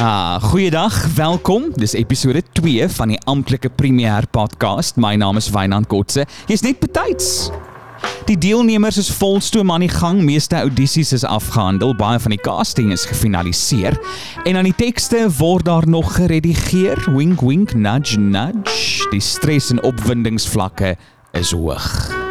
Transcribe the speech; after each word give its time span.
Ah, 0.00 0.42
goeiedag, 0.42 1.06
welkom. 1.14 1.64
Dis 1.74 1.92
episode 1.92 2.42
2 2.52 2.88
van 2.88 3.08
die 3.08 3.18
amptelike 3.26 3.68
premier 3.68 4.26
podcast. 4.30 4.96
My 4.96 5.16
naam 5.18 5.36
is 5.36 5.48
Wynand 5.50 5.88
Kotse. 5.90 6.22
Jy's 6.46 6.62
net 6.62 6.78
betyds. 6.78 7.48
Die 8.30 8.38
deelnemers 8.38 9.00
is 9.02 9.10
volstoom 9.10 9.72
aan 9.74 9.82
die 9.82 9.90
gang. 9.90 10.22
Meeste 10.22 10.54
audisies 10.54 11.10
is 11.12 11.24
afgehandel. 11.26 11.96
Baie 11.98 12.22
van 12.22 12.30
die 12.30 12.40
casting 12.40 12.92
is 12.94 13.08
gefinaliseer 13.10 13.98
en 14.44 14.60
aan 14.60 14.70
die 14.70 14.78
tekste 14.78 15.26
word 15.40 15.66
daar 15.66 15.88
nog 15.90 16.14
geredigeer. 16.14 17.02
Wink 17.10 17.42
wink 17.42 17.74
nudge 17.74 18.22
nudge. 18.22 19.10
Die 19.10 19.20
stres 19.20 19.74
en 19.74 19.82
opwindingsvlakke 19.82 20.94
is 21.34 21.50
hoog. 21.50 22.27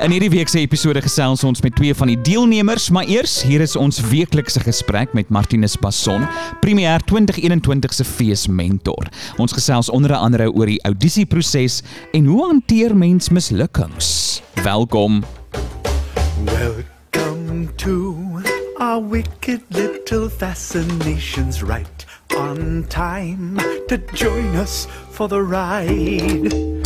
In 0.00 0.14
hierdie 0.14 0.30
week 0.32 0.48
se 0.48 0.62
episode 0.62 1.02
gesels 1.04 1.42
ons 1.44 1.60
met 1.60 1.74
twee 1.76 1.92
van 1.92 2.08
die 2.08 2.16
deelnemers, 2.24 2.86
maar 2.88 3.04
eers 3.04 3.34
hier 3.44 3.60
is 3.60 3.74
ons 3.76 3.98
weeklikse 4.08 4.62
gesprek 4.64 5.12
met 5.12 5.28
Martinus 5.28 5.74
Passon, 5.76 6.24
Premier 6.62 7.04
2021 7.04 7.92
se 7.92 8.06
feesmentor. 8.08 9.10
Ons 9.36 9.52
gesels 9.52 9.92
onder 9.92 10.16
andere 10.16 10.48
oor 10.56 10.72
die 10.72 10.80
audisieproses 10.88 11.82
en 12.16 12.32
hoe 12.32 12.46
hanteer 12.46 12.96
mens 12.96 13.28
mislukkings. 13.28 14.40
Welkom. 14.64 15.20
Welcome 16.48 17.68
to 17.84 18.40
our 18.80 19.04
wicked 19.04 19.60
little 19.68 20.30
fascinations 20.30 21.60
right 21.60 22.06
on 22.38 22.86
time 22.88 23.60
to 23.92 24.00
join 24.16 24.56
us 24.56 24.86
for 25.12 25.28
the 25.28 25.44
ride. 25.44 26.79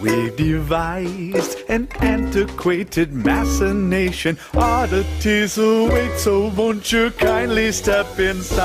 We've 0.00 0.36
devised 0.36 1.68
an 1.68 1.88
antiquated 1.98 3.12
machination. 3.12 4.38
Oddities 4.54 5.58
await, 5.58 6.18
so 6.18 6.50
won't 6.54 6.92
you 6.92 7.10
kindly 7.10 7.72
step 7.72 8.06
inside? 8.18 8.58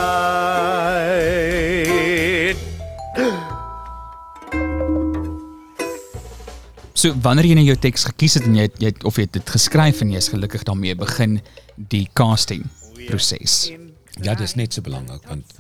So 6.93 7.11
wanneer 7.25 7.49
jy 7.49 7.55
nou 7.57 7.65
jou 7.65 7.77
teks 7.81 8.05
gekies 8.11 8.37
het 8.37 8.45
en 8.45 8.53
jy 8.55 8.67
het, 8.69 8.77
jy 8.77 8.93
het, 8.93 9.01
of 9.03 9.17
jy 9.17 9.25
het 9.25 9.33
dit 9.39 9.49
geskryf 9.55 10.05
en 10.05 10.13
jy 10.13 10.21
is 10.21 10.29
gelukkig 10.31 10.61
daarmee 10.69 10.93
begin 10.95 11.41
die 11.75 12.05
casting 12.13 12.61
proses. 13.07 13.73
Ja, 14.21 14.37
dis 14.37 14.53
net 14.53 14.77
so 14.77 14.85
belangrik 14.85 15.25
want 15.27 15.57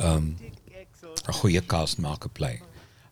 ehm 0.00 0.16
um, 0.16 0.26
'n 1.22 1.38
goeie 1.38 1.62
cast 1.62 2.02
maak 2.02 2.26
'n 2.26 2.34
play. 2.34 2.58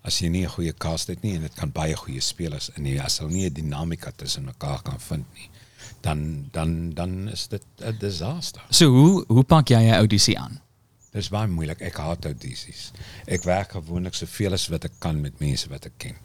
As 0.02 0.18
jy 0.20 0.28
nie 0.28 0.44
'n 0.44 0.48
goeie 0.48 0.72
cast 0.72 1.08
het 1.08 1.22
nie 1.22 1.34
en 1.34 1.42
dit 1.42 1.54
kan 1.54 1.72
baie 1.72 1.96
goeie 1.96 2.20
spelers 2.20 2.70
in 2.76 2.82
nie, 2.82 3.00
as 3.00 3.18
hulle 3.18 3.30
nie 3.30 3.46
'n 3.46 3.52
dinamika 3.54 4.12
tussen 4.16 4.44
mekaar 4.44 4.82
kan 4.82 5.00
vind 5.00 5.26
nie, 5.34 5.50
dan 6.00 6.48
dan 6.52 6.90
dan 6.94 7.28
is 7.28 7.48
dit 7.48 7.62
'n 7.78 7.98
disaster. 7.98 8.62
So 8.70 8.86
hoe 8.88 9.24
hoe 9.28 9.44
pak 9.44 9.68
jy 9.68 9.82
'n 9.82 9.94
audisie 9.94 10.38
aan? 10.38 10.60
Dis 11.12 11.28
baie 11.28 11.48
moeilik. 11.48 11.80
Ek 11.80 11.96
haat 11.96 12.24
audisies. 12.24 12.92
Ek 13.26 13.42
werk 13.42 13.72
gewoonlik 13.72 14.14
soveel 14.14 14.52
as 14.52 14.68
wat 14.68 14.84
ek 14.84 14.92
kan 14.98 15.20
met 15.20 15.38
mense 15.40 15.68
wat 15.68 15.84
ek 15.84 15.98
ken 15.98 16.16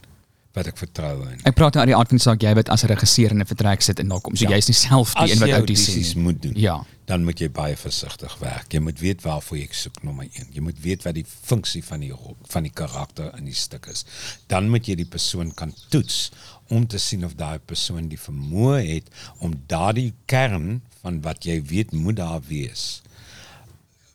wat 0.55 0.67
ek 0.71 0.77
vertrou 0.79 1.13
in. 1.29 1.39
Ek 1.43 1.55
praat 1.55 1.73
nou 1.75 1.83
uit 1.83 1.91
die 1.91 1.95
aard 1.97 2.07
van 2.09 2.17
die 2.17 2.23
saak 2.25 2.41
jy 2.43 2.53
wat 2.55 2.69
as 2.69 2.83
'n 2.83 2.87
regisseur 2.87 3.31
in 3.31 3.41
'n 3.41 3.45
vertrek 3.45 3.81
sit 3.81 3.99
en 3.99 4.07
daar 4.07 4.21
kom. 4.21 4.35
So 4.35 4.45
Ja. 4.47 4.55
jy's 4.55 4.67
nie 4.67 4.75
self 4.75 5.13
die 5.13 5.31
een 5.31 5.39
wat 5.39 5.49
audisies 5.49 6.13
moet 6.15 6.41
doen, 6.41 6.53
Ja. 6.55 6.85
dan 7.05 7.23
moet 7.23 7.39
jy 7.39 7.49
baie 7.49 7.75
versigtig 7.77 8.37
werk. 8.39 8.71
Jy 8.73 8.79
moet 8.79 8.99
weet 8.99 9.21
waarvoor 9.21 9.57
jy 9.57 9.67
soek 9.71 10.03
nommer 10.03 10.25
1. 10.33 10.47
Jy 10.51 10.61
moet 10.61 10.79
weet 10.81 11.03
wat 11.03 11.13
die 11.13 11.25
funksie 11.43 11.83
van 11.83 11.99
die 11.99 12.11
rol- 12.11 12.37
van 12.47 12.63
die 12.63 12.71
karakter 12.71 13.31
in 13.37 13.45
die 13.45 13.53
stuk 13.53 13.85
is. 13.87 14.05
Dan 14.47 14.69
moet 14.69 14.85
jy 14.87 14.95
die 14.95 15.05
persoon 15.05 15.53
kan 15.53 15.73
toets 15.89 16.31
om 16.69 16.87
te 16.87 16.97
sien 16.97 17.25
of 17.25 17.35
daai 17.35 17.59
persoon 17.59 18.07
die 18.07 18.17
vermoë 18.19 18.93
het 18.95 19.09
om 19.39 19.53
daardie 19.67 20.13
kern 20.25 20.81
van 21.01 21.21
wat 21.21 21.43
jy 21.45 21.61
weet 21.63 21.91
moet 21.93 22.15
daar 22.15 22.41
wees 22.47 23.01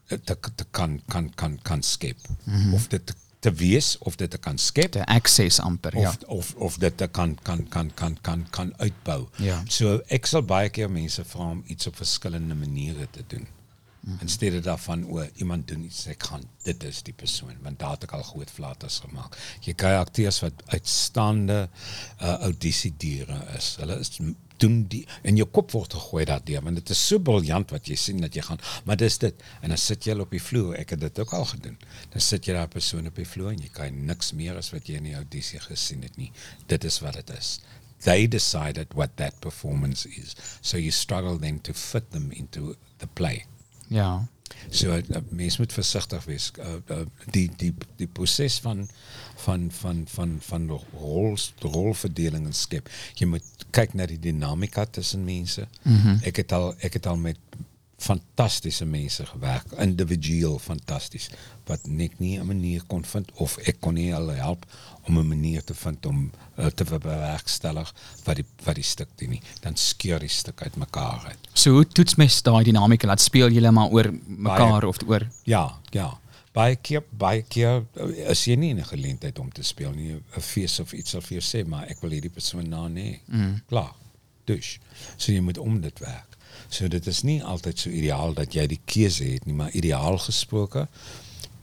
te, 0.08 0.36
te 0.56 0.64
kan 0.70 1.00
kan 1.08 1.30
kan 1.34 1.58
kan 1.62 1.82
skep. 1.82 2.16
Mm 2.44 2.54
-hmm. 2.54 2.74
Of 2.74 2.88
dit 2.88 3.14
te, 3.40 3.50
te 3.50 3.52
wees 3.56 3.98
of 3.98 4.16
dit 4.16 4.30
te 4.30 4.38
kan 4.38 4.58
skep 4.58 4.96
access 5.06 5.60
amper, 5.60 5.98
ja. 5.98 6.08
of 6.08 6.18
of 6.26 6.54
of 6.56 6.76
dit 6.78 6.96
te 6.96 7.06
kan 7.06 7.38
kan 7.42 7.68
kan 7.68 7.94
kan 7.94 8.18
kan 8.20 8.46
kan 8.50 8.74
uitbou. 8.76 9.28
Ja. 9.36 9.62
So 9.68 10.00
ek 10.08 10.26
sal 10.26 10.44
baie 10.44 10.68
keer 10.68 10.90
mense 10.90 11.24
vra 11.24 11.50
om 11.56 11.64
iets 11.66 11.86
op 11.86 11.96
verskillende 11.96 12.54
maniere 12.54 13.08
te 13.10 13.24
doen. 13.26 13.46
Mhm. 14.00 14.16
In 14.20 14.28
steede 14.28 14.60
daarvan 14.60 15.04
o 15.12 15.26
iemand 15.34 15.68
doen 15.68 15.84
iets 15.84 16.06
ek 16.06 16.22
gaan 16.22 16.44
dit 16.64 16.84
is 16.84 17.02
die 17.02 17.14
persoon 17.16 17.56
want 17.62 17.78
daar 17.78 17.96
het 17.96 18.06
ek 18.08 18.14
al 18.16 18.22
groot 18.22 18.50
flatters 18.50 19.00
gemaak. 19.04 19.36
Jy 19.60 19.74
kry 19.74 19.96
akteurs 19.98 20.40
wat 20.40 20.62
uitstaande 20.66 21.68
uh, 21.68 22.36
audisiediere 22.48 23.42
is. 23.56 23.74
Hulle 23.80 23.98
is 24.00 24.14
doen 24.62 24.82
die 24.92 25.02
in 25.26 25.40
jou 25.40 25.46
kop 25.58 25.74
word 25.76 25.96
gegooi 25.98 26.24
want 26.66 26.80
dit 26.80 26.92
is 26.94 27.02
so 27.10 27.22
briljant 27.30 27.74
wat 27.74 27.90
jy 27.90 27.96
sien 28.00 28.20
dat 28.24 28.36
jy 28.36 28.44
gaan 28.46 28.62
maar 28.88 29.00
dis 29.00 29.18
dit 29.22 29.44
en 29.60 29.74
dan 29.74 29.80
jy 30.06 30.14
al 30.14 30.24
op 30.26 30.36
die 30.36 30.42
vloer 30.42 30.78
ek 30.80 30.94
het 30.96 31.04
dit 31.06 31.20
ook 31.24 31.34
al 31.38 31.48
gedoen 31.54 31.76
dan 32.14 32.26
sit 32.28 32.48
jy 32.48 32.56
daar 32.56 32.70
persoon 32.72 33.10
op 33.10 33.20
die 33.20 33.28
vloer 33.28 33.52
en 33.54 33.62
jy 33.64 33.72
kan 33.74 34.00
niks 34.06 34.32
meer 34.36 34.58
as 34.60 34.72
wat 34.74 34.88
jy 34.88 35.00
in 35.00 35.10
die 35.10 35.18
audisie 35.18 35.60
gesien 35.66 36.02
het 36.06 36.16
nie 36.20 36.32
dit 36.72 36.84
is 36.84 37.00
wat 37.04 37.20
dit 37.20 37.36
is 37.36 37.58
they 38.04 38.26
decided 38.28 38.96
what 38.96 39.16
that 39.20 39.40
performance 39.44 40.08
is 40.08 40.36
so 40.60 40.78
you 40.80 40.90
struggle 40.90 41.38
then 41.38 41.60
to 41.60 41.76
fit 41.76 42.10
them 42.16 42.30
into 42.32 42.74
the 42.98 43.08
play 43.14 43.44
Ja. 43.90 44.28
So 44.70 44.94
uh, 44.96 45.22
mens 45.28 45.58
moet 45.58 45.72
versigtig 45.72 46.24
wees. 46.24 46.50
Uh, 46.58 46.76
uh, 46.90 47.04
die 47.30 47.50
die 47.56 47.74
die 47.96 48.06
proses 48.06 48.58
van 48.60 48.88
van 49.44 49.70
van 49.70 50.04
van 50.08 50.36
van 50.40 50.68
rol 50.68 51.36
rolverdeling 51.58 52.46
en 52.46 52.56
skep. 52.56 52.90
Jy 53.14 53.26
moet 53.26 53.66
kyk 53.70 53.94
na 53.94 54.06
die 54.06 54.18
dinamika 54.18 54.84
tussen 54.86 55.24
mense. 55.24 55.68
Mm 55.82 55.96
-hmm. 55.96 56.18
Ek 56.22 56.36
het 56.36 56.52
al 56.52 56.74
ek 56.78 56.92
het 57.00 57.06
al 57.06 57.16
met 57.16 57.38
fantastiese 58.00 58.86
mense 58.88 59.26
gewerk, 59.28 59.72
individueel 59.78 60.58
fantasties 60.58 61.28
wat 61.68 61.86
net 61.86 62.18
nie 62.18 62.38
'n 62.38 62.46
manier 62.46 62.82
kon 62.86 63.04
vind 63.04 63.30
of 63.34 63.56
ek 63.68 63.80
kon 63.80 63.94
nie 63.94 64.12
hulle 64.12 64.34
help 64.34 64.64
om 65.06 65.18
'n 65.18 65.28
manier 65.28 65.64
te 65.64 65.74
vind 65.74 66.06
om 66.06 66.30
uh, 66.58 66.66
te 66.66 66.84
bewerkstellig 66.84 67.94
wat 68.24 68.36
die 68.36 68.44
wat 68.64 68.74
die 68.74 68.84
stuk 68.84 69.08
doen 69.16 69.30
nie. 69.30 69.42
Dan 69.60 69.76
skeur 69.76 70.18
die 70.18 70.28
stuk 70.28 70.62
uit 70.62 70.76
mekaar 70.76 71.24
uit. 71.26 71.48
So 71.52 71.70
hoe 71.70 71.86
toets 71.86 72.14
mens 72.14 72.42
daai 72.42 72.64
dinamika? 72.64 73.06
Laat 73.06 73.20
speel 73.20 73.50
julle 73.50 73.70
maar 73.70 73.90
oor 73.90 74.10
mekaar 74.26 74.84
of 74.84 74.96
oor 75.06 75.28
Ja, 75.44 75.80
ja. 75.90 76.18
Baie 76.52 76.76
keer, 76.76 77.04
baie 77.10 77.42
keer 77.42 77.84
uh, 77.94 78.30
is 78.30 78.44
jy 78.44 78.56
nie 78.56 78.74
'n 78.74 78.84
geleentheid 78.84 79.38
om 79.38 79.52
te 79.52 79.62
speel 79.62 79.92
nie. 79.92 80.12
'n 80.12 80.40
Fees 80.40 80.80
of 80.80 80.92
iets 80.92 81.10
sal 81.10 81.20
vir 81.20 81.40
jou 81.40 81.44
sê, 81.44 81.66
maar 81.68 81.86
ek 81.88 82.00
wil 82.00 82.10
hierdie 82.10 82.32
persoon 82.32 82.68
na 82.68 82.88
nee. 82.88 83.20
Mm. 83.26 83.62
Klaar. 83.68 83.94
Dus. 84.44 84.78
So 85.16 85.32
jy 85.32 85.40
moet 85.40 85.58
om 85.58 85.80
dit 85.80 85.98
werk. 85.98 86.29
So 86.70 86.88
dit 86.88 87.06
is 87.10 87.22
nie 87.26 87.40
altyd 87.42 87.78
so 87.82 87.90
ideaal 87.90 88.34
dat 88.34 88.54
jy 88.54 88.66
die 88.70 88.80
keuse 88.86 89.26
het 89.32 89.46
nie, 89.46 89.56
maar 89.58 89.74
ideaal 89.74 90.18
gesproke 90.22 90.86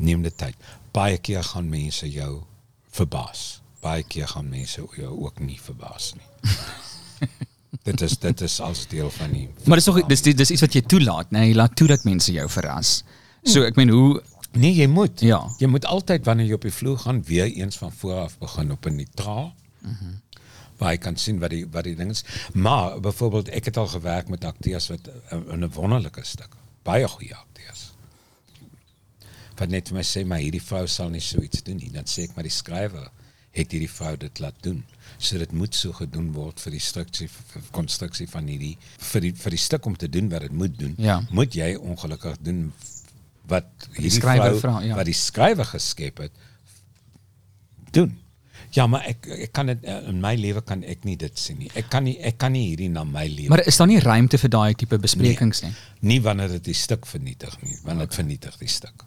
neem 0.03 0.25
dit 0.25 0.35
tyd. 0.37 0.55
Baie 0.91 1.17
keer 1.17 1.45
gaan 1.47 1.69
mense 1.71 2.09
jou 2.11 2.41
verbaas. 2.91 3.61
Baie 3.81 4.03
keer 4.03 4.27
gaan 4.27 4.49
mense 4.51 4.83
jou 4.99 5.13
ook 5.23 5.39
nie 5.39 5.59
verbaas 5.61 6.11
nie. 6.17 6.51
dit 7.87 8.01
is 8.03 8.17
dit 8.19 8.41
is 8.41 8.59
als 8.61 8.83
deel 8.91 9.09
van 9.15 9.31
die 9.31 9.47
Maar 9.63 9.79
dis 9.79 9.87
nog 9.87 10.01
dis 10.11 10.25
dis 10.27 10.51
iets 10.51 10.65
wat 10.65 10.75
jy 10.75 10.83
toelaat, 10.83 11.31
nee, 11.31 11.51
jy 11.51 11.55
laat 11.55 11.75
toe 11.79 11.87
dat 11.87 12.03
mense 12.07 12.35
jou 12.35 12.49
verras. 12.51 13.01
So 13.47 13.63
ek 13.63 13.79
meen 13.79 13.93
hoe 13.95 14.17
Nee, 14.57 14.71
jy 14.73 14.87
moet. 14.89 15.21
Ja. 15.21 15.41
Jy 15.61 15.67
moet 15.69 15.85
altyd 15.85 16.25
wanneer 16.25 16.47
jy 16.49 16.55
op 16.57 16.63
die 16.65 16.73
vloer 16.73 16.97
gaan 16.97 17.19
weer 17.27 17.45
eens 17.45 17.77
van 17.77 17.91
voor 17.93 18.23
af 18.23 18.37
begin 18.41 18.71
op 18.71 18.85
'n 18.85 18.95
neutraal. 18.95 19.53
Mhm. 19.81 19.93
Mm 19.93 20.26
waar 20.77 20.93
jy 20.93 21.01
kan 21.01 21.17
sien 21.17 21.39
wat 21.41 21.53
die 21.53 21.65
wat 21.71 21.87
die 21.87 21.95
ding 21.95 22.11
is. 22.13 22.23
Maar 22.53 22.99
byvoorbeeld 23.01 23.49
ek 23.49 23.71
het 23.71 23.77
al 23.77 23.87
gewerk 23.87 24.29
met 24.29 24.45
akteurs 24.45 24.89
wat 24.93 25.07
uh, 25.07 25.39
in 25.53 25.63
'n 25.65 25.71
wonderlike 25.73 26.23
stuk, 26.23 26.55
baie 26.83 27.07
goeie 27.07 27.35
akteurs. 27.35 27.91
Wat 29.57 29.69
net 29.69 29.87
vir 29.89 29.97
my 29.97 30.03
sê 30.03 30.25
maar 30.25 30.43
hierdie 30.43 30.61
vrou 30.61 30.87
sal 30.87 31.09
nie 31.09 31.21
so 31.21 31.41
iets 31.41 31.63
doen 31.63 31.77
nie. 31.77 31.91
Dan 31.91 32.05
sê 32.05 32.27
ek 32.27 32.35
maar 32.35 32.45
die 32.45 32.53
skrywer 32.53 33.09
het 33.57 33.71
hierdie 33.71 33.91
vrou 33.91 34.17
dit 34.17 34.39
laat 34.39 34.57
doen. 34.61 34.83
So 35.17 35.37
dit 35.37 35.51
moet 35.51 35.75
so 35.75 35.93
gedoen 35.97 36.31
word 36.35 36.61
vir 36.61 36.77
die 36.77 37.29
konstruksie 37.71 38.27
van 38.29 38.47
hierdie 38.47 38.77
vir 39.11 39.21
die 39.21 39.33
vir 39.33 39.55
die 39.55 39.61
stuk 39.61 39.85
om 39.85 39.97
te 39.97 40.09
doen 40.09 40.29
wat 40.29 40.41
dit 40.41 40.51
moet 40.51 40.77
doen. 40.77 40.93
Ja. 40.97 41.21
Moet 41.31 41.57
jy 41.57 41.73
ongelukkig 41.75 42.37
doen 42.45 42.71
wat 43.47 43.89
hierdie 43.95 44.11
skrywer 44.11 44.51
vrou 44.51 44.59
vra, 44.59 44.75
ja. 44.85 44.95
wat 44.99 45.09
die 45.09 45.17
skrywer 45.17 45.65
geskep 45.65 46.17
het 46.17 46.31
doen. 47.95 48.13
Ja, 48.71 48.87
maar 48.87 49.05
ek 49.07 49.27
ek 49.27 49.51
kan 49.53 49.65
dit 49.71 49.83
in 49.83 50.19
my 50.21 50.35
lewe 50.35 50.61
kan 50.61 50.83
ek 50.83 51.03
nie 51.05 51.15
dit 51.15 51.39
sien 51.39 51.57
nie. 51.57 51.69
Ek 51.75 51.89
kan 51.89 52.03
nie 52.03 52.17
ek 52.19 52.37
kan 52.37 52.51
nie 52.51 52.65
hierdie 52.69 52.89
na 52.89 53.03
my 53.03 53.27
lewe. 53.27 53.49
Maar 53.49 53.65
is 53.67 53.77
daar 53.77 53.87
nie 53.87 53.99
ruimte 53.99 54.37
vir 54.37 54.49
daai 54.49 54.73
tipe 54.75 54.97
besprekings 54.99 55.61
nie? 55.63 55.73
nie 56.01 56.19
wanneer 56.21 56.47
dit 56.49 56.63
die 56.63 56.73
stuk 56.73 57.05
vernietig 57.05 57.55
nie, 57.63 57.77
want 57.85 57.99
dit 57.99 58.13
vernietig 58.13 58.57
die 58.59 58.67
stuk. 58.67 59.03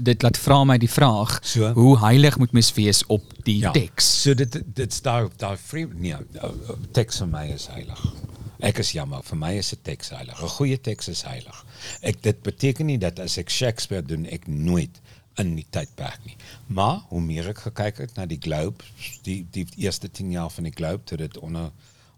Dit 0.00 0.22
laat 0.22 0.36
vra 0.38 0.64
my 0.64 0.78
die 0.78 0.88
vraag, 0.88 1.40
So? 1.44 1.72
hoe 1.72 1.98
heilig 1.98 2.38
moet 2.38 2.52
mens 2.52 2.72
wees 2.74 3.02
op 3.06 3.22
die 3.44 3.58
Ja. 3.60 3.70
teks? 3.72 4.22
So 4.22 4.34
dit 4.34 4.60
dit's 4.74 5.00
daar 5.02 5.28
daar 5.36 5.56
free 5.56 5.86
nee, 5.94 6.12
uh, 6.14 6.50
teks 6.92 7.18
vir 7.18 7.26
my 7.26 7.46
is 7.52 7.66
heilig. 7.66 8.00
Ek 8.62 8.78
is 8.78 8.92
jammer, 8.92 9.22
vir 9.24 9.36
my 9.38 9.52
is 9.58 9.72
'n 9.72 9.78
teks 9.82 10.10
heilig. 10.10 10.40
'n 10.42 10.48
Goeie 10.48 10.76
teks 10.80 11.08
is 11.08 11.22
heilig. 11.22 11.64
Ek 12.02 12.22
dit 12.22 12.42
beteken 12.42 12.86
nie 12.86 12.98
dat 12.98 13.18
as 13.18 13.38
ek 13.38 13.48
Shakespeare 13.50 14.02
doen, 14.02 14.26
ek 14.26 14.46
nooit 14.46 15.00
in 15.38 15.54
die 15.54 15.66
tydperk 15.70 16.24
nie. 16.24 16.36
Maar 16.66 17.00
hoe 17.08 17.20
meer 17.22 17.50
ek 17.52 17.62
gekyk 17.68 18.02
het 18.02 18.16
na 18.18 18.26
die 18.26 18.40
Globe, 18.42 18.84
die 19.26 19.44
die 19.54 19.66
eerste 19.76 20.10
10 20.10 20.30
jaar 20.34 20.50
van 20.50 20.68
die 20.68 20.74
Globe 20.74 21.04
toe 21.04 21.18
dit 21.20 21.38
onder 21.38 21.70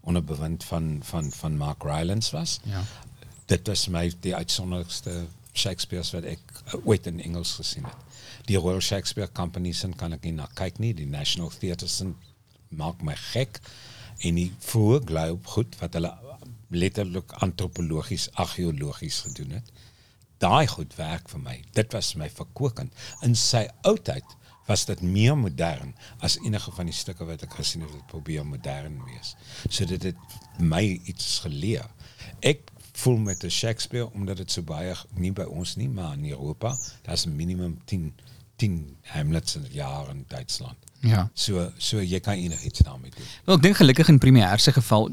onder 0.03 0.23
bewind 0.23 0.63
van 0.63 0.99
van 1.03 1.31
van 1.31 1.57
Mark 1.57 1.83
Rylance 1.83 2.35
was. 2.35 2.59
Ja. 2.63 2.83
Dit 3.45 3.67
was 3.67 3.87
my 3.87 4.11
die 4.19 4.35
uitsonderlikste 4.35 5.25
Shakespeare's 5.53 6.11
wat 6.11 6.25
ek 6.27 6.41
uh, 6.73 6.79
ooit 6.85 7.07
in 7.07 7.21
Engels 7.21 7.53
gesien 7.59 7.85
het. 7.85 8.11
Die 8.49 8.57
Royal 8.57 8.81
Shakespeare 8.81 9.31
Company 9.31 9.71
se 9.71 9.87
kan 9.95 10.13
ek 10.13 10.25
nie 10.27 10.35
na 10.35 10.49
kyk 10.57 10.79
nie, 10.83 10.93
die 10.93 11.07
National 11.07 11.51
Theatre 11.53 11.87
se 11.87 12.09
maak 12.73 13.03
my 13.05 13.15
gek 13.31 13.61
en 14.23 14.39
die 14.39 14.49
vroeë 14.65 15.03
globe 15.07 15.53
goed 15.55 15.77
wat 15.79 15.95
hulle 15.99 16.11
letterlik 16.73 17.31
antropologies, 17.45 18.29
argeologies 18.33 19.21
gedoen 19.27 19.59
het. 19.59 19.72
Daai 20.37 20.67
goed 20.67 20.95
werk 20.95 21.29
vir 21.29 21.39
my. 21.39 21.57
Dit 21.71 21.93
was 21.93 22.13
my 22.15 22.29
verkokend. 22.29 22.93
In 23.21 23.35
sy 23.35 23.67
oudheid 23.81 24.37
was 24.67 24.85
dit 24.85 25.01
meer 25.01 25.35
modern 25.37 25.93
as 26.23 26.37
enige 26.39 26.71
van 26.71 26.87
die 26.87 26.95
stukke 26.95 27.25
wat 27.27 27.43
ek 27.43 27.57
gesien 27.59 27.83
het 27.83 27.91
wat 27.91 28.07
probeer 28.11 28.45
modern 28.47 29.01
wees. 29.07 29.35
So 29.69 29.85
dit 29.85 30.03
het 30.03 30.37
my 30.59 30.83
iets 31.03 31.39
geleer. 31.43 31.89
Ek 32.39 32.69
voel 32.93 33.17
met 33.17 33.43
'n 33.43 33.49
Shakespeare 33.49 34.11
omdat 34.13 34.37
dit 34.37 34.51
so 34.51 34.61
baie 34.61 34.95
nie 35.15 35.31
by 35.31 35.43
ons 35.43 35.75
nie, 35.75 35.89
maar 35.89 36.13
in 36.13 36.29
Europa, 36.29 36.77
daar's 37.01 37.25
minimum 37.25 37.81
10 37.85 38.13
10 38.55 38.97
Hamlets 39.01 39.55
in 39.55 39.65
jaar 39.71 40.09
in 40.09 40.25
Duitsland. 40.27 40.77
Ja. 41.03 41.25
So 41.35 41.65
so 41.77 41.99
jy 41.99 42.19
kan 42.23 42.39
enigiets 42.39 42.79
daarmee 42.79 43.11
doen. 43.11 43.25
Wel, 43.45 43.57
ek 43.57 43.63
dink 43.65 43.77
gelukkig 43.81 44.07
in 44.13 44.19
Premiere 44.23 44.59
se 44.63 44.71
geval 44.71 45.09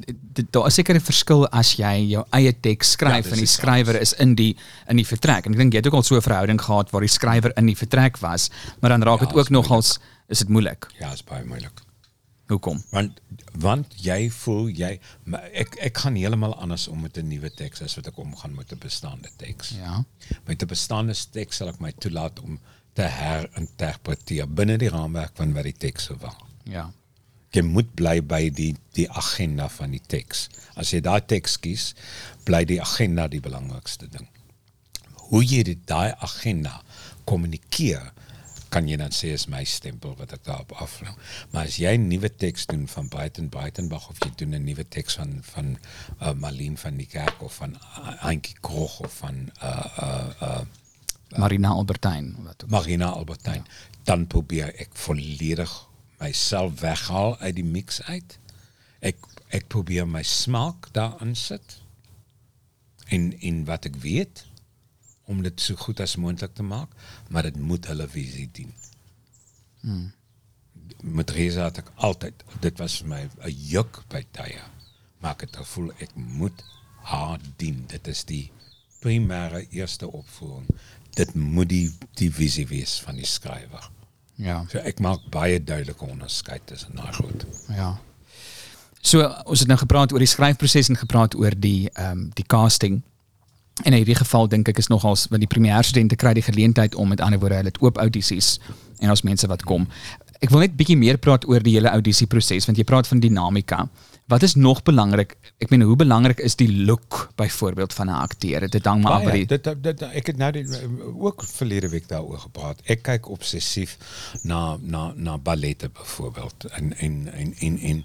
daar 0.55 0.69
is 0.69 0.79
seker 0.79 0.95
'n 0.95 1.03
verskil 1.03 1.49
as 1.51 1.73
jy 1.77 1.95
jou 2.13 2.25
eie 2.31 2.53
teks 2.53 2.93
skryf 2.95 3.33
en 3.33 3.43
die 3.43 3.51
skrywer 3.51 4.01
is 4.01 4.13
in 4.13 4.35
die 4.35 4.57
in 4.89 4.97
die 4.97 5.07
vertrek. 5.07 5.47
En 5.47 5.53
ek 5.53 5.59
dink 5.59 5.73
jy 5.73 5.83
het 5.83 5.87
ook 5.87 5.99
al 5.99 6.07
so 6.07 6.17
'n 6.17 6.23
verhouding 6.23 6.61
gehad 6.63 6.91
waar 6.91 7.01
die 7.01 7.11
skrywer 7.11 7.53
in 7.57 7.67
die 7.67 7.77
vertrek 7.77 8.19
was, 8.19 8.51
maar 8.81 8.91
dan 8.91 9.03
raak 9.03 9.21
Ja, 9.21 9.27
dit 9.27 9.37
ook 9.37 9.51
nogals 9.51 9.99
is 10.29 10.39
dit 10.39 10.49
moeilik. 10.49 10.87
Ja, 10.99 11.13
is 11.13 11.25
baie 11.25 11.45
moeilik. 11.45 11.83
Hoekom? 12.47 12.83
Want 12.91 13.21
want 13.53 13.95
jy 13.97 14.31
voel 14.31 14.69
jy 14.69 15.01
maar 15.25 15.43
ek 15.53 15.77
ek 15.79 15.99
gaan 15.99 16.15
heeltemal 16.15 16.55
anders 16.55 16.89
om 16.89 17.01
met 17.01 17.19
'n 17.19 17.29
nuwe 17.29 17.51
teks 17.51 17.83
as 17.83 17.95
wat 17.95 18.07
ek 18.07 18.19
omgaan 18.19 18.55
met 18.55 18.73
'n 18.73 18.79
bestaande 18.79 19.29
teks. 19.37 19.71
Ja. 19.71 20.05
Met 20.47 20.63
'n 20.63 20.67
bestaande 20.67 21.15
teks 21.31 21.57
sal 21.57 21.69
ek 21.69 21.81
my 21.81 21.93
toelaat 21.93 22.41
om 22.41 22.61
te 22.99 23.07
herinterpreteer 23.07 24.49
binne 24.49 24.79
die 24.81 24.91
raamwerk 24.93 25.37
van 25.39 25.55
wat 25.57 25.69
die 25.69 25.77
teks 25.87 26.11
sou 26.11 26.17
wil. 26.23 26.37
Ja. 26.65 26.91
Jy 27.55 27.63
moet 27.67 27.95
bly 27.99 28.21
by 28.23 28.45
die 28.55 28.73
die 28.95 29.09
agenda 29.11 29.69
van 29.69 29.95
die 29.95 30.03
teks. 30.07 30.49
As 30.79 30.93
jy 30.95 31.01
daai 31.03 31.21
teks 31.27 31.57
kies, 31.63 31.93
bly 32.47 32.65
die 32.69 32.81
agenda 32.83 33.27
die 33.31 33.43
belangrikste 33.43 34.07
ding. 34.11 34.29
Hoe 35.31 35.45
dit 35.47 35.87
daai 35.87 36.13
agenda 36.23 36.81
kommunikeer, 37.25 38.13
kan 38.71 38.87
jy 38.87 38.97
dan 39.01 39.15
sê 39.15 39.33
is 39.35 39.49
my 39.51 39.63
stempel 39.67 40.15
wat 40.19 40.33
ek 40.37 40.45
daarop 40.47 40.73
aflou. 40.83 41.13
Maar 41.51 41.67
as 41.67 41.79
jy 41.83 41.97
'n 41.97 42.09
nuwe 42.09 42.31
teks 42.31 42.67
doen 42.71 42.87
van 42.87 43.09
Breiten 43.09 43.49
Breitenbach 43.49 44.09
of 44.11 44.19
jy 44.23 44.31
doen 44.37 44.55
'n 44.55 44.65
nuwe 44.65 44.87
teks 44.89 45.19
van 45.19 45.41
van 45.43 45.79
uh, 46.23 46.77
van 46.77 46.97
die 46.97 47.07
Kerk 47.07 47.43
of 47.43 47.55
van 47.55 47.75
uh, 47.75 48.25
Antjie 48.25 48.57
Krog 48.61 49.01
of 49.01 49.13
van 49.13 49.51
uh 49.63 49.87
uh 49.99 50.31
uh 50.43 50.63
Marina 51.37 51.69
ook. 51.69 52.69
Marina 52.69 53.07
Albertyn, 53.07 53.65
dan 54.05 54.27
probeer 54.27 54.75
ek 54.75 54.89
volledig 54.93 55.89
myself 56.19 56.81
weghaal 56.81 57.37
uit 57.39 57.55
die 57.55 57.65
mix 57.65 58.03
uit. 58.03 58.39
Ek 59.01 59.17
ek 59.51 59.67
probeer 59.67 60.07
my 60.07 60.23
smaak 60.23 60.93
daarin 60.95 61.35
sit. 61.35 61.81
En 63.11 63.33
en 63.41 63.65
wat 63.67 63.89
ek 63.91 63.97
weet 64.03 64.45
om 65.31 65.43
dit 65.43 65.61
so 65.63 65.79
goed 65.79 66.01
as 66.03 66.17
moontlik 66.19 66.55
te 66.55 66.67
maak, 66.67 66.91
maar 67.29 67.47
dit 67.47 67.59
moet 67.59 67.87
hulle 67.87 68.07
visie 68.11 68.49
dien. 68.53 68.73
Hmm. 69.81 70.11
Met 71.03 71.31
Reza 71.31 71.69
het 71.71 71.83
ek 71.85 71.91
altyd 71.97 72.45
dit 72.61 72.79
was 72.83 73.01
vir 73.01 73.09
my 73.09 73.23
'n 73.25 73.57
juk 73.73 74.03
by 74.09 74.23
tye. 74.31 74.63
Maar 75.21 75.35
ek 75.39 75.41
het 75.41 75.57
gevoel 75.57 75.93
ek 75.99 76.15
moet 76.15 76.65
haar 77.03 77.41
dien. 77.57 77.85
Dit 77.87 78.07
is 78.07 78.25
die 78.25 78.51
primêre 79.01 79.65
eerste 79.71 80.11
opvoering. 80.11 80.67
Dit 81.19 81.35
moet 81.35 81.69
die 81.69 81.87
die 82.21 82.31
visie 82.33 82.67
wees 82.69 83.01
van 83.05 83.17
die 83.17 83.27
skrywer. 83.27 83.91
Ja. 84.41 84.63
So 84.73 84.79
ek 84.79 85.01
maak 85.05 85.27
baie 85.33 85.61
duidelike 85.63 86.05
onderskeid 86.05 86.65
tussen 86.71 86.97
daai 86.97 87.13
goed. 87.13 87.45
Ja. 87.77 87.99
So 89.01 89.25
ons 89.45 89.63
het 89.63 89.69
nou 89.69 89.79
gepraat 89.81 90.13
oor 90.13 90.23
die 90.23 90.29
skryfproses 90.29 90.89
en 90.93 91.01
gepraat 91.01 91.37
oor 91.37 91.57
die 91.57 91.89
ehm 91.93 92.11
um, 92.11 92.27
die 92.35 92.47
casting. 92.47 93.03
En 93.81 93.93
in 93.93 94.03
hierdie 94.03 94.19
geval 94.19 94.49
dink 94.49 94.69
ek 94.69 94.79
is 94.79 94.91
nogals 94.93 95.27
want 95.33 95.41
die 95.41 95.49
premier 95.49 95.85
studente 95.85 96.17
kry 96.17 96.35
die 96.37 96.45
geleentheid 96.45 96.95
om 96.95 97.09
met 97.09 97.21
ander 97.21 97.41
woorde 97.41 97.61
hulle 97.61 97.73
het 97.73 97.81
oop 97.81 97.99
audisies 97.99 98.59
en 99.01 99.11
ons 99.11 99.25
mense 99.25 99.49
wat 99.49 99.65
kom. 99.65 99.89
Ek 100.41 100.53
wil 100.53 100.65
net 100.65 100.77
bietjie 100.77 100.97
meer 100.97 101.19
praat 101.21 101.47
oor 101.49 101.65
die 101.65 101.77
hele 101.79 101.93
audisieproses 101.93 102.69
want 102.69 102.81
jy 102.81 102.85
praat 102.85 103.09
van 103.09 103.21
dinamika. 103.21 103.87
Wat 104.31 104.43
is 104.43 104.55
nog 104.55 104.83
belangrik? 104.87 105.33
Ek 105.59 105.73
meen 105.75 105.83
hoe 105.83 105.97
belangrik 105.99 106.39
is 106.39 106.55
die 106.55 106.71
look 106.87 107.33
byvoorbeeld 107.35 107.95
van 107.95 108.07
'n 108.07 108.23
akteur? 108.23 108.69
Dit 108.71 108.85
hang 108.85 109.03
maar 109.03 109.13
af 109.13 109.25
by 109.25 109.45
dit, 109.45 109.65
dit, 109.83 110.03
ek 110.03 110.27
het 110.27 110.37
nou 110.37 110.53
die, 110.53 110.67
ook 111.19 111.43
verlede 111.45 111.89
week 111.89 112.09
daaroor 112.09 112.39
gepraat. 112.39 112.81
Ek 112.85 113.03
kyk 113.03 113.29
obsessief 113.29 113.97
na 114.43 114.79
na 114.81 115.13
na 115.17 115.39
ballette 115.39 115.89
byvoorbeeld 115.89 116.65
en 116.65 116.97
en 116.99 117.33
en 117.33 117.55
en, 117.59 117.79
en 117.79 118.05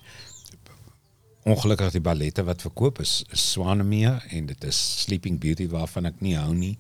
ongelukkig 1.46 1.92
die 1.92 2.02
ballette 2.02 2.44
wat 2.44 2.62
verkoop 2.66 3.00
is, 3.04 3.24
is 3.30 3.52
Swanemeer 3.52 4.24
en 4.34 4.46
dit 4.50 4.64
is 4.64 5.02
Sleeping 5.04 5.38
Beauty 5.40 5.68
waarvan 5.70 6.10
ek 6.10 6.24
nie 6.26 6.34
hou 6.38 6.54
nie 6.58 6.74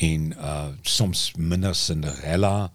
en 0.00 0.32
uh 0.32 0.68
soms 0.82 1.32
minder 1.36 1.76
Cinderella 1.76 2.70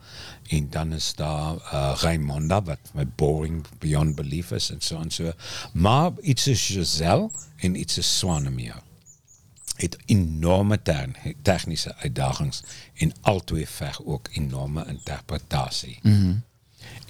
en 0.53 0.69
dan 0.69 0.93
is 0.93 1.13
daar 1.15 1.55
uh 1.55 1.97
Raimonda 2.01 2.61
wat 2.61 2.79
my 2.93 3.07
boring 3.15 3.65
beyond 3.79 4.15
belief 4.15 4.51
is 4.51 4.69
en 4.69 4.81
so 4.81 4.99
en 4.99 5.11
so 5.11 5.31
maar 5.73 6.11
iets 6.21 6.47
is 6.47 6.65
Giselle 6.65 7.29
en 7.57 7.79
iets 7.79 7.97
is 7.97 8.17
Swanemeer 8.17 8.81
het 9.75 9.97
enorme 10.05 10.81
tern, 10.81 11.15
tegniese 11.41 11.95
uitdagings 11.95 12.63
en 12.93 13.13
albei 13.21 13.67
veg 13.67 14.03
ook 14.05 14.29
enorme 14.31 14.85
interpretasie. 14.87 15.99
Mm 16.01 16.21
-hmm. 16.21 16.43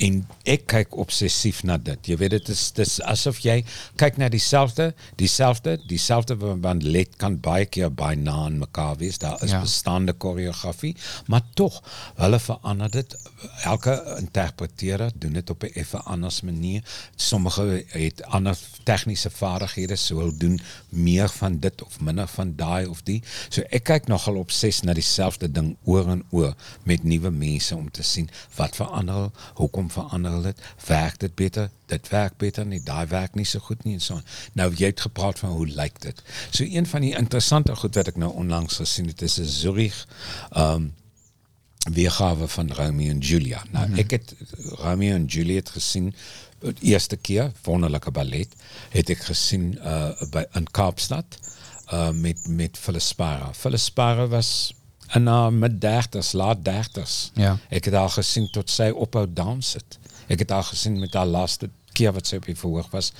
En 0.02 0.28
ek 0.50 0.66
kyk 0.72 0.96
obsessief 0.98 1.64
na 1.64 1.78
dit. 1.78 2.08
Jy 2.08 2.18
weet 2.18 2.30
dit 2.30 2.50
is 2.50 2.72
dis 2.72 2.96
asof 3.02 3.40
jy 3.46 3.60
kyk 4.02 4.18
na 4.18 4.30
dieselfde, 4.30 4.94
dieselfde, 5.20 5.78
dieselfde 5.88 6.36
want 6.40 6.84
let 6.84 7.16
kan 7.22 7.38
baie 7.40 7.66
keer 7.66 7.92
baie 7.94 8.16
na 8.18 8.32
aan 8.48 8.58
mekaar 8.58 8.96
wees. 8.98 9.18
Daar 9.18 9.44
is 9.44 9.52
Ja. 9.52 9.60
bestaande 9.62 10.14
koreografie, 10.14 10.96
maar 11.28 11.42
tog 11.54 11.84
hulle 12.16 12.40
verander 12.40 12.90
dit. 12.92 13.16
Elke 13.64 14.16
interpreteerder 14.20 15.12
doen 15.16 15.34
dit 15.34 15.50
op 15.50 15.64
'n 15.64 15.72
effe 15.74 15.98
anders 15.98 16.42
manier. 16.42 16.84
Sommige 17.16 17.86
het 17.88 18.24
ander 18.24 18.58
tegniese 18.84 19.30
vaardighede, 19.30 19.96
so 19.96 20.18
hulle 20.18 20.38
doen 20.38 20.60
meer 20.96 21.30
van 21.30 21.60
dit 21.60 21.84
of 21.84 22.00
minder 22.00 22.28
van 22.28 22.56
daai 22.56 22.88
of 22.88 23.02
die. 23.04 23.20
So 23.50 23.62
ek 23.70 23.84
kyk 23.90 24.08
nogal 24.12 24.40
op 24.42 24.52
ses 24.52 24.82
na 24.82 24.94
dieselfde 24.94 25.52
ding 25.52 25.76
oor 25.84 26.10
en 26.10 26.24
oor 26.32 26.56
met 26.84 27.04
nuwe 27.04 27.32
mense 27.32 27.76
om 27.76 27.92
te 27.92 28.04
sien 28.04 28.30
wat 28.56 28.76
verander, 28.76 29.30
hoekom 29.60 29.92
verander 29.92 30.42
dit, 30.50 30.64
werk 30.88 31.20
dit 31.20 31.36
beter, 31.36 31.70
dit 31.92 32.10
werk 32.10 32.38
beter 32.38 32.66
nie, 32.66 32.82
daai 32.84 33.06
werk 33.12 33.36
nie 33.36 33.46
so 33.46 33.60
goed 33.60 33.84
nie 33.84 33.98
en 34.00 34.04
so. 34.04 34.20
Nou 34.54 34.72
jy 34.72 34.94
het 34.94 35.06
gepraat 35.08 35.40
van 35.40 35.56
hoe 35.58 35.68
lyk 35.68 36.02
dit. 36.02 36.24
So 36.50 36.64
een 36.64 36.90
van 36.90 37.06
die 37.06 37.16
interessante 37.18 37.76
goed 37.76 37.96
wat 37.96 38.14
ek 38.14 38.20
nou 38.22 38.34
onlangs 38.34 38.82
gesien 38.82 39.08
het 39.12 39.22
is 39.22 39.40
'n 39.40 39.46
Zurich 39.46 40.06
um 40.56 40.94
weergawe 41.92 42.48
van 42.48 42.72
Romeo 42.72 43.10
en 43.10 43.20
Julia. 43.20 43.64
Nou 43.72 43.86
mm 43.86 43.92
-hmm. 43.92 44.00
ek 44.00 44.12
het 44.12 44.36
Romeo 44.70 45.16
en 45.16 45.26
Juliet 45.26 45.70
gesien 45.70 46.16
die 46.60 46.92
eerste 46.92 47.16
keer, 47.16 47.52
wonderlike 47.64 48.12
ballet, 48.12 48.50
het 48.90 49.10
ek 49.10 49.24
gesien 49.28 49.74
uh 49.84 50.12
by 50.32 50.46
in 50.56 50.68
Kaapstad 50.72 51.40
uh 51.94 52.10
met 52.10 52.48
met 52.48 52.78
Phyllis 52.78 53.08
Spara. 53.08 53.54
Phyllis 53.54 53.84
Spara 53.84 54.28
was 54.28 54.74
in 55.14 55.28
haar 55.28 55.54
mid 55.54 55.74
30s, 55.86 56.32
laat 56.32 56.58
30s. 56.70 57.32
Ja. 57.34 57.58
Ek 57.70 57.86
het 57.86 57.94
haar 57.94 58.10
gesien 58.10 58.50
tot 58.52 58.70
sy 58.70 58.90
ophou 58.90 59.28
dans 59.34 59.74
het. 59.74 60.00
Ek 60.28 60.40
het 60.40 60.50
haar 60.50 60.64
gesien 60.64 61.00
met 61.00 61.14
haar 61.14 61.28
laaste 61.28 61.70
keer 61.94 62.14
wat 62.16 62.28
sy 62.28 62.40
op 62.42 62.48
die 62.50 62.58
verhoog 62.58 62.90
was 62.92 63.12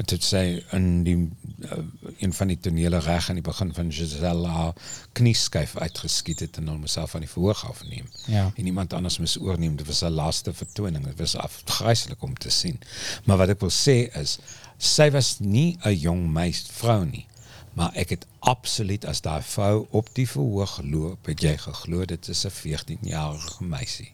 en 0.00 0.08
tot 0.10 0.24
sy 0.24 0.42
in 0.76 0.88
die 1.06 1.16
uh, 1.18 1.78
een 2.18 2.32
van 2.36 2.52
die 2.52 2.58
tonele 2.60 3.00
reg 3.04 3.28
aan 3.30 3.40
die 3.40 3.46
begin 3.46 3.74
van 3.74 3.92
Giselle 3.92 4.48
haar 4.48 4.74
knieskyf 5.18 5.76
uitgeskiet 5.76 6.44
het 6.46 6.60
en 6.62 6.68
hom 6.72 6.86
self 6.86 7.14
van 7.16 7.24
die 7.26 7.30
verhoog 7.30 7.64
afneem. 7.68 8.08
Ja. 8.26 8.50
En 8.54 8.66
iemand 8.66 8.92
anders 8.92 9.18
moes 9.18 9.38
oorneem. 9.38 9.76
Dit 9.76 9.86
was 9.86 10.00
haar 10.00 10.14
laaste 10.14 10.54
vertoning. 10.54 11.04
Dit 11.04 11.18
was 11.18 11.36
afgryslik 11.36 12.22
om 12.22 12.34
te 12.38 12.50
sien. 12.50 12.80
Maar 13.24 13.44
wat 13.44 13.54
ek 13.56 13.64
wil 13.64 13.74
sê 13.74 13.98
is 14.20 14.38
sy 14.80 15.10
was 15.12 15.38
nie 15.40 15.76
'n 15.84 15.96
jong 15.96 16.22
meisie 16.32 16.72
vrou 16.72 17.04
nie. 17.04 17.26
Maar 17.72 17.92
ek 17.94 18.10
het 18.10 18.26
absoluut 18.38 19.04
as 19.06 19.20
daai 19.20 19.42
vrou 19.42 19.86
op 19.90 20.08
die 20.14 20.28
verhoog 20.28 20.74
geloop, 20.80 21.26
het 21.26 21.42
jy 21.42 21.56
geglo 21.56 22.04
dit 22.04 22.28
is 22.28 22.44
'n 22.46 22.50
14-jarige 22.50 23.64
meisie. 23.64 24.12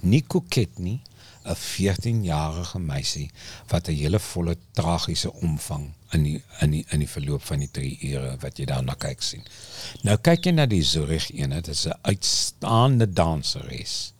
Nie 0.00 0.22
koket 0.22 0.78
nie, 0.78 1.00
'n 1.44 1.56
14-jarige 1.56 2.78
meisie 2.78 3.30
wat 3.68 3.88
'n 3.88 3.96
hele 3.96 4.18
volle 4.18 4.56
tragiese 4.72 5.32
omvang 5.32 5.92
in 6.10 6.22
die 6.22 6.42
in 6.60 6.70
die 6.70 6.84
in 6.88 6.98
die 6.98 7.08
verloop 7.08 7.42
van 7.42 7.58
die 7.58 7.70
3 7.70 7.98
ure 8.12 8.36
wat 8.40 8.58
jy 8.58 8.64
daarna 8.64 8.94
kyk 8.94 9.22
sien. 9.22 9.44
Nou 10.02 10.16
kyk 10.16 10.46
jy 10.46 10.52
na 10.52 10.66
die 10.66 10.82
Zurich 10.82 11.30
ene, 11.30 11.60
dit 11.60 11.68
is 11.68 11.86
'n 11.86 11.98
uitstaande 12.02 13.12
danseres. 13.12 14.12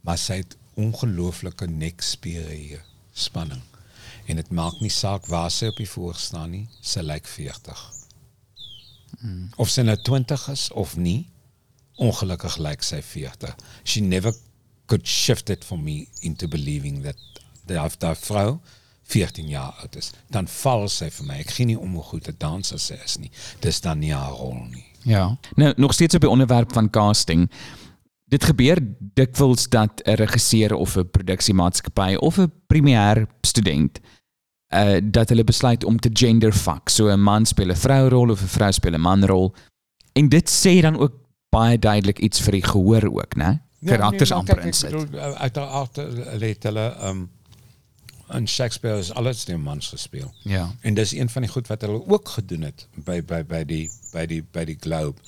Maar 0.00 0.18
sy 0.18 0.36
het 0.42 0.56
ongelooflike 0.74 1.66
nekspiere 1.66 2.80
spanning. 3.12 3.62
En 4.26 4.36
dit 4.36 4.50
maak 4.50 4.80
nie 4.80 4.90
saak 4.90 5.26
waar 5.26 5.50
sy 5.50 5.66
op 5.66 5.76
die 5.76 5.88
voor 5.88 6.14
staan 6.14 6.50
nie, 6.50 6.68
sy 6.80 7.00
lyk 7.00 7.26
40. 7.26 7.92
Of 9.56 9.70
sy 9.70 9.82
nou 9.82 9.96
20 9.96 10.48
is 10.48 10.70
of 10.72 10.96
nie, 10.96 11.28
ongelukkig 12.02 12.56
lyk 12.58 12.82
sy 12.82 13.00
40. 13.02 13.54
She 13.84 14.00
never 14.00 14.34
could 14.86 15.06
shift 15.06 15.50
it 15.50 15.64
for 15.64 15.78
me 15.78 16.08
into 16.20 16.48
believing 16.48 17.02
that 17.02 17.16
dat 17.66 18.00
daai 18.00 18.16
vrou 18.16 18.60
14 19.04 19.48
jaar 19.48 19.74
oud 19.80 19.96
is. 19.96 20.12
Dan 20.32 20.48
val 20.48 20.88
sy 20.88 21.10
vir 21.12 21.26
my. 21.28 21.38
Ek 21.44 21.52
gee 21.56 21.68
nie 21.68 21.78
om 21.78 21.94
hoe 21.94 22.02
goed 22.02 22.28
'n 22.28 22.36
danser 22.38 22.78
sy 22.78 22.96
is 23.04 23.16
nie. 23.18 23.30
Dis 23.60 23.80
dan 23.80 23.98
nie 23.98 24.12
haar 24.12 24.32
rol 24.32 24.64
nie. 24.70 24.84
Ja. 25.02 25.36
Nou 25.56 25.72
nog 25.76 25.92
steeds 25.92 26.14
op 26.14 26.20
die 26.20 26.30
onderwerp 26.30 26.72
van 26.72 26.90
casting. 26.90 27.50
Dit 28.24 28.44
gebeur 28.44 28.78
dikwels 29.14 29.68
dat 29.68 30.02
'n 30.04 30.14
regisseur 30.14 30.74
of 30.74 30.96
'n 30.96 31.10
produksiemaatskappy 31.10 32.14
of 32.14 32.38
'n 32.38 32.52
premier 32.66 33.26
student 33.40 34.00
uh 34.74 34.98
dat 35.02 35.28
hulle 35.28 35.44
besluit 35.44 35.84
om 35.84 35.98
te 35.98 36.10
gender 36.12 36.52
fuck. 36.52 36.88
So 36.88 37.08
'n 37.08 37.20
man 37.20 37.46
speel 37.46 37.70
'n 37.70 37.76
vrourol 37.76 38.30
of 38.30 38.42
'n 38.42 38.46
vrou 38.46 38.72
speel 38.72 38.94
'n 38.94 39.00
manrol. 39.00 39.54
En 40.12 40.28
dit 40.28 40.50
sê 40.50 40.80
dan 40.80 40.98
ook 40.98 41.12
baie 41.48 41.78
duidelik 41.78 42.18
iets 42.18 42.40
vir 42.40 42.52
die 42.52 42.64
gehoor 42.64 43.10
ook, 43.12 43.34
né? 43.36 43.63
Karakters 43.84 44.32
amper 44.32 44.60
uh, 44.64 45.32
Uiteraard 45.32 45.96
het 45.96 46.62
hulle 46.62 46.96
um 47.04 47.30
in 48.32 48.48
Shakespeare 48.48 48.98
is 48.98 49.12
alles 49.12 49.44
deur 49.44 49.60
mans 49.60 49.88
gespeel. 49.88 50.34
Ja. 50.42 50.74
En 50.80 50.94
dis 50.94 51.12
een 51.12 51.28
van 51.30 51.42
die 51.42 51.50
goed 51.50 51.66
wat 51.66 51.80
hulle 51.80 52.06
ook 52.06 52.28
gedoen 52.28 52.62
het 52.62 52.86
by 52.94 53.20
by 53.22 53.42
by 53.44 53.64
die 53.64 53.90
by 54.12 54.26
die 54.26 54.42
by 54.52 54.64
die 54.64 54.76
Globe 54.80 55.20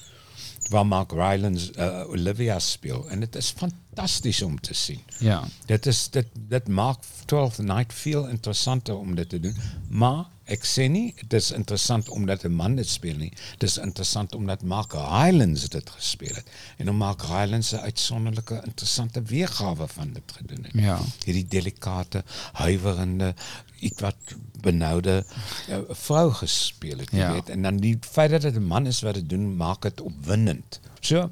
waar 0.70 0.86
Mark 0.86 1.12
Rylance 1.12 1.72
uh, 1.78 2.08
Olivia 2.10 2.58
speel 2.58 3.08
en 3.08 3.20
dit 3.20 3.36
is 3.36 3.54
fantasties 3.56 4.42
om 4.42 4.60
te 4.60 4.74
sien. 4.74 5.00
Ja. 5.18 5.44
Dit 5.66 5.86
is 5.86 6.08
dit 6.10 6.26
dit 6.48 6.68
maak 6.68 7.04
12th 7.04 7.62
Night 7.62 7.94
veel 7.94 8.26
interessanter 8.28 8.96
om 8.96 9.14
dit 9.14 9.28
te 9.28 9.40
doen. 9.40 9.56
Maar 9.88 10.24
ek 10.46 10.64
sê 10.64 10.88
nie 10.90 11.14
dit 11.20 11.32
is 11.40 11.50
interessant 11.50 12.08
omdat 12.08 12.44
'n 12.44 12.52
man 12.54 12.76
dit 12.76 12.88
speel 12.88 13.16
nie. 13.16 13.32
Dit 13.58 13.68
is 13.68 13.78
interessant 13.78 14.34
omdat 14.34 14.62
Mark 14.62 14.92
Rylance 14.92 15.68
dit 15.68 15.90
gespeel 15.90 16.34
het 16.34 16.46
en 16.78 16.88
om 16.88 16.96
Mark 16.96 17.22
Rylance 17.22 17.76
'n 17.76 17.80
uitsonderlike 17.80 18.60
interessante 18.64 19.22
weergawe 19.22 19.88
van 19.88 20.12
dit 20.12 20.32
gedoen 20.32 20.64
het. 20.64 20.72
Ja. 20.74 20.98
Hierdie 21.24 21.46
delikate, 21.48 22.24
huiwerende, 22.52 23.34
iets 23.80 24.00
wat 24.00 24.16
benoude 24.60 25.24
uh, 25.68 25.78
vrou 25.90 26.32
gespeel 26.32 26.98
het, 26.98 27.10
jy 27.10 27.18
Ja. 27.18 27.32
weet. 27.32 27.48
En 27.48 27.62
dan 27.62 27.76
die 27.76 27.98
feit 28.00 28.30
dat 28.30 28.42
dit 28.42 28.54
'n 28.54 28.62
man 28.66 28.86
is 28.86 29.00
wat 29.00 29.14
dit 29.14 29.28
doen, 29.28 29.56
maak 29.56 29.82
dit 29.82 30.00
opwindend. 30.00 30.80
So 31.00 31.30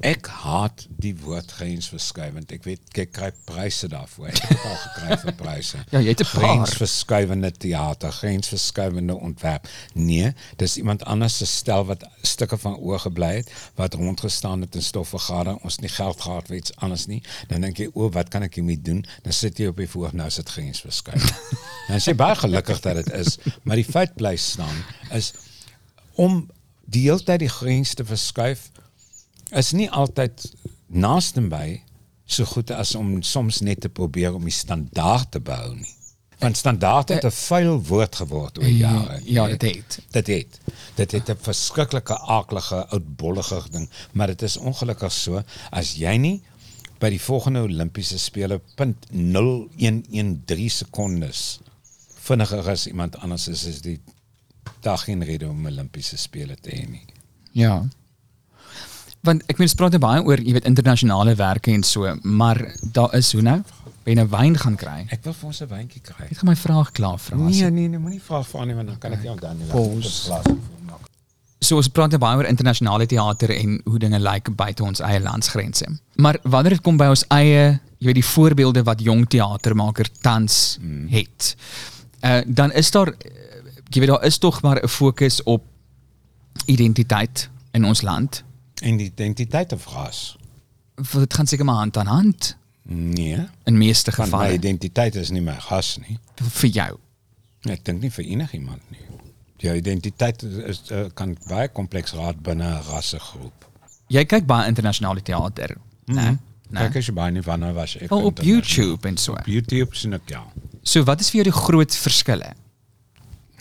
Ek 0.00 0.28
haat 0.40 0.86
die 0.88 1.12
woord 1.20 1.50
grensverskuivend. 1.58 2.52
Ek 2.54 2.64
weet 2.64 3.00
ek 3.02 3.10
kry 3.12 3.28
pryse 3.44 3.88
daarvoor. 3.92 4.30
Ek 4.30 4.38
het 4.48 4.62
al 4.64 5.18
vir 5.20 5.34
pryse. 5.36 5.80
Ja, 5.92 6.00
jy 6.00 6.14
het 6.14 6.22
'n 6.22 6.28
paar. 6.30 6.44
grensverskuivende 6.44 7.50
teater, 7.52 8.12
grensverskuivende 8.12 9.14
ontwerp. 9.14 9.68
Nee, 9.92 10.32
dis 10.56 10.76
iemand 10.76 11.04
anders 11.04 11.36
se 11.36 11.46
stel 11.46 11.84
wat 11.84 12.06
stukke 12.22 12.56
van 12.58 12.76
oor 12.76 12.98
gebly 12.98 13.34
het, 13.36 13.52
wat 13.74 13.94
rondgestaan 13.94 14.60
het 14.60 14.74
in 14.74 14.82
stofvergadering, 14.82 15.60
ons 15.62 15.72
het 15.72 15.82
nie 15.82 15.92
geld 15.92 16.20
gehad 16.20 16.46
vir 16.46 16.56
iets 16.56 16.76
anders 16.76 17.06
nie. 17.06 17.22
Dan 17.48 17.60
dink 17.60 17.76
jy, 17.76 17.90
"O, 17.92 18.10
wat 18.10 18.28
kan 18.28 18.42
ek 18.42 18.54
hiermee 18.54 18.80
doen?" 18.80 19.04
Dan 19.22 19.32
sit 19.32 19.58
jy 19.58 19.66
op 19.66 19.76
die 19.76 19.88
voor, 19.88 20.10
nou 20.12 20.26
is 20.26 20.34
dit 20.34 20.48
grensverskuivend. 20.48 21.34
Dan 21.88 21.96
is 21.96 22.08
baie 22.16 22.34
gelukkig 22.34 22.80
dat 22.80 22.94
dit 22.94 23.12
is, 23.12 23.38
maar 23.62 23.76
die 23.76 23.84
feit 23.84 24.14
bly 24.14 24.36
staan 24.36 24.84
is 25.12 25.32
om 26.14 26.50
die 26.84 27.02
hele 27.02 27.22
tyd 27.22 27.38
die 27.38 27.48
grens 27.48 27.94
te 27.94 28.04
verskuif 28.04 28.70
is 29.56 29.72
nie 29.72 29.90
altyd 29.90 30.42
naaste 30.86 31.40
by 31.50 31.80
so 32.26 32.44
goed 32.44 32.70
as 32.74 32.94
om 32.98 33.22
soms 33.22 33.60
net 33.62 33.80
te 33.80 33.88
probeer 33.88 34.34
om 34.34 34.44
die 34.44 34.54
standaard 34.54 35.30
te 35.36 35.40
behou 35.40 35.74
nie. 35.74 35.92
Want 36.42 36.56
standaard 36.56 37.08
het 37.08 37.24
'n 37.24 37.30
vuil 37.30 37.82
woord 37.82 38.16
geword 38.16 38.58
oor 38.58 38.68
jare. 38.68 39.20
Ja, 39.24 39.46
dit 39.46 39.62
het. 39.62 39.98
Dit 40.10 40.26
het. 40.26 40.60
Dit 40.94 41.12
het 41.12 41.30
'n 41.30 41.38
verskriklike 41.40 42.18
aaklige 42.18 42.86
oudbollige 42.86 43.62
ding, 43.70 43.88
maar 44.12 44.26
dit 44.26 44.42
is 44.42 44.56
ongelukkig 44.56 45.12
so 45.12 45.42
as 45.70 45.94
jy 45.94 46.16
nie 46.16 46.42
by 46.98 47.10
die 47.10 47.20
volgende 47.20 47.60
Olimpiese 47.60 48.18
spele 48.18 48.60
punt 48.74 49.06
0113 49.10 50.70
sekondes 50.70 51.60
vinniger 52.26 52.70
as 52.70 52.86
iemand 52.86 53.16
anders 53.16 53.48
is, 53.48 53.64
is 53.64 53.80
die 53.80 54.00
dag 54.80 55.04
geen 55.04 55.24
rede 55.24 55.48
om 55.48 55.66
Olimpiese 55.66 56.16
spele 56.16 56.56
te 56.60 56.70
hê 56.70 56.88
nie. 56.88 57.04
Ja. 57.52 57.88
Want 59.26 59.42
ek 59.50 59.58
meen 59.58 59.66
ons 59.66 59.74
praat 59.78 59.96
nou 59.96 60.02
baie 60.02 60.22
oor, 60.22 60.42
jy 60.42 60.54
weet, 60.54 60.68
internasionale 60.70 61.34
werke 61.38 61.72
en 61.74 61.82
so, 61.86 62.12
maar 62.22 62.60
daar 62.94 63.14
is 63.18 63.32
hoe 63.34 63.42
nou? 63.42 63.58
Ben 64.06 64.14
jy 64.14 64.22
'n 64.22 64.30
wyn 64.30 64.56
gaan 64.62 64.76
kry? 64.78 65.06
Ek 65.10 65.24
wil 65.24 65.34
vir 65.34 65.46
ons 65.46 65.60
'n 65.62 65.68
wyntjie 65.68 66.02
kry. 66.02 66.26
Ek 66.30 66.38
gaan 66.38 66.48
my 66.48 66.56
vraag 66.56 66.92
klaar 66.92 67.18
vra. 67.18 67.36
Nee, 67.36 67.70
nee, 67.70 67.88
nee, 67.88 67.98
moenie 67.98 68.22
vra 68.22 68.42
vir 68.42 68.66
nie 68.66 68.74
want 68.74 68.88
dan 68.88 68.98
kan 68.98 69.12
ek 69.12 69.22
nie 69.22 69.30
onthou 69.30 69.54
nie. 69.54 69.66
Pause. 69.66 70.40
So 71.58 71.76
ons 71.76 71.88
praat 71.88 72.10
nou 72.10 72.18
baie 72.18 72.36
oor 72.36 72.46
internasionale 72.46 73.06
teater 73.06 73.50
en 73.50 73.80
hoe 73.84 73.98
dinge 73.98 74.18
lyk 74.18 74.54
buite 74.54 74.84
ons 74.84 75.00
eie 75.00 75.20
landsgrense. 75.20 75.86
Maar 76.16 76.38
wanneer 76.42 76.76
dit 76.76 76.84
kom 76.84 76.96
by 76.96 77.08
ons 77.10 77.24
eie, 77.28 77.80
jy 77.98 78.06
weet 78.06 78.20
die 78.20 78.30
voorbeelde 78.34 78.84
wat 78.84 79.00
jong 79.00 79.26
teatermaker 79.26 80.06
tans 80.20 80.78
mm. 80.80 81.08
het. 81.08 81.56
Uh 82.22 82.42
dan 82.46 82.72
is 82.72 82.90
daar 82.90 83.08
eh, 83.08 83.32
jy 83.90 84.00
weet 84.00 84.08
daar 84.08 84.24
is 84.24 84.38
tog 84.38 84.62
maar 84.62 84.82
'n 84.82 84.88
fokus 84.88 85.42
op 85.42 85.64
identiteit 86.66 87.48
in 87.72 87.84
ons 87.84 88.02
land. 88.02 88.44
En 88.82 88.96
die 88.96 89.06
identiteit 89.06 89.72
of 89.72 89.86
ras? 89.86 90.36
Dit 91.12 91.34
gaan 91.34 91.46
seker 91.46 91.64
maar 91.64 91.76
hand 91.76 91.96
aan 91.96 92.06
hand 92.06 92.56
Nee, 92.88 93.46
in 93.64 93.78
meeste 93.78 94.10
want 94.10 94.30
my 94.30 94.38
gevalle 94.38 94.54
identiteit 94.54 95.14
is 95.14 95.30
nie 95.30 95.40
my 95.42 95.56
ras 95.68 95.96
nie. 95.98 96.18
vir 96.36 96.68
jou. 96.70 96.98
Ek 97.66 97.84
dink 97.84 98.00
nie 98.02 98.10
vir 98.10 98.24
enigiemand 98.24 98.80
nie. 98.90 99.00
Jou 99.58 99.74
identiteit 99.76 100.42
is 100.42 100.82
uh, 100.92 101.06
kan 101.14 101.36
baie 101.48 101.68
kompleks 101.68 102.12
raak 102.12 102.36
binne 102.42 102.64
'n 102.64 102.82
rassegroep. 102.90 103.66
Jy 104.08 104.24
kyk 104.24 104.46
baie 104.46 104.68
internasionale 104.68 105.22
teater, 105.22 105.76
né? 106.06 106.14
Mhm. 106.30 106.38
Nee. 106.70 106.82
Kyk 106.86 106.96
as 106.96 107.06
jy 107.06 107.12
baie 107.14 107.30
nie 107.32 107.42
wanneer 107.42 107.74
was 107.74 107.96
ek 107.96 108.12
Oh, 108.12 108.24
op. 108.24 108.38
YouTube 108.42 109.08
en 109.08 109.16
so. 109.16 109.32
Op 109.32 109.46
YouTube 109.46 109.94
sien 109.96 110.12
ek 110.14 110.28
ja. 110.30 110.44
So 110.82 111.02
wat 111.04 111.20
is 111.20 111.30
vir 111.30 111.42
jou 111.42 111.50
die 111.50 111.60
groot 111.60 111.94
verskille 111.96 112.52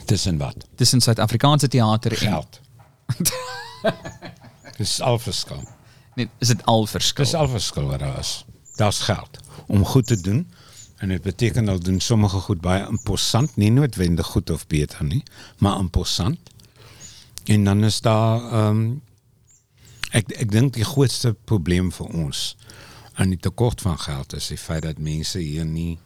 Tussen 0.05 0.37
wat? 0.37 0.65
tussen 0.75 1.01
Suid-Afrikaanse 1.01 1.67
teater 1.67 2.11
en 2.11 2.17
Geld. 2.17 2.59
Dis 4.77 5.01
al 5.01 5.19
verskil. 5.19 5.63
nee, 6.15 6.29
is 6.39 6.47
dit 6.47 6.65
al 6.65 6.85
verskil? 6.87 7.23
Dis 7.23 7.33
al 7.33 7.47
verskil 7.47 7.87
wat 7.87 7.99
daar 7.99 8.19
is. 8.19 8.45
Daar's 8.75 8.99
geld 8.99 9.39
om 9.67 9.85
goed 9.85 10.07
te 10.07 10.21
doen. 10.21 10.51
En 10.97 11.09
dit 11.09 11.21
beteken 11.21 11.67
al 11.69 11.79
doen 11.79 11.99
sommige 11.99 12.39
goed 12.39 12.61
baie 12.61 12.87
imposant, 12.87 13.55
nie 13.55 13.71
noodwendig 13.71 14.25
goed 14.25 14.49
of 14.49 14.67
beter 14.67 15.03
nie, 15.03 15.23
maar 15.57 15.79
imposant. 15.79 16.39
En 17.43 17.63
dan 17.63 17.83
is 17.83 18.01
daar 18.01 18.51
ehm 18.51 18.95
ek 20.15 20.31
ek 20.31 20.51
dink 20.51 20.73
die 20.73 20.85
grootste 20.87 21.33
probleem 21.33 21.91
vir 21.91 22.07
ons 22.07 22.55
aan 23.13 23.29
die 23.29 23.39
tekort 23.39 23.81
van 23.81 23.99
geld 23.99 24.33
is 24.35 24.47
die 24.47 24.57
feit 24.57 24.83
dat 24.83 24.97
mense 24.97 25.39
hier 25.39 25.65
nie 25.65 25.99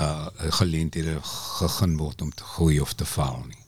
uh 0.00 0.26
geleenthede 0.58 1.18
gegee 1.22 1.96
word 1.96 2.22
om 2.22 2.30
te 2.34 2.44
groei 2.44 2.80
of 2.80 2.92
te 2.94 3.04
faal 3.04 3.42
nie. 3.48 3.58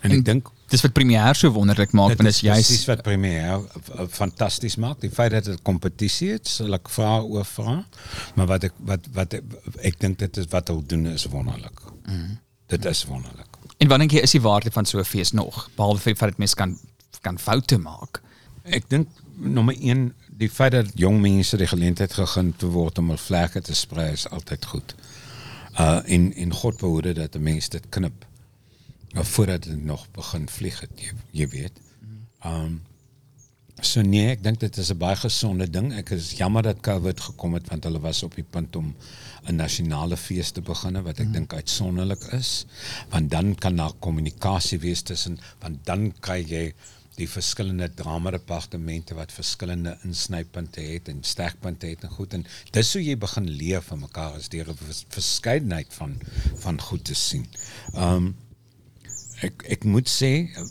En, 0.00 0.10
En 0.10 0.18
ek 0.18 0.24
dink 0.24 0.50
Dis 0.70 0.84
wat 0.84 0.92
premier 0.94 1.34
so 1.34 1.50
wonderlik 1.50 1.92
maak, 1.92 2.14
want 2.14 2.28
dit 2.28 2.30
is 2.30 2.40
juist 2.46 2.84
wat 2.86 3.02
premier 3.02 3.58
uh, 3.58 4.04
fantasties 4.08 4.76
maak. 4.76 5.00
Die 5.02 5.10
feit 5.10 5.32
dat 5.34 5.48
het, 6.36 6.48
sal 6.48 6.78
ek 6.78 6.90
vra 6.94 7.18
oor 7.26 7.44
vra. 7.44 7.80
Maar 8.38 8.46
wat 8.52 8.68
ek 8.70 8.76
wat 8.92 9.08
wat 9.16 9.34
ek 9.82 9.98
dink 9.98 10.20
dit 10.22 10.42
is 10.42 10.46
wat 10.54 10.70
hulle 10.70 10.86
doen 10.86 11.08
is 11.10 11.26
wonderlik. 11.32 11.82
Mm. 12.06 12.38
Dit 12.70 12.86
is 12.86 13.02
wonderlik. 13.10 13.58
En 13.80 13.88
jy 14.12 14.22
is 14.22 14.36
die 14.36 14.42
waarde 14.44 14.70
van 14.70 14.86
so 14.86 14.98
'n 15.00 15.04
fees 15.04 15.32
nog, 15.32 15.68
behalwe 15.74 16.14
vir 16.14 16.30
dat 16.30 16.38
mense 16.38 16.54
kan 16.54 16.78
kan 17.20 17.38
foute 17.38 17.78
maak? 17.78 18.22
Ek 18.64 18.88
dink 18.88 19.08
nommer 19.36 19.74
1 19.74 20.12
die 20.40 20.48
feit 20.48 20.72
dat 20.72 20.86
jong 20.94 21.20
mense 21.20 21.56
die 21.56 21.66
geleentheid 21.66 22.12
gegee 22.12 22.52
te 22.56 22.66
word 22.66 22.98
om 22.98 23.10
vlerke 23.18 23.60
te 23.60 23.74
sprei 23.74 24.12
is 24.12 24.28
altyd 24.28 24.64
goed. 24.64 24.94
Uh 25.78 26.00
en 26.04 26.32
en 26.34 26.52
God 26.52 26.78
dat 27.14 27.34
'n 27.34 27.42
mens 27.42 27.68
dit 27.68 27.86
knip. 27.88 28.24
Of 29.18 29.28
voordat 29.28 29.62
dit 29.62 29.84
nog 29.84 30.06
begin 30.10 30.48
vlieg 30.48 30.80
het, 30.80 30.90
jy, 30.94 31.12
jy 31.30 31.48
weet. 31.48 31.80
Um 32.44 32.80
so 33.80 34.02
nee, 34.04 34.28
ek 34.28 34.42
dink 34.44 34.60
dit 34.60 34.76
is 34.76 34.90
'n 34.92 34.98
baie 35.00 35.16
gesonde 35.16 35.66
ding. 35.70 35.92
Ek 35.96 36.10
is 36.10 36.32
jammer 36.36 36.62
dat 36.62 36.80
COVID 36.84 37.20
gekom 37.20 37.54
het 37.54 37.68
want 37.68 37.84
hulle 37.84 38.00
was 38.00 38.22
op 38.22 38.34
die 38.34 38.44
punt 38.44 38.76
om 38.76 38.94
'n 39.48 39.56
nasionale 39.56 40.16
fees 40.16 40.50
te 40.50 40.60
begin 40.60 41.02
wat 41.02 41.20
ek 41.20 41.26
mm. 41.26 41.32
dink 41.32 41.52
uitsonderlik 41.52 42.22
is, 42.36 42.66
want 43.08 43.30
dan 43.30 43.54
kan 43.54 43.76
daar 43.76 43.92
kommunikasie 43.98 44.78
wees 44.78 45.02
tussen 45.02 45.38
want 45.60 45.86
dan 45.86 46.12
kry 46.20 46.44
jy 46.44 46.74
die 47.16 47.28
verskillende 47.28 47.88
drama-departemente 47.94 49.14
wat 49.14 49.32
verskillende 49.32 49.96
insnypunte 50.04 50.80
het 50.80 51.08
en 51.08 51.24
sterkpunte 51.24 51.86
het 51.86 52.04
en 52.04 52.10
goed 52.10 52.34
en 52.34 52.46
dis 52.72 52.92
hoe 52.92 53.02
jy 53.04 53.16
begin 53.16 53.48
leer 53.48 53.82
van 53.82 54.04
mekaar 54.04 54.36
is 54.36 54.48
deur 54.48 54.68
'n 54.68 54.76
vers- 54.76 55.04
verskeidenheid 55.08 55.94
van 55.94 56.16
van 56.64 56.80
goed 56.80 57.04
te 57.04 57.14
sien. 57.14 57.46
Um 57.94 58.36
ik, 59.40 59.62
ik 59.62 59.84
moet 59.84 60.08
zeggen, 60.08 60.70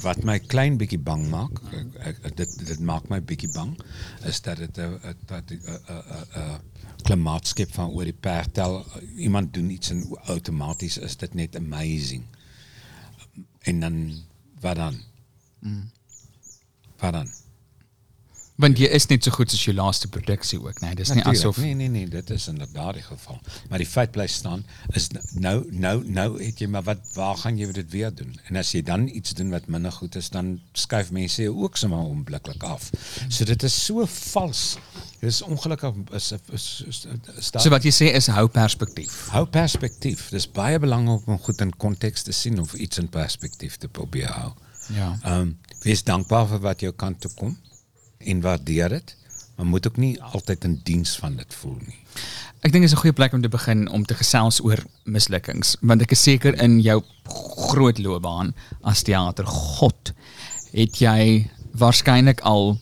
wat 0.00 0.22
mij 0.22 0.34
een 0.34 0.46
klein 0.46 0.76
beetje 0.76 0.98
bang 0.98 1.28
maakt, 1.28 1.60
eh, 1.70 2.08
eh, 2.08 2.14
dit, 2.34 2.66
dit 2.66 2.80
maakt 2.80 3.08
mij 3.08 3.18
een 3.18 3.24
beetje 3.24 3.48
bang, 3.48 3.78
is 4.22 4.40
dat 4.40 4.58
het 4.58 4.78
eh, 4.78 4.90
dat 5.26 5.42
klimaatskip 7.02 7.72
van 7.72 7.88
oor 7.88 8.04
die 8.04 8.12
pertel, 8.12 8.86
iemand 9.16 9.54
doet 9.54 9.70
iets 9.70 9.90
en 9.90 10.16
automatisch 10.24 10.98
is 10.98 11.16
dat 11.16 11.34
net 11.34 11.56
amazing. 11.56 12.22
En 13.58 13.80
dan, 13.80 14.22
wat 14.60 14.76
dan? 14.76 15.00
Mm. 15.58 15.90
Wat 16.96 17.12
dan? 17.12 17.28
Want 18.60 18.80
jy 18.80 18.88
is 18.92 19.06
net 19.08 19.24
so 19.24 19.32
goed 19.32 19.52
soos 19.52 19.62
jou 19.64 19.72
laaste 19.76 20.08
produksie 20.12 20.58
ook, 20.60 20.80
nee, 20.84 20.94
dis 20.98 21.08
nie 21.14 21.22
Natuurlijk. 21.22 21.40
asof 21.40 21.60
Nee, 21.62 21.74
nee, 21.78 21.88
nee, 21.88 22.08
dit 22.08 22.30
is 22.34 22.46
inderdaad 22.50 22.98
die 22.98 23.04
geval. 23.04 23.38
Maar 23.70 23.80
die 23.80 23.88
feit 23.88 24.12
bly 24.12 24.26
staan 24.28 24.64
is 24.98 25.08
nou 25.32 25.54
nou 25.70 25.94
nou 26.04 26.26
het 26.42 26.60
jy 26.60 26.68
maar 26.68 26.84
wat 26.88 27.00
waar 27.14 27.38
gaan 27.40 27.56
jy 27.60 27.70
dit 27.78 27.90
weer 27.94 28.12
doen? 28.14 28.34
En 28.50 28.60
as 28.60 28.72
jy 28.76 28.82
dan 28.84 29.06
iets 29.08 29.32
doen 29.38 29.52
wat 29.54 29.70
minder 29.72 29.92
goed 29.92 30.18
is, 30.20 30.28
dan 30.34 30.58
skuif 30.72 31.12
mense 31.16 31.42
jou 31.42 31.54
ook 31.64 31.80
sommer 31.80 31.98
onmiddellik 31.98 32.66
af. 32.68 32.90
So 33.28 33.48
dit 33.48 33.62
is 33.62 33.78
so 33.84 34.04
vals. 34.06 34.76
Dit 35.20 35.30
is 35.30 35.40
ongelukkig 35.42 35.96
is 36.18 36.32
is, 36.52 36.68
is, 36.88 37.06
is 37.38 37.50
So 37.56 37.72
wat 37.72 37.84
jy 37.88 37.94
sê 37.94 38.12
is 38.16 38.28
hou 38.28 38.46
perspektief. 38.52 39.22
Hou 39.32 39.46
perspektief. 39.46 40.28
Dis 40.34 40.48
baie 40.50 40.78
belangrik 40.78 41.28
om 41.28 41.40
goed 41.40 41.64
in 41.64 41.72
konteks 41.76 42.28
te 42.28 42.36
sien 42.36 42.60
of 42.60 42.74
iets 42.74 43.00
in 43.00 43.08
perspektief 43.08 43.80
te 43.80 43.88
probeer 43.88 44.32
hou. 44.36 44.52
Ja. 44.92 45.14
Ehm 45.22 45.40
um, 45.40 45.58
wees 45.80 46.02
dankbaar 46.04 46.44
vir 46.48 46.60
wat 46.60 46.82
jou 46.84 46.92
kant 46.92 47.20
toe 47.24 47.30
kom 47.32 47.54
en 48.24 48.40
waardeer 48.40 48.88
dit, 48.88 49.16
maar 49.56 49.66
moet 49.66 49.86
ook 49.86 49.96
nie 49.96 50.22
altyd 50.22 50.64
in 50.64 50.80
diens 50.84 51.16
van 51.18 51.36
dit 51.36 51.54
voel 51.54 51.76
nie. 51.86 51.98
Ek 52.60 52.72
dink 52.72 52.84
dit 52.84 52.90
is 52.90 52.92
'n 52.92 53.00
goeie 53.00 53.12
plek 53.16 53.32
om 53.32 53.42
te 53.42 53.48
begin 53.48 53.88
om 53.88 54.04
te 54.04 54.14
gesels 54.14 54.60
oor 54.64 54.78
mislukkings, 55.04 55.76
want 55.80 56.02
ek 56.02 56.12
is 56.12 56.22
seker 56.22 56.54
in 56.62 56.80
jou 56.80 57.02
groot 57.70 57.98
loopbaan 57.98 58.54
as 58.82 59.02
teater 59.02 59.46
god 59.46 60.12
het 60.72 60.98
jy 61.00 61.48
waarskynlik 61.72 62.40
al 62.40 62.78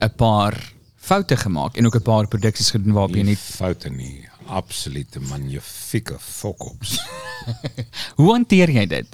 'n 0.00 0.14
paar 0.16 0.72
foute 0.96 1.36
gemaak 1.36 1.76
en 1.76 1.86
ook 1.86 1.96
'n 1.96 2.02
paar 2.02 2.28
produksies 2.28 2.70
gedoen 2.70 2.92
waarop 2.92 3.10
jy 3.10 3.22
Nie 3.22 3.24
nie 3.24 3.36
foute 3.36 3.90
nie, 3.90 4.28
absolute 4.46 5.20
magnifieke 5.20 6.18
fokops. 6.18 6.98
Hoe 8.18 8.32
hanteer 8.32 8.70
jy 8.70 8.86
dit? 8.86 9.06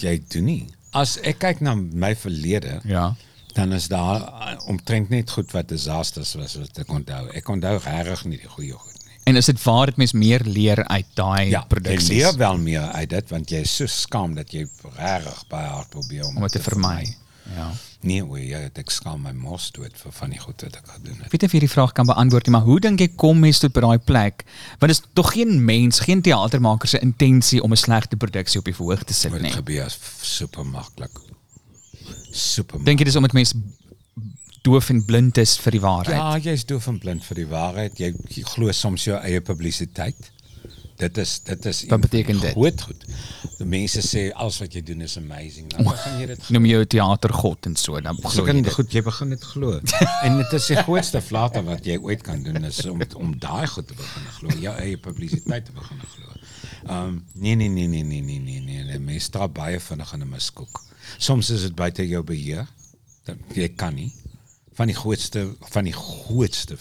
Jy 0.00 0.22
doen 0.28 0.44
nie. 0.44 0.66
As 0.92 1.18
ek 1.22 1.38
kyk 1.38 1.60
na 1.60 1.74
my 1.74 2.14
verlede, 2.16 2.80
Ja. 2.84 3.14
Dan 3.54 3.72
is 3.72 3.88
daar 3.88 4.22
omtrent 4.66 5.08
net 5.10 5.30
goed 5.30 5.50
wat 5.52 5.68
disasters 5.68 6.34
was 6.34 6.54
wat 6.60 6.78
ek 6.78 6.90
onthou. 6.92 7.28
Ek 7.34 7.48
onthou 7.48 7.76
regtig 7.84 8.24
nie 8.24 8.38
die 8.38 8.48
goeie 8.48 8.72
goed 8.72 8.94
nie. 9.04 9.16
En 9.24 9.36
is 9.36 9.46
dit 9.46 9.62
waar 9.62 9.86
dit 9.86 9.96
mens 9.96 10.12
meer 10.12 10.40
leer 10.44 10.84
uit 10.88 11.06
daai 11.14 11.50
Ja, 11.50 11.60
jy 11.60 11.66
produksies 11.68 12.08
leer 12.08 12.36
wel 12.36 12.58
meer 12.58 12.88
uit 12.94 13.10
dit 13.10 13.30
want 13.30 13.50
jy 13.50 13.60
is 13.66 13.76
so 13.76 13.86
skaam 13.86 14.34
dat 14.34 14.52
jy 14.52 14.66
regtig 14.96 15.44
baie 15.48 15.68
hard 15.68 15.90
probeer 15.90 16.24
om 16.26 16.36
om 16.36 16.42
dit 16.42 16.52
te 16.52 16.62
vermy? 16.62 17.16
Ja. 17.56 17.70
Nee, 18.00 18.22
oei, 18.24 18.46
ja, 18.48 18.58
ek 18.80 18.90
skaam 18.90 19.22
my 19.26 19.32
mos 19.32 19.70
dood 19.76 19.92
vir 19.98 20.12
van 20.12 20.30
die 20.30 20.38
goed 20.38 20.62
wat 20.62 20.76
ek 20.78 20.86
gedoen 20.94 21.16
het. 21.18 21.26
Ek 21.26 21.32
weet 21.32 21.42
nie 21.42 21.48
of 21.48 21.52
jy 21.52 21.60
die 21.60 21.68
vraag 21.72 21.92
kan 21.92 22.06
beantwoord 22.06 22.46
nie, 22.46 22.52
maar 22.54 22.62
hoe 22.68 22.78
dink 22.80 23.00
jy 23.00 23.08
kom 23.16 23.40
mens 23.42 23.58
tot 23.58 23.72
by 23.72 23.80
daai 23.80 23.98
plek? 23.98 24.44
Want 24.78 24.90
is 24.94 25.02
tog 25.12 25.32
geen 25.34 25.64
mens, 25.64 26.00
geen 26.00 26.22
teatermaker 26.22 26.88
se 26.88 26.98
intensie 27.00 27.60
om 27.62 27.72
'n 27.72 27.76
slegte 27.76 28.16
produksie 28.16 28.58
op 28.60 28.64
die 28.64 28.74
verhoog 28.74 29.02
te 29.04 29.12
sit 29.14 29.30
Maar 29.30 29.40
dit 29.40 29.48
nie. 29.48 29.56
gebeur 29.56 29.96
super 30.22 30.64
maklik. 30.64 31.10
Super. 32.30 32.82
Dink 32.84 32.98
jy 33.02 33.04
dis 33.10 33.16
omdat 33.16 33.32
mense 33.36 33.56
doof 34.62 34.90
en 34.92 35.04
blind 35.04 35.38
is 35.40 35.56
vir 35.58 35.78
die 35.78 35.80
waarheid? 35.80 36.16
Ja, 36.16 36.50
jy's 36.50 36.66
doof 36.68 36.86
en 36.86 36.98
blind 37.00 37.24
vir 37.24 37.42
die 37.42 37.48
waarheid. 37.48 37.96
Jy, 37.98 38.12
jy 38.28 38.44
glo 38.54 38.72
soms 38.76 39.06
jou 39.08 39.16
eie 39.18 39.40
publisiteit. 39.40 40.30
Dit 41.00 41.16
is 41.16 41.38
dit 41.46 41.64
is 41.64 41.78
Wat 41.88 42.00
beteken 42.00 42.40
dit? 42.40 42.52
Groot 42.52 42.82
goed. 42.84 43.04
Die 43.56 43.66
mense 43.68 44.02
sê 44.04 44.26
alles 44.36 44.58
wat 44.60 44.74
jy 44.76 44.82
doen 44.84 45.00
is 45.06 45.16
amazing. 45.16 45.70
Dan 45.72 45.86
begin 45.88 46.18
jy 46.20 46.26
dit 46.28 46.50
Noem 46.52 46.66
jou 46.68 46.80
teatergod 46.94 47.68
en 47.70 47.76
so, 47.80 48.00
dan 48.04 48.20
glo. 48.20 48.44
jy 48.46 48.56
dit. 48.58 48.72
goed, 48.74 48.92
jy 48.92 49.02
begin 49.06 49.32
dit 49.32 49.46
glo. 49.54 49.78
en 50.26 50.36
dit 50.42 50.52
is 50.58 50.68
die 50.74 50.76
grootste 50.82 51.22
flater 51.24 51.64
wat 51.64 51.88
jy 51.88 51.96
ooit 52.04 52.24
kan 52.26 52.44
doen 52.44 52.68
is 52.68 52.82
om 52.90 53.00
om 53.16 53.32
daai 53.40 53.66
goed 53.72 53.88
te 53.88 53.96
begin 53.96 54.28
glo, 54.36 54.58
jou 54.66 54.76
eie 54.84 55.00
publisiteit 55.00 55.64
te 55.70 55.76
begin 55.76 56.04
glo. 56.04 56.36
Ehm 56.84 57.00
um, 57.00 57.16
nee 57.34 57.56
nee 57.56 57.68
nee 57.68 57.88
nee 57.88 58.04
nee 58.04 58.20
nee 58.20 58.38
nee 58.44 58.60
nee, 58.60 58.84
nee. 58.84 59.00
mense 59.00 59.30
stap 59.32 59.56
baie 59.56 59.80
vinnig 59.80 60.12
in 60.12 60.26
'n 60.28 60.32
miskoek. 60.36 60.84
Soms 61.18 61.50
is 61.50 61.62
het 61.62 61.74
bij 61.74 61.92
beheer. 62.24 62.68
Je 63.52 63.68
kan 63.68 63.94
niet. 63.94 64.14
Van 64.72 64.86
die 64.86 64.94
grootste, 64.94 65.56
van 65.60 65.84
die 65.84 65.92
grootste 65.92 66.76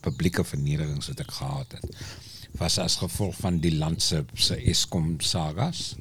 publieke 0.00 0.44
vernederings 0.44 1.06
wat 1.06 1.18
ik 1.18 1.30
gehad 1.30 1.72
heb. 1.72 1.94
Was 2.50 2.78
als 2.78 2.96
gevolg 2.96 3.36
van 3.36 3.58
die 3.58 3.76
landse 3.76 4.24
Eskom 4.64 5.20
sagas. 5.20 5.94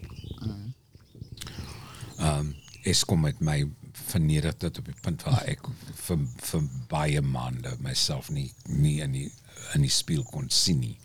Um, 2.19 2.55
Eskom 2.81 3.25
het 3.25 3.39
mij 3.39 3.69
vernederd 3.91 4.60
tot 4.60 4.77
op 4.77 4.86
het 4.86 5.01
punt 5.01 5.23
waar 5.23 5.47
ik 5.47 5.60
voor, 5.93 6.19
voor 6.36 6.63
baie 6.88 7.21
maanden 7.21 7.77
mezelf 7.81 8.29
niet 8.29 8.53
nie 8.67 9.01
in, 9.01 9.12
die, 9.12 9.31
in 9.73 9.81
die 9.81 10.23
kon 10.23 10.45
zien. 10.47 10.97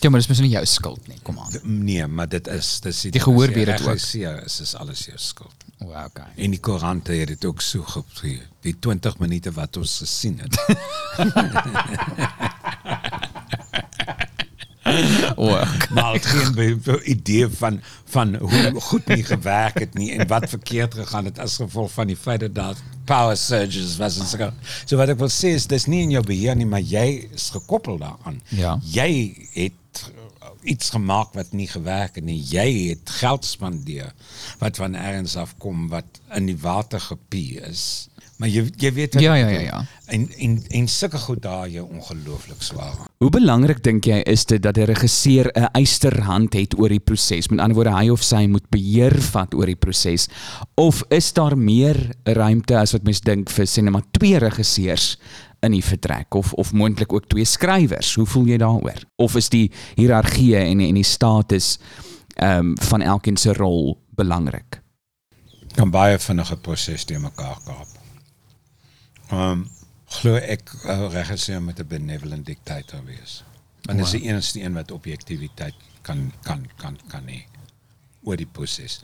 Ja, 0.00 0.10
maar 0.10 0.20
dis 0.20 0.28
mos 0.28 0.40
nie 0.44 0.50
jou 0.52 0.64
skuld 0.66 1.06
nie, 1.08 1.18
kom 1.22 1.38
aan. 1.38 1.52
Nee, 1.62 2.06
maar 2.06 2.28
dit 2.28 2.46
is 2.52 2.80
dis 2.84 3.00
Die 3.00 3.20
gehoor 3.20 3.52
weet 3.52 3.66
dit 3.66 3.80
ook. 3.80 3.88
ook. 3.88 4.44
Is 4.44 4.60
is 4.60 4.74
alles 4.74 5.04
jou 5.06 5.18
skuld. 5.18 5.64
O, 5.78 5.86
oh, 5.86 6.04
okay. 6.04 6.28
En 6.36 6.50
die 6.50 6.60
koerante 6.60 7.12
het 7.12 7.28
dit 7.28 7.44
ook 7.44 7.60
so 7.60 7.82
gegee. 7.82 8.42
Die 8.60 8.76
20 8.78 9.18
minute 9.18 9.52
wat 9.52 9.76
ons 9.76 9.98
gesien 9.98 10.38
het. 10.38 10.58
O, 15.36 15.48
okay. 15.48 15.88
maar 15.90 16.12
het 16.12 16.26
geen 16.26 16.90
idee 17.04 17.48
van 17.48 17.80
van 18.04 18.34
hoe 18.36 18.80
goed 18.80 19.06
nie 19.06 19.24
gewerk 19.24 19.78
het 19.78 19.94
nie 19.94 20.12
en 20.12 20.26
wat 20.28 20.48
verkeerd 20.48 20.94
gegaan 20.94 21.24
het 21.24 21.38
as 21.38 21.56
gevolg 21.56 21.92
van 21.92 22.06
die 22.06 22.16
feit 22.16 22.40
dat 22.40 22.54
daar 22.54 22.74
power 23.04 23.36
surges 23.36 23.96
was 23.96 24.18
en 24.18 24.26
so. 24.26 24.50
So 24.84 24.96
wat 25.00 25.08
ek 25.08 25.18
wil 25.18 25.32
sê 25.32 25.54
is 25.58 25.66
dis 25.66 25.88
nie 25.90 26.02
in 26.04 26.12
jou 26.14 26.22
beheer 26.24 26.54
nie, 26.56 26.68
maar 26.68 26.84
jy 26.84 27.06
is 27.34 27.48
gekoppel 27.56 27.98
daaraan. 27.98 28.38
Ja. 28.48 28.76
Jy 28.84 29.08
het 29.56 29.80
iets 30.62 30.90
gemaak 30.90 31.34
wat 31.34 31.52
nie 31.52 31.68
gewerk 31.68 32.14
het 32.14 32.24
nie. 32.24 32.40
Jy 32.40 32.88
het 32.88 33.10
geld 33.20 33.44
spandeer 33.44 34.12
wat 34.58 34.76
van 34.76 34.94
ergens 34.94 35.36
af 35.36 35.54
kom 35.58 35.88
wat 35.88 36.20
in 36.34 36.46
die 36.46 36.58
water 36.58 37.00
gepie 37.00 37.60
is. 37.60 38.08
Maar 38.42 38.50
jy 38.50 38.64
jy 38.82 38.90
weet 38.92 39.14
wat 39.14 39.22
Ja, 39.22 39.34
ja, 39.34 39.48
ja, 39.48 39.60
ja. 39.60 39.84
En 40.10 40.26
en 40.38 40.56
en 40.68 40.88
sulke 40.88 41.18
goed 41.18 41.42
daar 41.42 41.68
jou 41.70 41.84
ongelooflik 41.86 42.62
swaar. 42.62 42.96
Hoe 43.22 43.30
belangrik 43.30 43.82
dink 43.84 44.04
jy 44.04 44.18
is 44.26 44.44
dit 44.44 44.62
dat 44.62 44.76
'n 44.76 44.90
regisseur 44.90 45.50
'n 45.54 45.70
eysterhand 45.72 46.52
het 46.52 46.78
oor 46.78 46.88
die 46.88 47.00
proses? 47.00 47.48
Met 47.48 47.60
ander 47.60 47.74
woorde, 47.74 47.96
hy 47.96 48.08
of 48.08 48.22
sy 48.22 48.46
moet 48.46 48.68
beheer 48.68 49.20
vat 49.22 49.54
oor 49.54 49.66
die 49.66 49.78
proses 49.78 50.28
of 50.74 51.04
is 51.08 51.32
daar 51.32 51.58
meer 51.58 52.10
ruimte 52.24 52.78
as 52.78 52.92
wat 52.92 53.02
mens 53.02 53.20
dink 53.20 53.50
vir 53.50 53.90
maar 53.90 54.04
twee 54.10 54.38
regisseurs 54.38 55.16
in 55.64 55.72
die 55.72 55.84
vertrek 55.84 56.34
of 56.34 56.52
of 56.52 56.72
moontlik 56.72 57.12
ook 57.12 57.28
twee 57.28 57.44
skrywers? 57.44 58.14
Hoe 58.14 58.26
voel 58.26 58.46
jy 58.46 58.58
daaroor? 58.62 59.02
Of 59.16 59.36
is 59.36 59.48
die 59.48 59.70
hiërargie 59.94 60.56
en 60.56 60.80
en 60.80 60.94
die 60.94 61.04
status 61.04 61.78
ehm 62.34 62.58
um, 62.58 62.78
van 62.90 63.02
elkeen 63.02 63.36
se 63.36 63.52
rol 63.52 63.98
belangrik? 64.14 64.84
kan 65.74 65.90
baie 65.90 66.18
vinnige 66.22 66.56
proses 66.62 67.06
te 67.08 67.18
mekaar 67.18 67.58
kaap. 67.66 67.96
Ehm 69.30 69.40
um, 69.40 69.64
glo 70.14 70.36
ek 70.38 70.70
'n 70.84 71.08
regisseur 71.10 71.62
met 71.62 71.80
'n 71.80 71.88
benevolent 71.88 72.46
dictator 72.46 73.02
wees. 73.04 73.42
Want 73.82 73.98
dis 73.98 74.10
die 74.10 74.28
enigste 74.28 74.60
een 74.60 74.74
wat 74.74 74.90
objektiviteit 74.90 75.74
kan 76.02 76.32
kan 76.42 76.66
kan 76.76 76.98
kan 77.08 77.26
hê 77.26 77.44
oor 78.22 78.36
die 78.36 78.46
proses. 78.46 79.02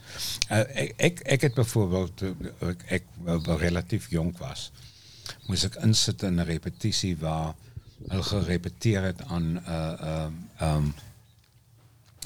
Uh, 0.49 0.63
ek 0.83 0.93
ek 0.97 1.19
ek 1.19 1.41
het 1.41 1.53
byvoorbeeld 1.53 2.17
toe 2.17 2.35
ek, 2.69 2.85
ek 2.87 3.03
wel 3.23 3.59
relatief 3.59 4.09
jonk 4.09 4.37
was, 4.37 4.71
moes 5.51 5.63
ik 5.63 5.75
insit 5.75 6.21
in 6.23 6.37
een 6.37 6.45
repetitie 6.45 7.17
waar 7.17 7.53
hulle 8.07 8.23
gerepeteerd 8.23 9.23
aan 9.27 9.59
uh 9.67 9.93
uh 10.59 10.75
um 10.75 10.93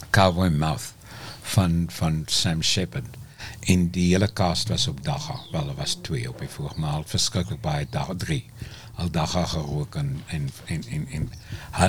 Cowboy 0.10 0.50
Mouth 0.50 0.94
van 1.42 1.86
van 1.90 2.24
Sam 2.26 2.62
Shepard. 2.62 3.18
En 3.60 3.90
die 3.90 4.12
hele 4.12 4.34
cast 4.34 4.68
was 4.68 4.88
op 4.88 5.04
dag, 5.04 5.52
wel 5.52 5.68
er 5.68 5.76
was 5.76 5.94
twee 5.94 6.30
op 6.30 6.40
die 6.40 6.48
maar 6.76 7.02
verschrikkelijk 7.06 7.62
bij 7.62 7.88
dag 7.90 8.10
drie 8.18 8.46
al-Dagha 8.96 9.44
gerook 9.52 9.96
en 10.00 10.22
en 10.28 10.50
en 10.66 10.84
en 10.90 11.08
en 11.12 11.30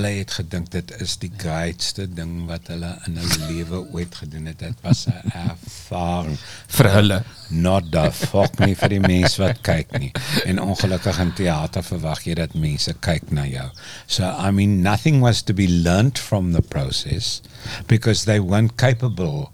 het 0.04 0.30
gedink 0.30 0.70
dit 0.70 0.92
is 1.00 1.16
die 1.22 1.30
grootste 1.36 2.06
ding 2.14 2.46
wat 2.46 2.66
hulle 2.72 2.90
in 3.06 3.16
hulle 3.20 3.46
lewe 3.46 3.82
ooit 3.94 4.14
gedoen 4.14 4.46
het. 4.50 4.58
Dit 4.58 4.80
was 4.82 5.06
'n 5.06 5.30
ervaring 5.30 6.38
vir 6.66 6.90
hulle. 6.92 7.22
Not 7.48 7.92
the 7.92 8.12
fuck 8.12 8.58
nie 8.58 8.74
vir 8.74 8.88
die 8.88 9.00
mense 9.00 9.42
wat 9.42 9.60
kyk 9.60 9.98
nie. 9.98 10.10
En 10.44 10.60
ongelukkig 10.60 11.18
in 11.18 11.32
teater 11.32 11.82
verwag 11.82 12.24
jy 12.24 12.34
dat 12.34 12.54
mense 12.54 12.94
kyk 13.00 13.30
na 13.30 13.46
jou. 13.46 13.70
So 14.06 14.24
I 14.24 14.50
mean 14.50 14.82
nothing 14.82 15.20
was 15.20 15.42
to 15.42 15.54
be 15.54 15.68
learnt 15.68 16.18
from 16.18 16.52
the 16.52 16.62
process 16.62 17.40
because 17.86 18.24
they 18.24 18.40
weren't 18.40 18.76
capable 18.76 19.50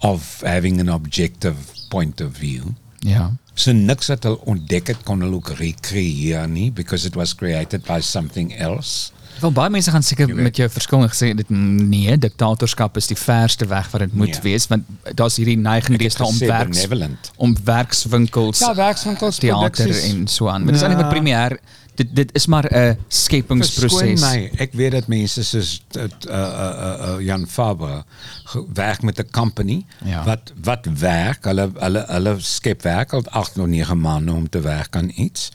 of 0.00 0.40
having 0.40 0.80
an 0.80 0.88
objective 0.88 1.56
point 1.88 2.20
of 2.20 2.36
view. 2.36 2.74
Ja. 2.98 3.32
So 3.60 3.72
niks 3.76 4.08
wat 4.08 4.24
hulle 4.24 4.38
ontdek 4.48 4.92
het 4.94 5.00
kon 5.04 5.20
hulle 5.24 5.36
ook 5.36 5.50
recreëer 5.58 6.46
nie 6.48 6.70
because 6.72 7.06
it 7.08 7.16
was 7.18 7.34
created 7.36 7.84
by 7.88 7.98
something 8.00 8.54
else. 8.56 9.10
Wel 9.40 9.52
baie 9.56 9.70
mense 9.72 9.92
gaan 9.92 10.04
seker 10.04 10.28
met 10.36 10.56
jou 10.60 10.66
verskil 10.68 11.02
en 11.04 11.08
gesê 11.12 11.30
dit 11.36 11.48
nee, 11.52 12.16
diktatorskap 12.20 12.96
is 13.00 13.06
die 13.08 13.16
verste 13.16 13.64
weg 13.70 13.86
wat 13.92 14.02
dit 14.04 14.16
moet 14.20 14.36
wees 14.44 14.66
want 14.68 14.84
daar's 15.16 15.38
hierdie 15.40 15.56
neiging 15.56 15.96
deesdae 16.00 16.26
om 16.28 16.38
werks 16.42 16.76
benevolent. 16.82 17.30
om 17.36 17.54
werkswinkels 17.64 18.60
Ja, 18.60 18.74
werkswinkels, 18.76 19.38
produksies. 19.40 20.02
en 20.10 20.26
so 20.28 20.48
aan. 20.52 20.64
Maar 20.64 20.76
dis 20.76 20.82
eintlik 20.84 21.04
wat 21.06 21.14
primêr 21.14 21.56
dit 22.00 22.08
dit 22.16 22.30
is 22.38 22.46
maar 22.46 22.64
'n 22.64 22.68
Verskoon 22.68 22.96
skepingsproses. 23.08 24.20
my, 24.20 24.50
ek 24.64 24.72
weet 24.72 24.92
dat 24.92 25.06
mense 25.08 25.44
soos 25.44 25.82
uh, 25.96 26.02
uh, 26.02 26.08
uh, 26.28 27.16
uh, 27.16 27.20
Jan 27.24 27.46
Faber 27.46 28.02
ge- 28.44 28.64
werk 28.74 29.02
met 29.02 29.18
'n 29.20 29.30
company 29.30 29.84
Ja. 30.04 30.24
wat 30.24 30.52
wat 30.62 30.86
werk, 30.98 31.44
hulle 31.44 31.70
hulle 31.74 32.04
hulle 32.08 32.34
skep 32.38 32.82
werk 32.82 33.12
al 33.12 33.22
8 33.30 33.58
of 33.58 33.66
9 33.66 34.00
maande 34.00 34.32
om 34.32 34.48
te 34.48 34.60
werk 34.60 34.96
aan 34.96 35.10
iets. 35.14 35.50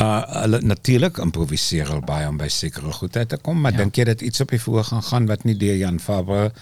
Uh 0.00 0.22
improviseer 1.18 1.88
al 1.92 2.00
baie 2.00 2.28
om 2.28 2.36
by 2.36 2.48
sekere 2.48 2.92
goed 2.92 3.16
uit 3.16 3.28
te 3.28 3.36
kom, 3.36 3.60
maar 3.60 3.72
Ja. 3.72 3.78
dink 3.78 3.94
jy 3.96 4.04
dat 4.04 4.20
iets 4.20 4.40
op 4.40 4.48
die 4.48 4.60
voor 4.60 4.84
gaan 4.84 5.02
gaan 5.02 5.26
wat 5.26 5.44
nie 5.44 5.56
deur 5.56 5.76
Jan 5.76 6.00
Faber 6.00 6.52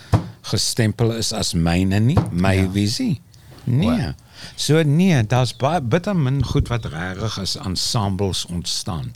gestempel 0.43 1.13
is 1.17 1.33
as 1.33 1.53
myne 1.55 1.99
nie, 2.01 2.19
my 2.31 2.55
Ja. 2.55 2.63
ja. 2.63 2.71
visie? 2.73 3.21
Nee. 3.65 3.87
Wow. 3.89 4.13
So 4.57 4.83
nee, 4.83 5.23
daar's 5.27 5.57
baie 5.57 5.81
bitter 5.81 6.17
min 6.17 6.45
goed 6.45 6.69
wat 6.69 6.85
regtig 6.85 7.39
as 7.39 7.57
ensembles 7.57 8.47
ontstaan. 8.47 9.13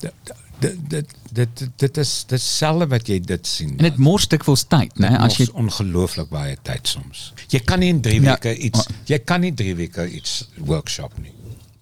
Dit 0.00 0.12
dit 0.60 0.76
dit 0.90 1.14
dit 1.32 1.68
dit 1.76 1.96
is 2.02 2.12
dit 2.26 2.40
selfde 2.42 2.86
wat 2.90 3.06
jy 3.06 3.20
dit 3.20 3.46
sien. 3.46 3.76
En 3.76 3.84
dit 3.86 3.96
mors 4.02 4.28
dikwels 4.28 4.64
tyd, 4.66 4.98
né? 4.98 5.12
As 5.22 5.36
jy 5.38 5.46
ongelooflik 5.52 6.28
baie 6.28 6.56
tyd 6.62 6.88
soms. 6.88 7.32
Jy 7.48 7.60
kan 7.64 7.78
nie 7.78 7.88
in 7.94 8.00
3 8.02 8.20
Ja. 8.22 8.32
weke 8.34 8.56
iets 8.56 8.86
jy 9.06 9.18
kan 9.18 9.40
nie 9.40 9.54
3 9.54 9.74
weke 9.76 10.08
iets 10.10 10.48
workshop 10.56 11.18
nie. 11.22 11.32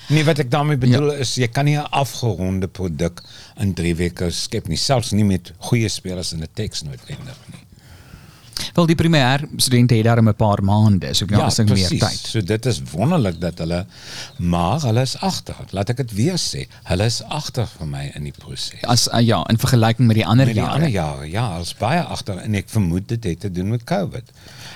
Nee, 0.09 0.23
wat 0.25 0.39
ek 0.39 0.51
daarmee 0.51 0.77
bedoel 0.79 1.13
ja. 1.13 1.19
is 1.25 1.35
jy 1.35 1.49
kan 1.49 1.65
nie 1.65 1.77
'n 1.79 1.89
afgeronde 1.91 2.69
produk 2.69 3.23
in 3.59 3.75
3 3.75 3.95
weke 3.97 4.31
skep 4.31 4.69
nie, 4.69 4.77
selfs 4.77 5.11
nie 5.11 5.25
met 5.25 5.53
goeie 5.59 5.89
spelers 5.89 6.33
en 6.33 6.43
'n 6.43 6.49
teks 6.55 6.83
noodwendig 6.83 7.39
nie. 7.53 7.66
Wel 8.75 8.87
die 8.87 8.95
primêr 8.97 9.45
studente 9.57 9.95
het 9.95 10.05
daar 10.05 10.23
'n 10.23 10.35
paar 10.35 10.63
maande, 10.63 11.15
so 11.15 11.25
ja, 11.29 11.47
is 11.47 11.59
meer 11.59 11.89
tyd. 11.89 12.19
So 12.23 12.41
dit 12.41 12.67
is 12.67 12.83
wonderlik 12.93 13.41
dat 13.41 13.59
hulle 13.59 13.87
maar 14.39 14.81
hulle 14.81 15.01
is 15.01 15.17
agter. 15.21 15.57
Laat 15.71 15.89
ek 15.91 15.97
dit 15.97 16.13
weer 16.13 16.37
sê. 16.39 16.67
Hulle 16.85 17.05
is 17.05 17.23
agter 17.23 17.67
vir 17.79 17.87
my 17.87 18.11
in 18.15 18.23
die 18.23 18.33
proses. 18.39 18.73
As 18.83 19.09
uh, 19.13 19.21
ja, 19.21 19.45
in 19.49 19.59
vergelyking 19.59 20.07
met 20.07 20.17
die 20.17 20.27
ander 20.27 20.47
Met 20.47 20.55
die 20.55 20.63
jare. 20.63 20.75
ander 20.75 20.89
jare, 20.89 21.31
ja, 21.31 21.51
hulle 21.51 21.63
is 21.63 21.75
baie 21.75 22.01
agter 22.03 22.39
en 22.39 22.55
ek 22.55 22.69
vermoed 22.69 23.09
dit 23.09 23.25
het 23.25 23.41
te 23.41 23.51
doen 23.51 23.69
met 23.69 23.85
COVID. 23.85 24.31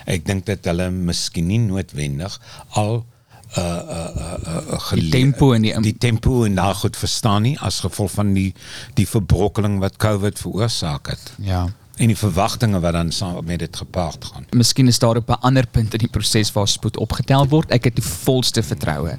Ek 0.06 0.24
dink 0.26 0.46
dat 0.46 0.64
hulle 0.64 0.90
miskien 0.90 1.46
nie 1.46 1.58
noodwendig 1.58 2.40
al 2.68 3.04
uh 3.58 3.62
uh 3.64 4.08
uh, 4.16 4.72
uh 4.72 4.78
gele- 4.80 5.10
tempo 5.10 5.52
en 5.52 5.62
die- 5.62 5.80
die 5.80 5.98
tempo 5.98 6.44
en 6.44 6.54
daai 6.54 6.74
goed 6.74 6.96
verstaan 6.96 7.42
nie 7.42 7.58
as 7.58 7.80
gevolg 7.80 8.10
van 8.10 8.32
die 8.32 8.54
die 8.94 9.06
verbrokkeling 9.08 9.78
wat 9.80 9.96
COVID 9.96 10.38
veroorsaak 10.38 11.06
het. 11.08 11.32
Ja. 11.38 11.68
En 12.00 12.08
die 12.08 12.16
verwagtinge 12.16 12.80
wat 12.80 12.92
dan 12.96 13.10
saam 13.12 13.44
met 13.44 13.58
dit 13.60 13.76
gepaard 13.76 14.24
gaan. 14.24 14.46
Miskien 14.56 14.88
is 14.88 14.98
daar 14.98 15.16
op 15.20 15.28
'n 15.28 15.40
ander 15.44 15.66
punt 15.66 15.92
in 15.92 15.98
die 15.98 16.08
proses 16.08 16.52
waar 16.52 16.68
spoed 16.68 16.96
opgetel 16.96 17.48
word. 17.48 17.70
Ek 17.70 17.84
het 17.84 17.94
die 17.94 18.04
volste 18.04 18.62
vertroue 18.62 19.18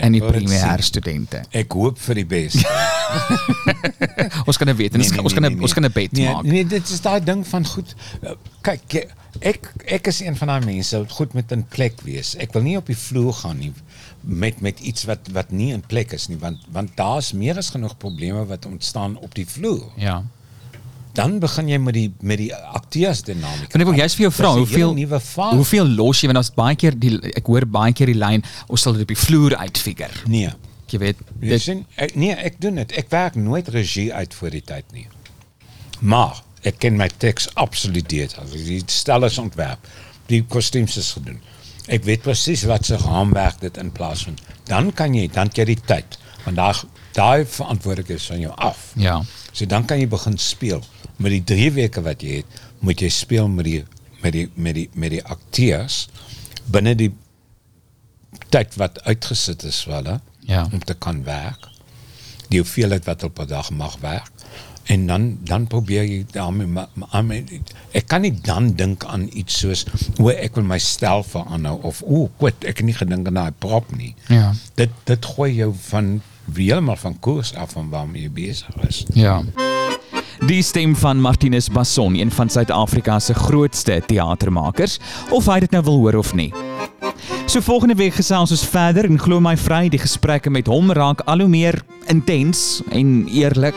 in 0.00 0.12
die 0.12 0.20
wil 0.20 0.32
dit 0.32 0.42
primêr 0.42 0.74
sien. 0.76 0.82
studente. 0.82 1.40
Ek 1.50 1.72
hoop 1.72 1.98
vir 1.98 2.14
die 2.14 2.26
beste. 2.26 2.64
Ons 4.48 4.56
kan 4.56 4.76
weet 4.76 4.94
en 4.94 5.00
ons 5.00 5.10
kan- 5.10 5.24
kan 5.42 5.60
ons 5.60 5.72
kan 5.74 5.84
'n 5.84 5.92
bet 5.92 6.12
nee, 6.12 6.26
maak. 6.32 6.42
Nee, 6.44 6.66
dit 6.66 6.88
is 6.88 7.00
daai 7.00 7.20
ding 7.24 7.46
van 7.46 7.66
goed. 7.66 7.94
Kyk, 8.60 9.06
ek 9.40 9.72
ek 9.84 10.06
is 10.06 10.20
een 10.20 10.36
van 10.36 10.48
daai 10.48 10.64
mense 10.64 10.98
wat 10.98 11.10
goed 11.12 11.32
met 11.32 11.52
'n 11.52 11.64
plek 11.68 12.00
wees. 12.00 12.36
Ek 12.36 12.52
wil 12.52 12.62
nie 12.62 12.76
op 12.76 12.86
die 12.86 12.96
vloer 12.96 13.32
gaan 13.32 13.58
nie 13.58 13.72
met 14.20 14.60
met 14.60 14.80
iets 14.80 15.04
wat 15.04 15.18
wat 15.32 15.50
nie 15.50 15.72
in 15.72 15.80
plek 15.86 16.12
is 16.12 16.28
nie 16.28 16.38
want 16.38 16.58
want 16.72 16.90
daar's 16.96 17.32
meer 17.32 17.56
as 17.56 17.70
genoeg 17.70 17.96
probleme 17.96 18.46
wat 18.46 18.66
ontstaan 18.66 19.16
op 19.18 19.34
die 19.34 19.46
vloer. 19.46 19.84
Ja. 19.96 20.24
Dan 21.14 21.38
begin 21.42 21.68
jy 21.68 21.78
met 21.82 21.94
die 21.94 22.08
met 22.22 22.38
die 22.38 22.50
akteursdinamika. 22.54 23.72
Want 23.72 23.82
ek 23.82 23.88
wil 23.88 23.98
juist 23.98 24.16
vir 24.16 24.24
jou 24.28 24.32
vra, 24.32 24.50
hoeveel 24.56 24.92
nuwe 24.94 25.20
fase. 25.20 25.56
hoeveel 25.56 25.88
los 25.98 26.20
jy 26.22 26.28
want 26.30 26.38
daar's 26.38 26.52
baie 26.54 26.76
keer 26.78 26.94
die 26.98 27.16
ek 27.36 27.46
hoor 27.50 27.66
baie 27.66 27.92
keer 27.92 28.06
die 28.12 28.18
lyn 28.18 28.44
ons 28.68 28.82
sal 28.82 28.92
dit 28.94 29.02
op 29.02 29.08
die 29.14 29.18
vloer 29.18 29.56
uitfigure. 29.56 30.26
Nee. 30.30 30.52
Jy 30.90 30.98
weet, 30.98 31.18
Jy 31.40 31.48
dit 31.54 31.62
sien, 31.62 31.84
ek, 32.02 32.16
nee, 32.18 32.34
ek 32.34 32.56
doen 32.60 32.74
dit. 32.80 32.92
Ek 32.98 33.10
werk 33.12 33.36
nooit 33.38 33.68
regie 33.70 34.08
uit 34.14 34.34
voor 34.34 34.50
die 34.50 34.62
tyd 34.66 34.84
nie. 34.92 35.06
Maar 36.00 36.40
ek 36.66 36.78
ken 36.82 36.96
my 36.98 37.06
teks 37.22 37.48
absoluut 37.54 38.08
dit. 38.10 38.34
As 38.42 38.50
die 38.54 38.80
stel 38.90 39.24
is 39.28 39.38
ontwerp, 39.38 39.86
die 40.30 40.42
kostuums 40.50 40.96
is 41.00 41.12
gedoen. 41.16 41.38
Ek 41.90 42.04
weet 42.06 42.22
presies 42.26 42.64
wat 42.70 42.86
se 42.86 42.98
raamwerk 43.02 43.60
dit 43.62 43.78
in 43.82 43.90
plaas 43.94 44.24
vind. 44.26 44.42
Dan 44.70 44.90
kan 44.92 45.14
jy, 45.14 45.28
dan 45.32 45.50
jy 45.54 45.64
die 45.72 45.78
tyd. 45.86 46.18
Want 46.44 46.56
daai 46.56 46.74
daai 47.14 47.44
verantwoordelikheid 47.46 48.18
is 48.22 48.26
van 48.30 48.40
jou 48.40 48.52
af. 48.56 48.92
ja. 48.96 49.20
So 49.52 49.66
dan 49.66 49.82
kan 49.84 49.98
jy 49.98 50.06
begin 50.06 50.36
speel. 50.38 50.78
Met 51.20 51.30
die 51.34 51.42
3 51.44 51.72
weke 51.76 52.02
wat 52.04 52.22
jy 52.24 52.40
het, 52.40 52.60
moet 52.80 53.00
jy 53.04 53.08
speel 53.12 53.48
met 53.52 53.64
die 53.68 53.82
met 54.22 54.32
die 54.36 54.46
met 54.54 54.74
die 54.76 54.88
met 54.94 55.10
die 55.14 55.22
akteurs 55.24 56.06
binne 56.72 56.94
die 56.96 57.10
tyd 58.52 58.74
wat 58.80 59.00
uitgesit 59.06 59.64
is 59.68 59.82
vir 59.86 59.94
hulle 59.98 60.16
Ja. 60.48 60.66
om 60.72 60.80
te 60.84 60.94
kan 60.94 61.22
werk. 61.24 61.68
Die 62.50 62.58
hoeveelheid 62.58 63.04
wat 63.06 63.22
op 63.22 63.38
'n 63.40 63.46
dag 63.46 63.70
mag 63.70 63.96
werk. 64.00 64.30
En 64.84 65.06
dan 65.06 65.38
dan 65.44 65.66
probeer 65.66 66.04
jy 66.04 66.26
daarmee 66.32 66.66
maar 66.66 66.88
maar- 66.94 67.24
maar- 67.24 67.42
ek 67.92 68.06
kan 68.06 68.20
nie 68.20 68.40
dan 68.42 68.72
dink 68.74 69.04
aan 69.04 69.28
iets 69.32 69.58
soos 69.58 69.84
o 70.18 70.28
ek 70.28 70.54
wil 70.54 70.64
my 70.64 70.78
stel 70.78 71.22
verander 71.22 71.78
of 71.82 72.02
o 72.02 72.30
kwit 72.38 72.64
ek 72.64 72.76
het 72.76 72.86
nie 72.86 72.94
gedink 72.94 73.26
aan 73.36 73.54
prop 73.58 73.96
nie. 73.96 74.14
Ja. 74.28 74.52
Dit 74.74 74.90
dit 75.04 75.24
gooi 75.26 75.54
jou 75.54 75.74
van 75.88 76.22
heeltemal 76.54 76.96
van 76.96 77.18
koers 77.20 77.54
af 77.54 77.70
van 77.72 77.88
waarmee 77.88 78.22
jy 78.22 78.30
besig 78.30 78.74
is. 78.88 79.04
Ja. 79.12 79.42
Die 80.48 80.62
stem 80.62 80.94
van 80.96 81.20
Martinus 81.20 81.68
Basson, 81.68 82.14
een 82.14 82.30
van 82.30 82.48
Suid-Afrika 82.48 83.18
se 83.18 83.34
grootste 83.34 84.02
teatermakers, 84.06 84.98
of 85.30 85.46
hy 85.46 85.58
dit 85.60 85.70
nou 85.70 85.82
wil 85.84 85.98
hoor 86.00 86.16
of 86.22 86.32
nie. 86.34 86.48
So 87.44 87.60
volgende 87.60 87.94
week 88.00 88.16
gesels 88.16 88.54
ons 88.54 88.64
verder 88.72 89.04
en 89.04 89.20
glo 89.20 89.40
my 89.40 89.52
vry, 89.60 89.88
die 89.92 90.00
gesprekke 90.00 90.50
met 90.50 90.70
hom 90.70 90.92
raak 90.96 91.20
al 91.28 91.44
hoe 91.44 91.50
meer 91.52 91.82
intens 92.08 92.80
en 92.88 93.28
eerlik. 93.28 93.76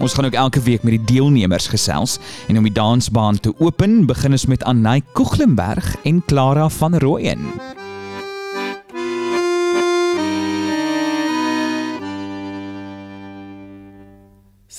Ons 0.00 0.12
gaan 0.16 0.28
ook 0.28 0.36
elke 0.36 0.60
week 0.60 0.84
met 0.84 0.98
die 0.98 1.16
deelnemers 1.16 1.72
gesels 1.72 2.18
en 2.48 2.60
om 2.60 2.68
die 2.68 2.76
dansbaan 2.76 3.40
te 3.40 3.54
open, 3.58 4.04
begin 4.06 4.36
ons 4.36 4.46
met 4.46 4.64
Annay 4.64 5.00
Koeglenberg 5.16 5.94
en 6.04 6.22
Clara 6.28 6.68
van 6.68 6.98
Rooyen. 7.00 7.48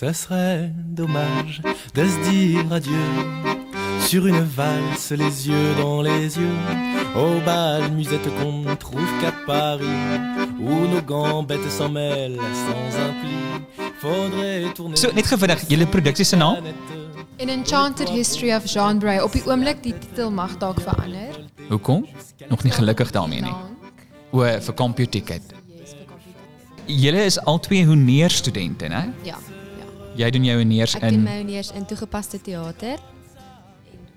Ce 0.01 0.13
serait 0.13 0.71
dommage 0.75 1.61
de 1.93 2.03
se 2.07 2.31
dire 2.31 2.73
adieu 2.73 3.05
sur 4.07 4.25
une 4.25 4.41
valse, 4.41 5.11
les 5.11 5.47
yeux 5.47 5.75
dans 5.77 6.01
les 6.01 6.39
yeux, 6.39 6.57
au 7.15 7.39
bal 7.45 7.91
musette 7.91 8.27
qu'on 8.39 8.63
ne 8.63 8.73
trouve 8.73 9.11
qu'à 9.21 9.31
Paris, 9.45 9.85
où 10.59 10.87
nos 10.87 11.03
gambettes 11.03 11.69
s'en 11.69 11.89
mêlent 11.89 12.39
sans 12.65 12.97
un 12.99 13.13
pli. 13.21 13.85
Faudrait 13.99 14.73
tourner. 14.73 14.97
So 14.97 15.13
net 15.13 15.29
gevinnig, 15.29 15.67
julle 15.69 15.85
produksie 15.85 16.25
se 16.25 16.35
naam? 16.35 16.65
An 17.37 17.53
Enchanted 17.53 18.09
History 18.09 18.55
of 18.55 18.65
Jean 18.65 18.97
Bray. 18.97 19.21
Op 19.21 19.37
die 19.37 19.45
oomblik 19.45 19.85
die 19.85 19.93
titel 19.93 20.33
mag 20.33 20.57
dalk 20.57 20.81
verander. 20.81 21.37
Hoekom? 21.69 22.07
Nog 22.49 22.65
nie 22.65 22.73
gelukkig 22.73 23.13
daarmee 23.13 23.45
nie. 23.45 23.55
O, 24.33 24.41
vir 24.41 24.73
koffie. 24.73 25.41
Julle 26.89 27.25
is 27.29 27.37
albei 27.45 27.85
honeerstudente, 27.85 28.89
né? 28.89 29.05
Ja, 29.21 29.37
ja. 29.37 29.51
Jy 30.21 30.29
doen 30.29 30.43
jou 30.45 30.57
honeers 30.59 30.93
Ek 30.95 31.01
doen 31.01 31.13
in 31.17 31.23
my 31.25 31.37
honeurs 31.41 31.71
in 31.73 31.85
toegepaste 31.89 32.37
teater. 32.45 32.99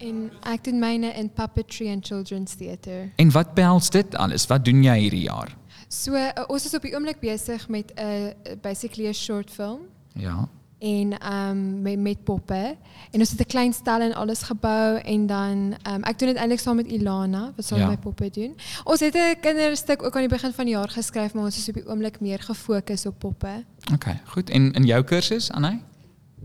En 0.04 0.30
ek 0.52 0.64
doen 0.66 0.78
myne 0.82 1.12
in 1.16 1.30
puppetry 1.32 1.88
and 1.92 2.04
children's 2.06 2.54
theatre. 2.60 3.10
En 3.16 3.30
wat 3.32 3.54
behels 3.56 3.90
dit 3.94 4.16
alles? 4.20 4.44
Wat 4.50 4.64
doen 4.66 4.82
jy 4.84 4.96
hierdie 5.06 5.22
jaar? 5.28 5.54
So 5.88 6.16
uh, 6.18 6.28
ons 6.50 6.66
is 6.66 6.74
op 6.74 6.82
die 6.84 6.92
oomblik 6.96 7.20
besig 7.22 7.68
met 7.72 7.92
'n 7.96 8.02
uh, 8.02 8.56
basically 8.62 9.08
'n 9.08 9.14
short 9.14 9.50
film 9.50 9.80
Ja. 10.14 10.48
en 10.78 11.14
um 11.32 11.82
met, 11.82 11.98
met 11.98 12.24
poppe 12.24 12.76
en 13.12 13.20
ons 13.20 13.30
het 13.30 13.40
'n 13.40 13.46
klein 13.46 13.72
stel 13.72 14.00
en 14.00 14.14
alles 14.14 14.42
gebou 14.42 14.98
en 14.98 15.26
dan 15.26 15.76
um 15.88 16.02
ek 16.04 16.18
doen 16.18 16.28
dit 16.28 16.36
eintlik 16.36 16.60
saam 16.60 16.76
met 16.76 16.86
Ilana 16.86 17.52
wat 17.56 17.64
saam 17.64 17.78
Ja. 17.78 17.88
my 17.88 17.96
poppe 17.96 18.30
doen. 18.30 18.54
Ons 18.84 19.00
het 19.00 19.14
'n 19.14 19.40
kinderstuk 19.40 20.02
ook 20.02 20.14
aan 20.14 20.26
die 20.28 20.36
begin 20.36 20.52
van 20.52 20.64
die 20.64 20.74
jaar 20.74 20.88
geskryf, 20.90 21.32
maar 21.34 21.44
ons 21.44 21.56
is 21.56 21.68
op 21.68 21.74
die 21.74 21.86
oomblik 21.88 22.20
meer 22.20 22.38
gefokus 22.40 23.06
op 23.06 23.18
poppe. 23.18 23.64
OK, 23.92 24.04
goed. 24.26 24.50
En 24.50 24.72
in 24.72 24.84
jou 24.84 25.02
kursus, 25.04 25.50
Anay? 25.50 25.80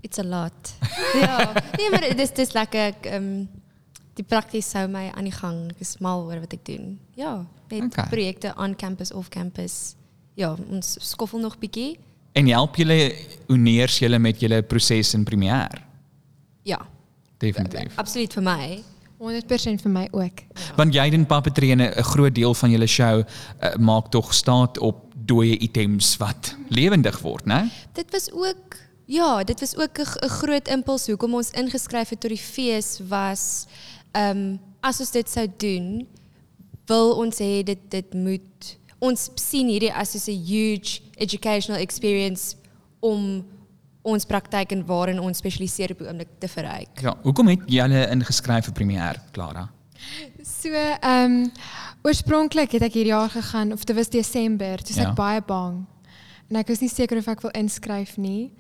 It's 0.02 0.20
a 0.20 0.24
lot. 0.24 0.74
ja, 1.24 1.54
nee, 1.78 1.90
maar 1.92 2.16
dis 2.16 2.32
dis 2.34 2.54
lekker 2.54 2.80
ek 2.94 3.06
ehm 3.06 3.48
die 4.20 4.24
prakties 4.28 4.74
hou 4.76 4.88
my 4.92 5.06
aan 5.16 5.24
die 5.24 5.32
gang. 5.32 5.70
Ek 5.72 5.80
is 5.80 5.98
mal 6.04 6.26
oor 6.28 6.40
wat 6.42 6.54
ek 6.54 6.66
doen. 6.68 7.00
Ja, 7.16 7.46
met 7.70 7.84
Okay. 7.94 8.08
projekte 8.12 8.54
on 8.58 8.76
campus 8.76 9.14
off 9.14 9.30
campus. 9.30 9.96
Ja, 10.36 10.56
ons 10.70 10.98
skoffel 11.00 11.40
nog 11.40 11.58
bietjie. 11.60 11.98
En 12.34 12.48
help 12.48 12.76
julle 12.76 13.16
honeers 13.48 14.00
julle 14.00 14.20
met 14.20 14.40
julle 14.40 14.62
proses 14.62 15.14
in 15.14 15.24
premier? 15.24 15.70
Ja, 16.64 16.80
Definitief. 17.38 17.96
absoluut 17.96 18.34
vir 18.34 18.44
my. 18.44 18.84
100% 19.20 19.82
vir 19.84 19.92
my 19.92 20.08
ook. 20.12 20.44
Want 20.76 20.94
jy 20.94 21.08
en 21.12 21.82
'n 21.82 21.94
'n 21.98 22.04
groot 22.04 22.36
deel 22.36 22.54
van 22.54 22.70
julle 22.72 22.88
show 22.88 23.20
uh, 23.24 23.76
maak 23.76 24.12
tog 24.12 24.34
staat 24.34 24.78
op 24.78 25.14
dooie 25.26 25.58
items 25.60 26.18
wat 26.18 26.56
lewendig 26.70 27.20
word, 27.20 27.46
né? 27.46 27.70
Dit 27.94 28.12
was 28.12 28.32
ook 28.32 28.76
ja, 29.10 29.44
dit 29.44 29.60
was 29.60 29.74
ook 29.78 29.98
'n 30.00 30.30
groot 30.30 30.68
impuls 30.68 31.08
hoekom 31.08 31.34
ons 31.34 31.52
ingeskryf 31.52 32.10
het 32.10 32.20
tot 32.22 32.30
die 32.30 32.38
fees 32.38 33.00
was 33.10 33.66
ehm 34.14 34.58
as 34.82 35.00
ons 35.00 35.12
dit 35.12 35.30
sou 35.30 35.48
doen, 35.58 36.08
wil 36.88 37.16
ons 37.18 37.40
hê 37.40 37.64
dit 37.64 37.80
dit 37.92 38.14
moet 38.14 38.78
ons 39.00 39.30
sien 39.36 39.68
hierdie 39.68 39.94
as 39.94 40.16
'n 40.28 40.32
huge 40.46 41.02
educational 41.18 41.82
experience 41.82 42.56
om 43.02 43.46
ons 44.02 44.26
praktyk 44.26 44.72
en 44.72 44.86
waarin 44.86 45.20
ons 45.20 45.38
spesialiseer 45.38 45.92
op 45.92 45.98
die 46.00 46.08
oomblik 46.08 46.28
te 46.40 46.48
verryk. 46.48 47.02
Ja, 47.02 47.18
hoekom 47.24 47.48
het 47.48 47.60
julle 47.68 48.08
ingeskryf 48.12 48.64
vir 48.66 48.74
premier, 48.74 49.20
Clara? 49.32 49.70
So, 50.44 50.70
ehm 50.72 51.26
um, 51.32 51.52
oorspronklik 52.04 52.72
het 52.72 52.82
ek 52.82 52.94
hierdie 52.94 53.12
jaar 53.14 53.30
gegaan 53.30 53.72
of 53.72 53.84
dit 53.84 53.96
was 53.96 54.10
Desember, 54.10 54.78
toe 54.78 54.96
was 54.96 55.04
Ja. 55.04 55.10
ek 55.10 55.16
baie 55.16 55.42
bang. 55.42 55.86
En 56.50 56.56
ek 56.56 56.68
was 56.68 56.80
nie 56.80 56.90
seker 56.90 57.18
of 57.18 57.28
ek 57.28 57.42
wil 57.42 57.52
inskryf 57.52 58.18
nie. 58.18 58.52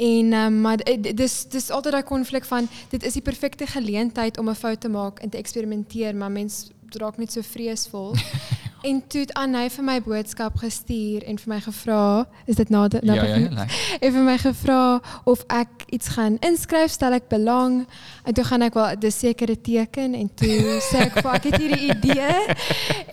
En 0.00 0.32
um, 0.32 0.60
maar 0.64 0.76
d- 0.80 1.12
dis 1.16 1.34
dis 1.52 1.70
altyd 1.70 1.92
daai 1.92 2.04
konflik 2.08 2.44
van 2.48 2.68
dit 2.88 3.02
is 3.04 3.12
die 3.18 3.22
perfekte 3.22 3.66
geleentheid 3.68 4.38
om 4.40 4.48
'n 4.48 4.54
fout 4.56 4.80
te 4.80 4.88
maak 4.88 5.18
en 5.20 5.28
te 5.28 5.36
eksperimenteer, 5.38 6.14
maar 6.16 6.30
mens 6.32 6.70
raak 6.88 7.16
net 7.18 7.32
so 7.32 7.42
vreesvol. 7.42 8.14
en 8.82 9.02
toe 9.08 9.20
het 9.20 9.32
Anay 9.34 9.70
vir 9.70 9.84
my 9.84 9.96
boodskap 10.02 10.56
gestuur 10.62 11.24
en 11.28 11.38
vir 11.38 11.48
my 11.54 11.60
gevra, 11.60 12.26
is 12.46 12.56
dit 12.56 12.68
na 12.70 12.86
na 13.02 13.14
Ja, 13.14 13.24
ja, 13.24 13.36
ja. 13.36 13.48
like. 13.48 13.80
het 14.00 14.12
vir 14.12 14.22
my 14.22 14.38
gevra 14.38 15.00
of 15.24 15.44
ek 15.48 15.68
iets 15.90 16.08
gaan 16.08 16.38
inskryf, 16.40 16.90
stel 16.90 17.12
ek 17.12 17.28
belang. 17.28 17.86
En 18.24 18.34
toe 18.34 18.44
gaan 18.44 18.62
ek 18.62 18.74
wel 18.74 18.98
dis 19.00 19.18
sekere 19.18 19.60
teken 19.60 20.14
en 20.14 20.30
toe 20.34 20.78
sê 20.90 21.06
ek 21.08 21.20
ek 21.24 21.44
het 21.50 21.56
hierdie 21.60 21.92
idee 21.94 22.56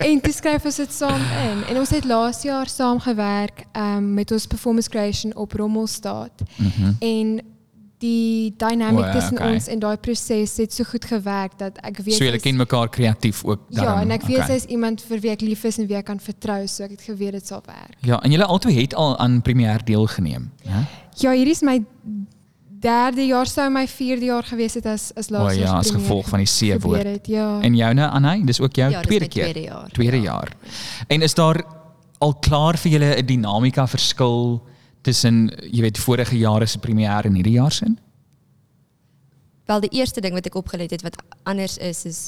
en 0.08 0.20
toe 0.20 0.32
skryf 0.32 0.64
ons 0.64 0.76
dit 0.76 0.92
saam 0.92 1.22
in. 1.50 1.62
En 1.70 1.78
ons 1.78 1.90
het 1.90 2.04
laas 2.04 2.42
jaar 2.42 2.68
saam 2.68 3.00
gewerk 3.00 3.64
um, 3.76 4.14
met 4.14 4.32
ons 4.32 4.46
performance 4.46 4.88
creation 4.90 5.34
op 5.36 5.52
Rommelstaat. 5.52 6.42
Mhm. 6.56 6.92
En 6.98 7.40
die 7.98 8.54
dynamic 8.56 9.04
ja, 9.04 9.12
tussen 9.12 9.38
okay. 9.38 9.54
ons 9.54 9.66
en 9.68 9.78
daai 9.82 9.96
proses 9.96 10.56
het 10.56 10.72
so 10.72 10.84
goed 10.84 11.04
gewerk 11.04 11.58
dat 11.58 11.78
ek 11.82 11.98
weet 12.04 12.14
So 12.14 12.24
julle 12.24 12.38
ken 12.38 12.56
mekaar 12.56 12.88
kreatief 12.88 13.44
ook 13.44 13.60
Ja, 13.68 13.82
daarom, 13.82 14.00
en 14.00 14.10
ek 14.10 14.22
weet 14.22 14.36
okay. 14.44 14.46
sy 14.46 14.54
is 14.62 14.64
iemand 14.64 15.02
vir 15.02 15.20
wie 15.20 15.30
ek 15.30 15.40
lief 15.40 15.64
is 15.64 15.78
en 15.78 15.86
wie 15.90 15.96
ek 15.98 16.06
kan 16.06 16.20
vertrou, 16.20 16.66
so 16.66 16.84
ek 16.84 16.90
het 16.90 17.02
geweet 17.02 17.32
dit 17.32 17.46
sal 17.46 17.62
werk. 17.66 17.96
Ja, 18.06 18.20
en 18.22 18.30
julle 18.30 18.46
albei 18.46 18.74
het 18.80 18.94
al 18.94 19.18
aan 19.18 19.42
premier 19.42 19.82
deelgeneem, 19.84 20.50
hè? 20.68 20.84
Ja, 21.18 21.32
hierdie 21.34 21.56
is 21.56 21.62
my 21.66 21.80
derde 22.78 23.26
jaar 23.26 23.46
sou 23.50 23.66
my 23.74 23.86
vierde 23.90 24.28
jaar 24.28 24.46
gewees 24.46 24.74
het 24.78 24.86
as 24.86 25.08
as 25.18 25.30
laaste 25.34 25.60
ja, 25.60 25.72
as 25.78 25.90
gevolg 25.90 26.28
van 26.28 26.38
die. 26.38 26.94
Het, 27.08 27.26
ja. 27.26 27.60
En 27.60 27.74
joune 27.74 28.08
Anay, 28.08 28.44
dis 28.44 28.60
ook 28.60 28.74
jou 28.74 28.90
Ja, 28.90 29.00
dis 29.02 29.06
tweede 29.08 29.28
keer. 29.28 29.50
tweede 29.50 29.68
jaar. 29.68 29.88
Tweede 29.90 30.16
Ja. 30.16 30.22
jaar. 30.22 30.52
En 31.08 31.22
is 31.22 31.34
daar 31.34 31.64
al 32.18 32.34
klaar 32.34 32.78
vir 32.78 32.92
julle 32.92 33.16
'n 33.16 33.26
dinamika 33.26 33.86
verskil 33.86 34.62
tussen 35.08 35.46
jy 35.72 35.82
weet 35.86 35.98
vorige 36.04 36.36
jare 36.38 36.66
se 36.68 36.78
premier 36.84 37.28
en 37.28 37.38
hierdie 37.38 37.56
jaar 37.58 37.72
se? 37.74 37.88
Wel 39.68 39.80
die 39.84 39.90
eerste 40.00 40.22
ding 40.24 40.36
wat 40.36 40.46
ek 40.48 40.56
opgelet 40.56 40.92
het 40.94 41.04
wat 41.04 41.16
anders 41.48 41.76
is 41.84 42.04
is 42.08 42.20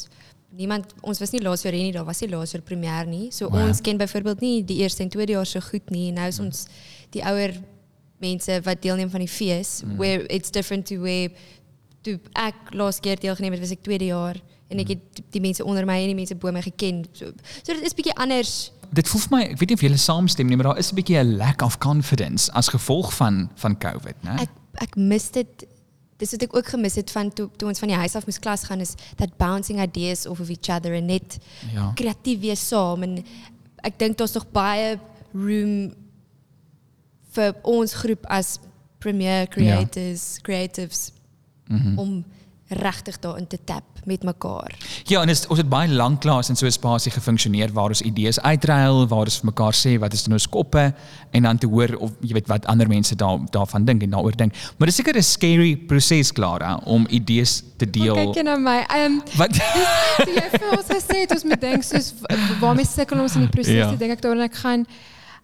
niemand 0.56 0.90
ons 1.06 1.20
was 1.22 1.30
nie 1.32 1.40
laas 1.44 1.62
jaar 1.62 1.76
hier 1.76 1.86
nie, 1.86 1.94
daar 1.94 2.04
was 2.08 2.20
nie 2.24 2.28
laas 2.32 2.52
jaar 2.56 2.62
premier 2.66 3.06
nie. 3.06 3.28
So 3.32 3.48
Wow. 3.48 3.68
ons 3.68 3.80
ken 3.80 3.96
byvoorbeeld 4.00 4.40
nie 4.42 4.64
die 4.66 4.80
eerste 4.82 5.02
en 5.04 5.08
tweede 5.12 5.36
jaar 5.38 5.46
so 5.46 5.60
goed 5.60 5.90
nie. 5.94 6.10
Nou 6.12 6.26
is 6.28 6.40
ons 6.42 6.66
die 7.14 7.22
ouer 7.24 7.54
mense 8.20 8.58
wat 8.66 8.82
deelneem 8.82 9.10
van 9.10 9.22
die 9.24 9.30
fees 9.30 9.80
where 9.96 10.26
it's 10.28 10.50
different 10.50 10.86
to 10.90 10.98
where 11.00 11.30
toe 12.02 12.18
ek 12.34 12.74
laas 12.76 13.00
keer 13.00 13.16
deelgeneem 13.20 13.52
het 13.56 13.60
was 13.62 13.72
ek 13.72 13.82
tweede 13.86 14.10
jaar 14.10 14.36
en 14.70 14.78
ek 14.82 14.92
het 14.96 15.22
die 15.32 15.40
mense 15.40 15.64
onder 15.64 15.86
my 15.88 15.96
en 16.02 16.12
die 16.12 16.18
mense 16.18 16.34
bo 16.36 16.52
my 16.52 16.60
geken. 16.62 17.04
So, 17.12 17.32
so 17.62 17.72
dit 17.72 17.86
is 17.86 17.94
bietjie 17.96 18.14
anders. 18.20 18.72
Dit 18.92 19.08
voel 19.08 19.20
vir 19.20 19.30
my, 19.36 19.42
ek 19.52 19.58
weet 19.60 19.68
nie 19.70 19.76
of 19.76 19.80
julle 19.86 19.96
saamstem 20.02 20.46
nie, 20.50 20.56
maar 20.56 20.66
daar 20.72 20.78
is 20.78 20.90
'n 20.92 20.96
bietjie 20.96 21.18
'n 21.18 21.36
lack 21.36 21.62
of 21.62 21.78
confidence 21.78 22.50
as 22.52 22.68
gevolg 22.68 23.12
van 23.14 23.50
van 23.54 23.78
COVID, 23.78 24.16
né? 24.22 24.40
Ek 24.40 24.50
ek 24.82 24.96
mis 24.96 25.30
dit 25.30 25.66
dis 26.18 26.30
wat 26.32 26.42
ek 26.42 26.56
ook 26.56 26.66
gemis 26.68 26.94
het 26.96 27.10
van 27.10 27.32
toe 27.32 27.48
toe 27.56 27.68
ons 27.68 27.78
van 27.78 27.88
die 27.88 27.96
huis 27.96 28.14
af 28.16 28.26
moes 28.26 28.38
klas 28.38 28.64
gaan 28.64 28.80
is 28.80 28.94
that 29.16 29.36
bouncing 29.38 29.80
ideas 29.80 30.26
off 30.26 30.40
of 30.40 30.48
each 30.48 30.68
other 30.68 30.94
en 30.94 31.06
net 31.06 31.38
Ja. 31.72 31.92
kreatief 31.94 32.40
wees 32.40 32.68
saam 32.68 33.02
en 33.02 33.24
ek 33.82 33.98
dink 33.98 34.16
daar's 34.18 34.34
nog 34.34 34.46
baie 34.52 34.98
room 35.34 35.94
vir 37.32 37.54
ons 37.62 37.94
groep 37.94 38.26
as 38.26 38.58
premier 38.98 39.46
creators, 39.48 40.38
creatives 40.42 41.12
Mhm. 41.68 41.98
om 41.98 42.24
regtig 42.70 43.18
daarin 43.20 43.46
te 43.46 43.58
tap 43.64 43.82
met 44.04 44.22
mekaar. 44.22 44.72
Ja, 45.10 45.20
en 45.22 45.28
is, 45.28 45.46
ons 45.46 45.58
het 45.58 45.68
baie 45.68 45.88
lanklaas 45.90 46.48
in 46.48 46.56
so 46.56 46.66
'n 46.66 46.70
spasie 46.72 47.10
gefunksioneer 47.12 47.72
waar 47.72 47.88
ons 47.88 48.00
idees 48.02 48.40
uitruil, 48.40 49.06
waar 49.08 49.24
ons 49.26 49.36
vir 49.40 49.46
mekaar 49.50 49.72
sê 49.74 49.98
wat 49.98 50.12
is 50.12 50.26
in 50.26 50.32
ons 50.32 50.48
koppe 50.48 50.94
en 51.32 51.42
dan 51.42 51.58
te 51.58 51.66
hoor 51.66 51.96
of 51.98 52.10
jy 52.20 52.32
weet 52.32 52.46
wat 52.48 52.66
ander 52.66 52.88
mense 52.88 53.14
daar 53.16 53.38
daarvan 53.50 53.84
dink 53.84 54.02
en 54.02 54.10
daaroor 54.10 54.36
dink. 54.36 54.54
Maar 54.78 54.86
dis 54.86 54.96
seker 54.96 55.16
'n 55.16 55.22
scary 55.22 55.76
proses 55.76 56.32
Clara 56.32 56.80
om 56.84 57.06
idees 57.10 57.62
te 57.76 57.84
Maar 57.84 57.92
deel. 57.92 58.14
kyk 58.14 58.34
jy 58.34 58.42
na 58.42 58.56
my. 58.56 58.84
Ehm 58.88 59.20
Wat 59.36 59.52
toe 59.52 60.34
jy 60.34 60.48
vir 60.58 60.70
ons 60.78 60.86
gesê 60.86 61.20
het 61.20 61.30
ons 61.32 61.44
moet 61.44 61.60
dink 61.60 61.82
soos 61.82 62.14
waarmee 62.60 62.86
sukkel 62.86 63.20
ons 63.20 63.34
in 63.34 63.40
die 63.40 63.48
proses, 63.50 63.74
Ja. 63.74 63.94
dink 63.96 64.12
ek 64.12 64.20
daarin 64.22 64.42
ek 64.42 64.54
gaan 64.54 64.86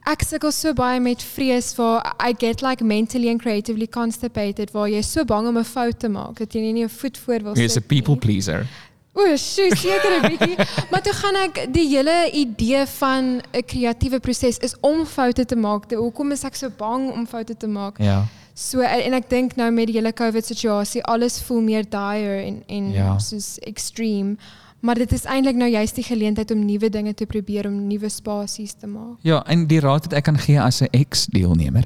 ek 0.07 0.23
sukkel 0.23 0.53
so 0.53 0.73
baie 0.73 1.01
met 1.03 1.23
vrees 1.35 1.73
vir 1.75 2.03
I 2.23 2.33
get 2.39 2.63
like 2.63 2.85
mentally 2.85 3.29
and 3.29 3.41
creatively 3.43 3.87
constipated 3.87 4.71
waar 4.73 4.89
jy 4.89 5.03
so 5.03 5.25
bang 5.25 5.47
om 5.49 5.59
'n 5.59 5.65
fout 5.65 5.99
te 5.99 6.09
maak 6.09 6.39
dat 6.39 6.53
jy 6.55 6.73
nie 6.73 6.85
'n 6.85 6.89
voet 6.89 7.17
voor 7.19 7.41
wil 7.43 7.55
Jy's 7.55 7.73
'n 7.73 7.81
sit 7.81 7.91
nie. 7.91 8.01
people 8.01 8.17
pleaser. 8.17 8.67
O, 9.15 9.23
sjoe, 9.37 9.75
seker 9.77 10.13
'n 10.21 10.29
bietjie. 10.29 10.57
Maar 10.91 11.03
toe 11.03 11.13
gaan 11.13 11.37
ek 11.37 11.73
die 11.73 11.89
hele 11.89 12.31
idee 12.33 12.87
van 12.87 13.41
'n 13.53 13.63
kreatiewe 13.67 14.21
proses 14.21 14.59
is 14.59 14.75
om 14.81 15.07
foute 15.07 15.45
te 15.45 15.57
maak. 15.57 15.91
Hoekom 15.91 16.33
is 16.33 16.45
ek 16.45 16.55
so 16.55 16.69
bang 16.71 17.11
om 17.13 17.27
foute 17.27 17.57
te 17.57 17.67
maak? 17.67 17.99
Ja. 17.99 18.25
So 18.57 18.81
en 18.81 19.13
ek 19.19 19.27
dink 19.29 19.57
nou 19.61 19.69
met 19.75 19.91
die 19.91 19.99
hele 19.99 20.15
COVID 20.17 20.47
situasie, 20.49 21.03
alles 21.05 21.37
voel 21.45 21.61
meer 21.67 21.85
dire 21.93 22.39
en 22.47 22.63
en 22.73 22.93
Ja. 22.93 23.19
soos 23.19 23.59
extreme. 23.69 24.37
Maar 24.81 24.95
dit 25.01 25.13
is 25.13 25.25
eintlik 25.25 25.57
nou 25.57 25.69
juist 25.71 25.95
die 25.95 26.05
geleentheid 26.05 26.51
om 26.51 26.65
nuwe 26.65 26.89
dinge 26.93 27.15
te 27.15 27.27
probeer 27.27 27.67
om 27.67 27.87
nuwe 27.89 28.09
spasies 28.13 28.75
te 28.79 28.87
maak. 28.87 29.17
Ja, 29.27 29.43
en 29.47 29.67
die 29.67 29.81
raad 29.81 30.05
wat 30.07 30.13
ek 30.13 30.25
kan 30.25 30.39
gee 30.39 30.61
as 30.61 30.81
'n 30.83 30.89
ex-deelnemer 30.93 31.85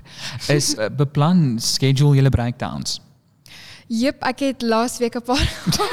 is 0.48 0.74
uh, 0.78 0.88
beplan 1.02 1.58
schedule 1.58 2.14
julle 2.16 2.30
breakdowns. 2.30 3.00
Jep, 3.90 4.20
ek 4.22 4.38
het 4.44 4.62
laas 4.62 4.98
week 5.02 5.16
'n 5.18 5.22
paar 5.26 5.42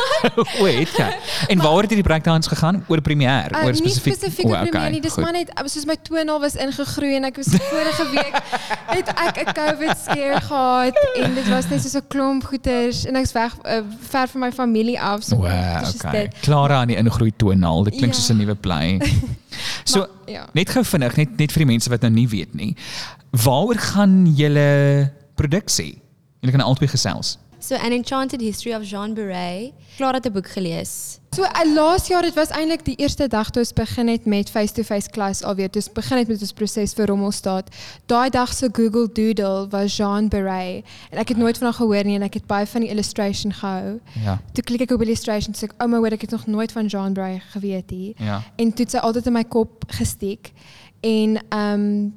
het 0.86 0.92
jy? 0.94 1.08
En 1.50 1.58
waaroor 1.58 1.82
het 1.82 1.90
hierdie 1.96 2.06
breakdowns 2.06 2.46
gegaan? 2.48 2.84
Oor 2.88 3.02
premier, 3.02 3.50
Uh, 3.56 3.64
oor 3.66 3.72
nie 3.74 3.90
spesifiek. 3.90 4.14
spesifiek 4.20 4.46
O, 4.46 4.54
op 4.54 4.68
okay, 4.68 4.90
nie, 4.92 5.02
dis 5.02 5.14
goed. 5.14 5.24
maar 5.24 5.34
net 5.34 5.50
soos 5.66 5.86
my 5.90 5.96
toenaal 6.06 6.38
was 6.40 6.54
ingegroei 6.56 7.16
en 7.18 7.24
ek 7.26 7.36
was 7.42 7.48
vorige 7.72 8.06
week 8.14 8.36
het 8.98 9.08
ek 9.18 9.38
'n 9.48 9.54
COVID 9.54 9.98
scare 9.98 10.42
gehad 10.42 10.94
en 11.24 11.34
dit 11.34 11.48
was 11.50 11.70
net 11.74 11.82
soos 11.82 11.96
'n 11.98 12.06
klomp 12.08 12.44
goeters 12.46 13.06
en 13.10 13.16
ek's 13.16 13.32
weg 13.34 13.58
uh, 13.66 13.82
ver 14.10 14.28
van 14.28 14.42
my 14.46 14.52
familie 14.52 15.00
af 15.02 15.24
so 15.24 15.36
Wow, 15.36 15.82
okay. 15.96 16.30
Clara 16.42 16.76
aan 16.82 16.88
die 16.94 16.98
ingroei 16.98 17.34
toonaal. 17.36 17.84
Dit 17.84 17.96
klink 17.98 18.14
Ja. 18.14 18.20
soos 18.20 18.30
'n 18.30 18.38
nuwe 18.38 18.56
play. 18.56 19.00
So 19.90 20.00
Maar, 20.00 20.10
ja. 20.34 20.46
net 20.54 20.70
gou 20.70 20.84
vinnig, 20.86 21.16
net 21.18 21.38
net 21.38 21.52
vir 21.52 21.66
die 21.66 21.72
mense 21.74 21.90
wat 21.90 22.02
nou 22.02 22.12
nie 22.14 22.28
weet 22.30 22.54
nie. 22.54 22.76
Waaroor 23.32 23.76
gaan 23.80 24.28
julle 24.36 25.12
produksie? 25.36 25.98
Julle 26.42 26.52
kan 26.54 26.62
albei 26.62 26.88
gesels. 26.88 27.38
So 27.68 27.76
An 27.76 27.92
Enchanted 27.92 28.40
History 28.40 28.72
of 28.74 28.84
Jean 28.86 29.14
Beret. 29.14 29.74
Klaar 29.98 30.14
het 30.14 30.26
'n 30.26 30.32
boek 30.32 30.48
gelees. 30.50 31.20
So 31.36 31.44
laas 31.74 32.08
jaar 32.08 32.22
dit 32.22 32.34
was 32.34 32.50
eintlik 32.50 32.86
die 32.86 32.96
eerste 32.96 33.28
dag 33.28 33.50
toe 33.50 33.62
ons 33.62 33.74
begin 33.74 34.08
het 34.08 34.26
met 34.26 34.50
face-to-face 34.50 35.10
klas 35.10 35.44
alweer. 35.44 35.70
Ons 35.76 35.92
begin 35.92 36.18
het 36.18 36.28
met 36.28 36.42
ons 36.42 36.54
proses 36.54 36.94
vir 36.94 37.06
Rommelstaat. 37.06 37.70
Daai 38.06 38.30
dag 38.30 38.54
se 38.54 38.70
Google 38.72 39.10
Doodle 39.12 39.68
was 39.70 39.98
Jean 39.98 40.28
Beret 40.28 40.86
en 41.10 41.18
ek 41.18 41.28
het 41.28 41.38
nooit 41.38 41.58
van 41.58 41.68
haar 41.68 41.76
gehoor 41.76 42.04
nie 42.04 42.16
en 42.16 42.22
ek 42.22 42.34
het 42.34 42.46
baie 42.46 42.66
van 42.66 42.82
die 42.82 42.90
illustration 42.90 43.54
gehou. 43.54 44.00
Ja. 44.24 44.42
Toe 44.54 44.64
klik 44.64 44.82
ek 44.82 44.92
op 44.92 45.02
illustration 45.02 45.54
sê 45.56 45.64
ek, 45.64 45.74
"Oh 45.78 45.88
my 45.88 45.98
word, 45.98 46.14
ek 46.14 46.22
het 46.22 46.32
nog 46.32 46.48
nooit 46.48 46.72
van 46.72 46.86
Jean 46.86 47.14
Beret 47.14 47.42
geweet 47.52 47.92
nie." 47.92 48.16
Ja. 48.18 48.44
En 48.56 48.74
toe 48.74 48.86
het 48.86 48.92
sy 48.92 48.98
altyd 48.98 49.26
in 49.26 49.34
my 49.34 49.44
kop 49.44 49.84
gesteek. 49.88 50.52
En 51.00 51.40
ehm 51.50 51.74
um, 51.74 52.14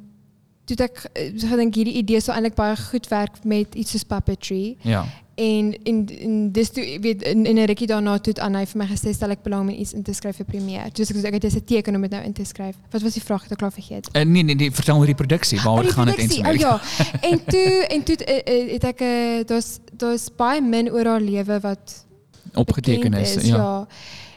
toe 0.65 0.87
ek 0.87 1.05
eh, 1.13 1.33
gedink 1.35 1.75
hierdie 1.75 1.95
idee 1.95 2.21
sou 2.21 2.35
eintlik 2.35 2.55
baie 2.55 2.77
goed 2.77 3.09
werk 3.09 3.45
met 3.45 3.75
iets 3.75 3.91
soos 3.91 4.05
puppetry. 4.05 4.77
Ja. 4.87 5.07
En 5.41 5.71
en, 5.89 6.01
en 6.21 6.35
dis 6.53 6.71
toe 6.77 6.85
weet 7.01 7.23
in, 7.23 7.47
in 7.47 7.57
'n 7.57 7.65
rukkie 7.65 7.87
daarna 7.87 8.19
toe 8.19 8.33
het 8.33 8.43
Anay 8.45 8.67
vir 8.67 8.79
my 8.83 8.87
gesê 8.91 9.13
stel 9.15 9.31
ek 9.33 9.43
belang 9.43 9.63
om 9.63 9.69
iets 9.75 9.93
in 9.97 10.03
te 10.03 10.13
skryf 10.13 10.37
vir 10.37 10.45
premier. 10.45 10.91
Dus 10.93 11.09
sê 11.13 11.25
ek 11.25 11.33
het 11.39 11.43
dis 11.43 11.55
'n 11.57 11.65
teken 11.65 11.95
om 11.95 12.03
dit 12.03 12.11
nou 12.11 12.25
in 12.25 12.33
te 12.33 12.45
skryf. 12.45 12.77
Wat 12.91 13.03
was 13.03 13.13
die 13.13 13.23
vraag? 13.23 13.43
Het 13.43 13.53
ek 13.53 13.59
klaar 13.59 13.73
vergeet. 13.73 14.09
Uh, 14.13 14.23
nee 14.23 14.43
nee 14.43 14.55
nee, 14.55 14.71
vertel 14.71 14.99
oor 14.99 15.07
die 15.07 15.15
produksie. 15.15 15.59
Waaroor 15.61 15.79
Oh, 15.79 15.85
die 15.85 15.93
gaan 15.93 16.07
produksie. 16.07 16.45
eintlik? 16.45 16.71
Oh, 16.73 16.81
ja. 16.81 16.81
En 17.31 17.45
toe 17.45 17.87
en 17.89 18.03
toe 18.03 18.15
het, 18.19 18.49
uh, 18.49 18.73
het 18.73 18.85
ek 18.85 19.01
uh, 19.01 19.45
daar's 19.47 19.79
daar's 19.97 20.29
baie 20.37 20.61
min 20.61 20.91
oor 20.93 21.05
haar 21.07 21.21
lewe 21.21 21.61
wat 21.61 22.05
Opgeteken 22.55 23.11
bekend 23.11 23.37
is. 23.37 23.45
Ja. 23.47 23.57
ja. 23.57 23.87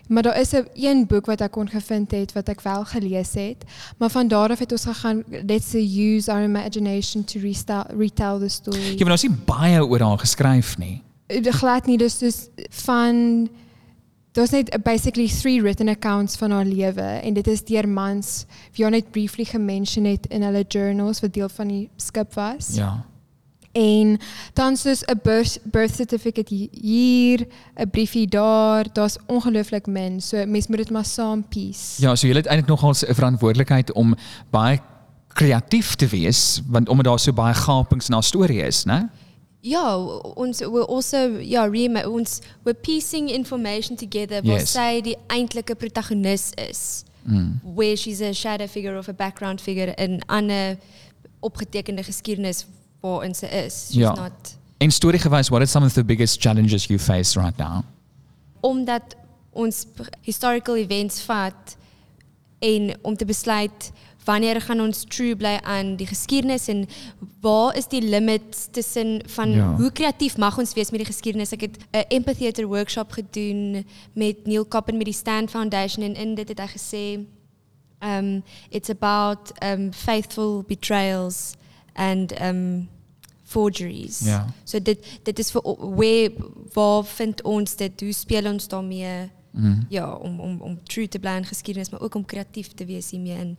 Maar 0.07 0.21
daar 0.21 0.39
is 0.39 0.51
'n 0.51 0.67
een 0.73 1.07
boek 1.07 1.25
wat 1.25 1.41
ek 1.41 1.51
kon 1.51 1.69
gevind 1.69 2.11
het 2.11 2.33
wat 2.33 2.47
ek 2.47 2.61
wel 2.61 2.85
gelees 2.85 3.33
het, 3.33 3.63
maar 3.97 4.09
van 4.09 4.27
daar 4.27 4.49
af 4.49 4.59
het 4.59 4.71
ons 4.71 4.83
gegaan 4.83 5.23
let's 5.45 5.73
use 5.73 6.31
our 6.31 6.43
imagination 6.43 7.23
to 7.23 7.39
retell, 7.39 7.83
retell 7.97 8.39
the 8.39 8.49
story. 8.49 8.97
Ja, 8.97 9.11
het 9.11 9.21
nie 9.21 9.37
baie 9.45 9.85
oor 9.85 9.99
haar 9.99 10.19
geskryf 10.19 10.77
nie. 10.77 11.01
Eh, 11.27 11.51
glad 11.51 11.85
nie 11.85 11.97
dus 11.97 12.17
dus 12.17 12.47
van 12.69 13.49
daar's 14.31 14.49
net 14.49 14.83
basically 14.83 15.27
three 15.27 15.61
written 15.61 15.87
accounts 15.87 16.35
van 16.35 16.51
haar 16.51 16.65
lewe 16.65 17.01
en 17.01 17.33
dit 17.33 17.47
is 17.47 17.63
deur 17.63 17.89
mans 17.89 18.45
wie 18.71 18.83
haar 18.83 18.93
net 18.93 19.11
briefly 19.11 19.45
gemention 19.45 20.05
het 20.05 20.27
in 20.27 20.41
hulle 20.41 20.65
journals 20.67 21.19
wat 21.19 21.33
deel 21.33 21.49
van 21.49 21.67
die 21.67 21.89
skip 21.95 22.33
was. 22.33 22.75
Ja. 22.75 23.05
En 23.73 24.17
dan 24.53 24.77
soos 24.77 25.01
'n 25.05 25.19
birth, 25.23 25.59
birth 25.63 25.95
certificate 25.95 26.53
hi- 26.55 26.69
hier, 26.71 27.47
'n 27.75 27.89
briefie 27.89 28.27
daar, 28.27 28.85
daar's 28.93 29.17
ongelooflik 29.27 29.87
min. 29.87 30.21
So 30.21 30.45
mens 30.45 30.67
moet 30.67 30.77
dit 30.77 30.89
maar 30.91 31.05
saam 31.05 31.47
piece. 31.47 32.01
Ja, 32.01 32.15
so 32.15 32.27
jy 32.27 32.33
het 32.35 32.45
eintlik 32.45 32.67
nogal 32.69 32.89
'n 32.91 33.13
verantwoordelikheid 33.13 33.91
om 33.93 34.15
baie 34.49 34.79
kreatief 35.27 35.95
te 35.95 36.07
wees 36.07 36.61
want 36.67 36.89
omdat 36.89 37.05
daar 37.05 37.19
so 37.19 37.33
baie 37.33 37.53
gapings 37.53 38.07
in 38.07 38.13
haar 38.13 38.23
storie 38.23 38.61
is, 38.61 38.83
né? 38.85 39.09
Ja, 39.59 39.97
ons 40.35 40.59
we're 40.59 40.85
also 40.87 41.17
ja, 41.39 41.65
re 41.65 42.09
ons 42.09 42.39
we're 42.63 42.79
piecing 42.81 43.29
information 43.31 43.95
together 43.95 44.43
waar 44.43 44.59
Yes. 44.59 44.71
sy 44.71 45.01
die 45.01 45.17
eintlike 45.27 45.75
protagonis 45.75 46.51
is. 46.69 47.03
Mm. 47.25 47.59
Where 47.75 47.95
she's 47.95 48.21
a 48.21 48.33
shadow 48.33 48.67
figure 48.67 48.97
of 48.97 49.07
a 49.07 49.13
background 49.13 49.61
figure 49.61 49.93
in 49.95 50.11
'n 50.15 50.21
ander 50.25 50.77
opgetekende 51.39 52.03
geskiedenis 52.03 52.65
waarin 53.03 53.35
sy 53.35 53.45
is. 53.45 53.73
She's 53.91 53.95
Ja. 53.95 54.13
not 54.15 54.57
En 54.77 54.91
storiegewys, 54.91 55.49
what 55.49 55.61
are 55.61 55.65
some 55.69 55.85
of 55.85 55.93
the 55.93 56.03
biggest 56.03 56.41
challenges 56.41 56.85
you 56.87 56.99
face 56.99 57.39
right 57.39 57.57
now? 57.57 57.83
omdat 58.61 59.15
ons 59.51 59.85
historical 60.21 60.75
events 60.77 61.21
vat 61.21 61.75
en 62.59 62.93
om 63.01 63.15
te 63.15 63.25
besluit 63.25 63.91
wanneer 64.25 64.61
gaan 64.61 64.79
ons 64.81 65.03
true 65.07 65.35
bly 65.35 65.59
aan 65.63 65.95
die 65.99 66.07
geskiedenis 66.07 66.67
en 66.71 66.85
waar 67.41 67.75
is 67.77 67.87
die 67.87 68.01
limits 68.01 68.67
tussen 68.71 69.21
van 69.27 69.51
Ja. 69.51 69.75
hoe 69.75 69.91
kreatief 69.91 70.37
mag 70.37 70.57
ons 70.57 70.73
wees 70.73 70.91
met 70.91 70.99
die 71.03 71.11
geskiedenis 71.11 71.51
ek 71.51 71.61
het 71.61 71.77
'n 71.91 72.05
empathy 72.09 72.39
theater 72.39 72.65
workshop 72.67 73.11
gedoen 73.11 73.85
met 74.13 74.45
Neil 74.47 74.65
Kappen 74.65 74.97
met 74.97 75.05
die 75.05 75.13
Stand 75.13 75.49
Foundation 75.49 76.03
en 76.05 76.15
in 76.15 76.35
dit 76.35 76.47
het 76.49 76.59
hy 76.59 76.67
gesê 76.67 77.25
um 78.01 78.43
it's 78.69 78.89
about 78.89 79.51
um 79.63 79.91
faithful 79.93 80.63
betrayals 80.67 81.53
and 81.95 82.31
um 82.41 82.87
forgeries. 83.53 84.19
Ja. 84.25 84.41
So 84.63 84.81
dit 84.81 85.05
dit 85.23 85.39
is 85.39 85.53
vir 85.53 85.61
where 85.77 86.33
waar 86.73 87.05
vind 87.05 87.41
ons 87.47 87.75
dit? 87.79 88.05
Hoe 88.05 88.13
speel 88.17 88.49
ons 88.51 88.67
daarmee? 88.67 89.29
Mm. 89.53 89.85
Ja, 89.93 90.07
om 90.13 90.39
om 90.39 90.61
om 90.61 90.77
true 90.89 91.07
te 91.07 91.19
bly 91.21 91.37
in 91.37 91.45
geskiedenis, 91.45 91.89
maar 91.93 92.01
ook 92.01 92.15
om 92.15 92.25
kreatief 92.25 92.73
te 92.73 92.85
wees 92.89 93.11
hiermee 93.13 93.37
en 93.37 93.57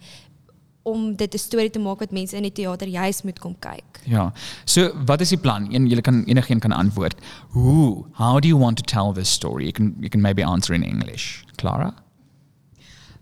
om 0.84 1.16
dit 1.16 1.34
'n 1.34 1.38
storie 1.38 1.70
te 1.70 1.78
maak 1.78 1.98
wat 1.98 2.10
mense 2.10 2.36
in 2.36 2.42
die 2.42 2.52
teater 2.52 2.88
juis 2.88 3.22
moet 3.22 3.38
kom 3.38 3.56
kyk. 3.58 4.00
Ja. 4.04 4.32
So, 4.64 4.92
wat 5.06 5.20
is 5.20 5.28
die 5.28 5.38
plan? 5.38 5.72
En 5.72 5.86
julle 5.86 6.00
kan 6.00 6.24
enigeen 6.24 6.58
kan 6.58 6.72
antwoord. 6.72 7.14
Hoe? 7.48 8.04
How 8.12 8.40
do 8.40 8.48
you 8.48 8.60
want 8.60 8.76
to 8.76 8.82
tell 8.82 9.12
this 9.12 9.32
story? 9.32 9.62
You 9.62 9.72
can 9.72 9.94
you 9.98 10.08
can 10.08 10.20
maybe 10.20 10.44
answer 10.44 10.74
in 10.74 10.82
English. 10.82 11.42
Clara? 11.56 11.94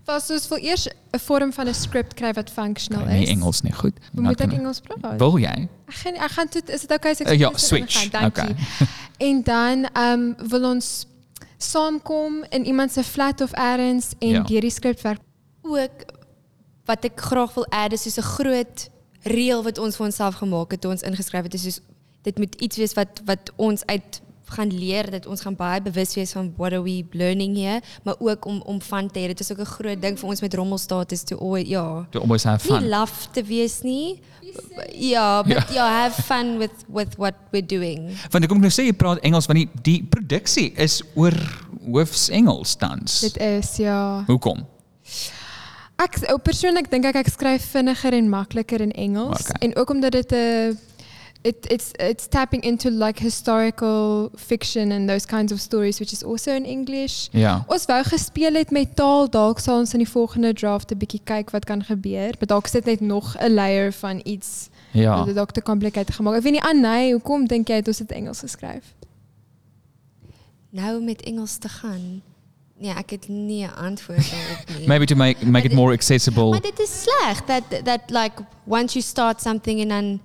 Was 0.04 0.26
soos 0.26 0.48
wil 0.48 0.58
eers 0.58 0.88
'n 1.12 1.18
vorm 1.18 1.52
van 1.52 1.68
'n 1.68 1.74
script 1.74 2.14
kry 2.14 2.32
wat 2.32 2.50
functional 2.50 3.02
Okay, 3.02 3.14
is. 3.14 3.28
nie 3.28 3.34
Engels 3.36 3.60
nie. 3.62 3.72
Goed. 3.72 3.92
Hoe 4.14 4.22
moet 4.22 4.40
ek 4.40 4.52
Engels 4.52 4.80
praat? 4.80 5.18
Wil 5.18 5.36
jy? 5.38 5.68
Ek 5.86 6.30
gaan 6.30 6.46
is 6.66 6.80
dit 6.80 6.90
okay 6.92 7.10
as 7.10 7.20
ek 7.20 7.28
Uh, 7.28 7.38
ja, 7.38 7.50
switch. 7.56 8.10
Dankie. 8.10 8.54
En 9.18 9.42
dan 9.42 9.88
um, 9.98 10.34
wil 10.48 10.64
ons 10.70 11.06
saamkom 11.58 12.44
in 12.50 12.64
iemand 12.64 12.92
se 12.92 13.02
flat 13.04 13.40
of 13.40 13.52
elders 13.52 14.12
en 14.18 14.28
Ja. 14.28 14.42
deur 14.42 14.60
die 14.60 14.70
skrip 14.70 15.00
werk. 15.00 15.20
Ook 15.62 15.90
wat 16.84 17.04
ek 17.04 17.20
graag 17.20 17.54
wil 17.54 17.66
add 17.70 17.92
is 17.92 18.02
soos 18.02 18.16
'n 18.18 18.22
groot 18.22 18.88
reël 19.22 19.62
wat 19.62 19.78
ons 19.78 19.96
vir 19.96 20.06
onsself 20.06 20.34
gemaak 20.34 20.70
het 20.70 20.80
toe 20.80 20.90
ons 20.90 21.02
ingeskryf 21.02 21.42
het 21.42 21.54
is 21.54 21.62
soos 21.62 21.80
dit 22.22 22.38
moet 22.38 22.54
iets 22.54 22.76
wees 22.76 22.94
wat 22.94 23.20
wat 23.24 23.50
ons 23.56 23.86
uit 23.86 24.20
gaan 24.52 24.68
leer 24.72 25.10
dat 25.10 25.26
ons 25.26 25.40
gaan 25.40 25.56
baie 25.56 25.80
bewus 25.82 26.14
wees 26.14 26.32
van 26.32 26.52
what 26.56 26.72
are 26.72 26.82
we 26.82 27.04
learning 27.12 27.56
here 27.56 27.80
maar 28.04 28.14
ook 28.18 28.44
om 28.44 28.60
om 28.66 28.80
van 28.80 29.10
te 29.10 29.20
hê 29.20 29.26
dit 29.32 29.40
is 29.40 29.52
ook 29.52 29.58
'n 29.60 29.64
groot 29.76 30.00
ding 30.02 30.18
vir 30.18 30.28
ons 30.28 30.40
met 30.40 30.54
rommelstatus 30.54 31.22
toe 31.24 31.38
ooit 31.40 31.66
ja 31.68 32.06
To 32.10 32.20
always 32.20 32.44
have 32.44 32.68
nie 32.70 32.78
fun. 32.80 32.88
laf 32.88 33.28
te 33.32 33.42
wees 33.42 33.80
nie 33.82 34.20
ja 34.92 35.42
but 35.42 35.72
ja 35.72 35.86
have 36.02 36.22
fun 36.22 36.58
with 36.58 36.84
with 36.88 37.16
what 37.16 37.34
we're 37.52 37.66
doing 37.66 38.10
Want 38.30 38.44
ek 38.44 38.48
kom 38.50 38.60
nou 38.60 38.70
sê 38.70 38.84
jy 38.84 38.92
praat 38.92 39.18
Engels 39.22 39.46
want 39.46 39.58
die 39.58 39.68
die 39.82 40.02
produksie 40.04 40.72
is 40.76 41.02
oor 41.14 41.32
hoofs 41.92 42.28
Engels 42.30 42.74
tans. 42.76 43.20
Dit 43.20 43.36
is 43.40 43.76
ja. 43.76 44.24
Hoekom? 44.26 44.66
Ek 46.02 46.16
ou 46.32 46.38
persoonlik 46.42 46.88
dink 46.90 47.04
ek 47.06 47.16
ek 47.22 47.28
skryf 47.30 47.64
vinniger 47.74 48.14
en 48.16 48.28
makliker 48.30 48.80
in 48.80 48.92
Engels 48.92 49.40
Okay. 49.44 49.68
en 49.68 49.76
ook 49.76 49.90
omdat 49.90 50.12
dit 50.12 50.32
'n 50.32 50.78
it 51.44 51.66
it's 51.70 51.90
it's 51.98 52.28
tapping 52.28 52.62
into 52.62 52.90
like 52.90 53.18
historical 53.22 54.30
fiction 54.36 54.92
and 54.92 55.08
those 55.08 55.26
kinds 55.26 55.52
of 55.52 55.60
stories 55.60 55.98
which 55.98 56.12
is 56.12 56.24
also 56.24 56.52
in 56.54 56.64
English. 56.64 57.28
Ja. 57.32 57.64
Ons 57.66 57.84
wou 57.86 58.02
gespeel 58.04 58.54
het 58.54 58.70
met 58.70 58.96
taal, 58.96 59.28
dalk 59.30 59.58
sal 59.58 59.78
ons 59.78 59.92
in 59.92 59.98
die 59.98 60.08
volgende 60.08 60.52
draft 60.52 60.90
'n 60.92 60.98
bietjie 60.98 61.20
kyk 61.24 61.50
wat 61.50 61.64
kan 61.64 61.82
gebeur. 61.84 62.34
Maar 62.38 62.46
dalk 62.46 62.66
sit 62.66 62.84
net 62.84 63.00
nog 63.00 63.36
'n 63.38 63.54
layer 63.54 63.92
van 63.92 64.20
iets 64.24 64.68
Ja. 64.92 65.16
wat 65.16 65.26
dit 65.26 65.34
dalk 65.34 65.50
te 65.50 65.62
complicated 65.62 66.14
gemaak. 66.14 66.34
Ek 66.36 66.42
weet 66.42 66.52
nie 66.52 66.62
aan 66.62 66.80
nee, 66.80 67.12
hoekom 67.12 67.46
dink 67.46 67.68
jy 67.68 67.74
het 67.74 67.86
ons 67.88 67.98
dit 67.98 68.12
Engels 68.12 68.38
geskryf? 68.40 68.94
nou 70.70 71.02
met 71.02 71.22
Engels 71.22 71.56
te 71.56 71.68
gaan 71.68 72.22
nee 72.78 72.92
ek 72.94 73.10
het 73.10 73.28
nie 73.28 73.64
'n 73.66 73.74
antwoord 73.74 74.30
daarop 74.30 74.64
nie 74.78 74.86
Maybe 74.88 75.04
to 75.06 75.14
make 75.16 75.46
make 75.46 75.66
it 75.66 75.72
more 75.74 75.92
accessible. 75.92 76.48
Maar 76.50 76.60
dit 76.60 76.78
is 76.80 77.02
sleg 77.02 77.40
that 77.44 77.62
that 77.84 78.00
like 78.10 78.32
once 78.66 78.92
you 78.94 79.02
start 79.04 79.40
something 79.40 79.80
and 79.80 79.88
then 79.90 80.20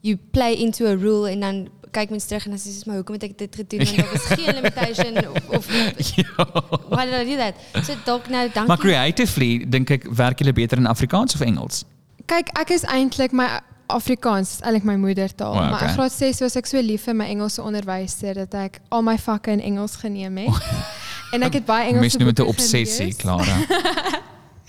you 0.00 0.16
play 0.30 0.54
into 0.56 0.86
a 0.86 0.96
rule 0.96 1.30
en 1.30 1.40
dan 1.40 1.68
kyk 1.90 2.10
mens 2.10 2.24
terug 2.24 2.44
en 2.46 2.54
dan 2.54 2.60
sê 2.62 2.70
jy 2.70 2.86
maar 2.86 3.00
hoekom 3.00 3.16
het 3.18 3.24
ek 3.26 3.38
dit 3.38 3.56
gedoen 3.62 3.84
want 3.84 3.96
daar 3.96 4.12
was 4.12 4.26
geen 4.38 4.54
limitation 4.54 5.18
of, 5.28 5.48
of 5.58 5.70
Ja. 6.20 6.46
why 6.88 7.04
did 7.06 7.16
I 7.18 7.24
do 7.26 7.36
that? 7.36 7.54
So 7.86 7.96
dalk 8.04 8.28
nou 8.28 8.44
dankie. 8.46 8.66
Maar 8.70 8.78
creatively 8.78 9.64
dink 9.68 9.90
ek 9.90 10.06
werk 10.14 10.38
julle 10.38 10.54
beter 10.56 10.78
in 10.78 10.86
Afrikaans 10.86 11.34
of 11.34 11.40
Engels? 11.46 11.82
Kyk, 12.30 12.52
ek 12.60 12.70
is 12.76 12.86
eintlik 12.86 13.34
my 13.34 13.48
Afrikaans 13.90 14.52
is 14.54 14.60
eintlik 14.62 14.86
my 14.86 14.94
moedertaal, 15.02 15.50
O, 15.50 15.58
okay. 15.58 15.70
maar 15.70 15.82
in 15.88 15.94
graad 15.96 16.12
6 16.14 16.38
was 16.46 16.54
ek 16.60 16.70
so 16.70 16.78
lief 16.78 17.08
vir 17.08 17.16
my 17.18 17.26
Engelse 17.32 17.62
onderwyser 17.62 18.38
dat 18.44 18.54
ek 18.54 18.78
al 18.94 19.02
my 19.02 19.16
vakke 19.18 19.50
in 19.50 19.60
Engels 19.72 19.98
geneem 19.98 20.38
het. 20.44 20.70
en 21.34 21.42
ek 21.42 21.58
het 21.58 21.66
baie 21.66 21.88
Engelse 21.90 22.06
Mens 22.06 22.20
noem 22.22 22.30
dit 22.30 22.44
'n 22.44 22.50
obsessie. 22.54 23.10
Clara. 23.18 23.58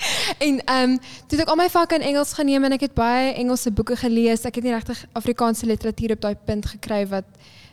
En 0.47 0.63
ehm 0.65 0.89
um, 0.89 0.97
toe 0.99 1.37
het 1.37 1.45
ek 1.45 1.53
al 1.53 1.59
my 1.59 1.69
vakke 1.69 1.95
in 1.95 2.05
Engels 2.11 2.33
geneem 2.33 2.63
en 2.63 2.77
ek 2.77 2.87
het 2.89 2.93
baie 2.97 3.33
Engelse 3.33 3.71
boeke 3.71 3.95
gelees. 3.95 4.45
Ek 4.47 4.55
het 4.55 4.63
nie 4.63 4.73
regtig 4.73 5.05
Afrikaanse 5.17 5.65
literatuur 5.65 6.15
op 6.17 6.21
daai 6.21 6.35
punt 6.45 6.65
gekry 6.65 7.05
wat 7.07 7.27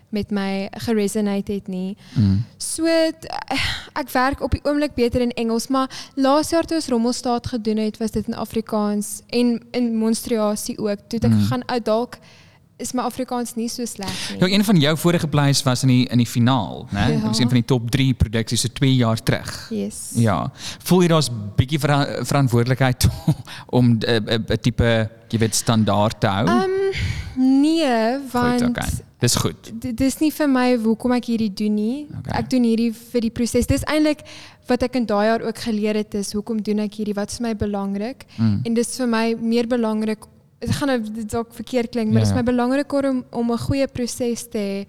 met 0.08 0.30
my 0.32 0.68
geresonate 0.86 1.52
het 1.52 1.66
nie. 1.68 1.96
Mm. 2.14 2.44
So 2.56 2.84
t- 3.20 3.28
ek 3.98 4.10
werk 4.12 4.40
op 4.40 4.54
die 4.56 4.62
oomblik 4.64 4.94
beter 4.96 5.20
in 5.20 5.34
Engels, 5.36 5.68
maar 5.68 5.90
laas 6.14 6.50
jaar 6.50 6.64
toe 6.64 6.78
ons 6.80 6.88
Rommelstaat 6.88 7.46
gedoen 7.46 7.76
het, 7.76 7.98
was 8.00 8.10
dit 8.16 8.26
in 8.26 8.34
Afrikaans 8.34 9.20
en 9.26 9.58
in 9.70 9.96
monstrasie 9.96 10.78
ook. 10.78 11.04
Toe 11.08 11.20
het 11.20 11.28
ek 11.28 11.36
mm. 11.36 11.48
gaan 11.50 11.68
uit 11.68 11.84
dalk 11.84 12.18
is 12.78 12.92
my 12.94 13.02
Afrikaans 13.02 13.54
nie 13.58 13.68
so 13.70 13.84
sleg 13.88 14.12
nie. 14.32 14.38
Ja, 14.40 14.48
een 14.54 14.64
van 14.64 14.78
jou 14.80 14.94
vorige 15.02 15.28
plays 15.28 15.62
was 15.66 15.82
in 15.82 15.92
die 15.92 16.04
in 16.06 16.22
die 16.22 16.26
finaal? 16.26 16.86
Ja. 16.92 17.06
Dit 17.10 17.22
was 17.22 17.38
een 17.38 17.50
van 17.50 17.60
die 17.60 17.66
top 17.66 17.90
3 17.90 18.14
produksies 18.14 18.60
so 18.60 18.72
2 18.72 18.94
jaar 18.94 19.22
terug. 19.22 19.50
Yes. 19.74 19.98
Ja. 20.14 20.38
Voel 20.86 21.02
jy 21.02 21.10
daar's 21.14 21.30
bietjie 21.58 21.80
vera 21.82 21.98
verantwoordelikheid 22.22 23.08
om 23.78 23.98
'n 23.98 23.98
'n 24.06 24.46
'n 24.46 24.62
tipe, 24.62 25.10
jy 25.28 25.38
weet, 25.38 25.54
standaard 25.54 26.20
te 26.20 26.26
hou? 26.26 26.46
Um 26.46 26.76
nee, 27.36 28.18
want 28.32 28.62
Goed, 28.62 28.68
okay. 28.70 28.90
Dis 29.18 29.34
goed. 29.34 29.72
Dis 29.98 30.20
nie 30.20 30.30
vir 30.30 30.48
my 30.48 30.76
hoekom 30.78 31.12
ek 31.12 31.24
hierdie 31.32 31.50
doen 31.50 31.74
nie. 31.74 32.06
Okay. 32.06 32.20
Okay. 32.20 32.38
Ek 32.38 32.50
doen 32.50 32.62
hierdie 32.62 32.92
vir 32.94 33.20
die 33.26 33.30
proses. 33.34 33.66
Dis 33.66 33.82
eintlik 33.90 34.22
wat 34.68 34.84
ek 34.86 34.94
in 35.00 35.06
daai 35.08 35.26
jaar 35.26 35.42
ook 35.42 35.58
geleer 35.58 35.98
het 35.98 36.14
is 36.14 36.32
hoekom 36.36 36.62
doen 36.62 36.84
ek 36.84 37.00
hierdie? 37.00 37.16
Wat 37.18 37.32
is 37.32 37.40
vir 37.40 37.48
my 37.48 37.54
belangrik? 37.58 38.26
Mm. 38.36 38.60
En 38.64 38.74
dis 38.74 38.96
vir 39.00 39.10
my 39.10 39.24
meer 39.40 39.66
belangrik 39.66 40.28
dit 40.58 40.70
gaan 40.74 40.88
nou 40.88 40.98
dit 41.02 41.30
dalk 41.30 41.54
verkeerd 41.54 41.90
klink, 41.90 42.06
maar 42.12 42.22
Ja, 42.22 42.26
dit 42.26 42.28
is 42.28 42.36
ja. 42.36 42.42
my 42.42 42.42
belangriker 42.50 43.08
om 43.10 43.24
om 43.30 43.52
'n 43.52 43.58
goeie 43.58 43.86
proses 43.88 44.48
te 44.50 44.58
hê 44.58 44.86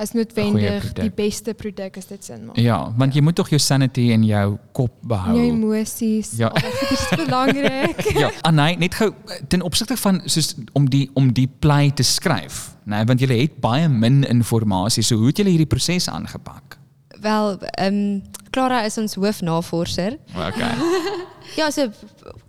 as 0.00 0.12
noodwendig 0.12 0.92
die 0.96 1.10
beste 1.10 1.52
produk 1.54 1.96
as 1.96 2.06
dit 2.06 2.24
sin 2.24 2.46
maak. 2.46 2.56
Ja, 2.56 2.92
want 2.96 3.14
jy 3.14 3.20
moet 3.20 3.34
tog 3.36 3.48
jou 3.48 3.58
sanity 3.60 4.00
in 4.14 4.22
jou 4.24 4.56
kop 4.72 4.92
Jou 5.02 5.08
behou. 5.08 5.36
emosies, 5.38 6.30
Ja. 6.38 6.50
ja. 6.54 6.60
dit 6.70 6.90
is 6.90 7.08
belangrik. 7.26 8.00
Ja, 8.22 8.30
Anay, 8.42 8.74
net 8.76 8.94
gou 8.94 9.12
ten 9.48 9.62
opsigte 9.62 9.96
van 9.96 10.22
soos 10.24 10.54
om 10.72 10.88
die 10.90 11.10
om 11.14 11.32
die 11.32 11.48
play 11.58 11.90
te 11.90 12.02
skryf, 12.02 12.76
né, 12.86 12.96
nee, 12.96 13.04
want 13.04 13.20
jy 13.20 13.26
het 13.40 13.60
baie 13.60 13.88
min 13.88 14.24
inligting. 14.24 15.04
So 15.04 15.16
hoe 15.16 15.26
het 15.26 15.36
julle 15.36 15.50
hierdie 15.50 15.66
proses 15.66 16.08
aangepak? 16.08 16.78
Wel, 17.20 17.58
ehm 17.60 17.94
um, 17.94 18.22
Clara 18.50 18.82
is 18.84 18.98
ons 18.98 19.14
hoofnavorser. 19.14 20.16
Okay. 20.34 20.74
Ja, 21.56 21.70
so 21.70 21.90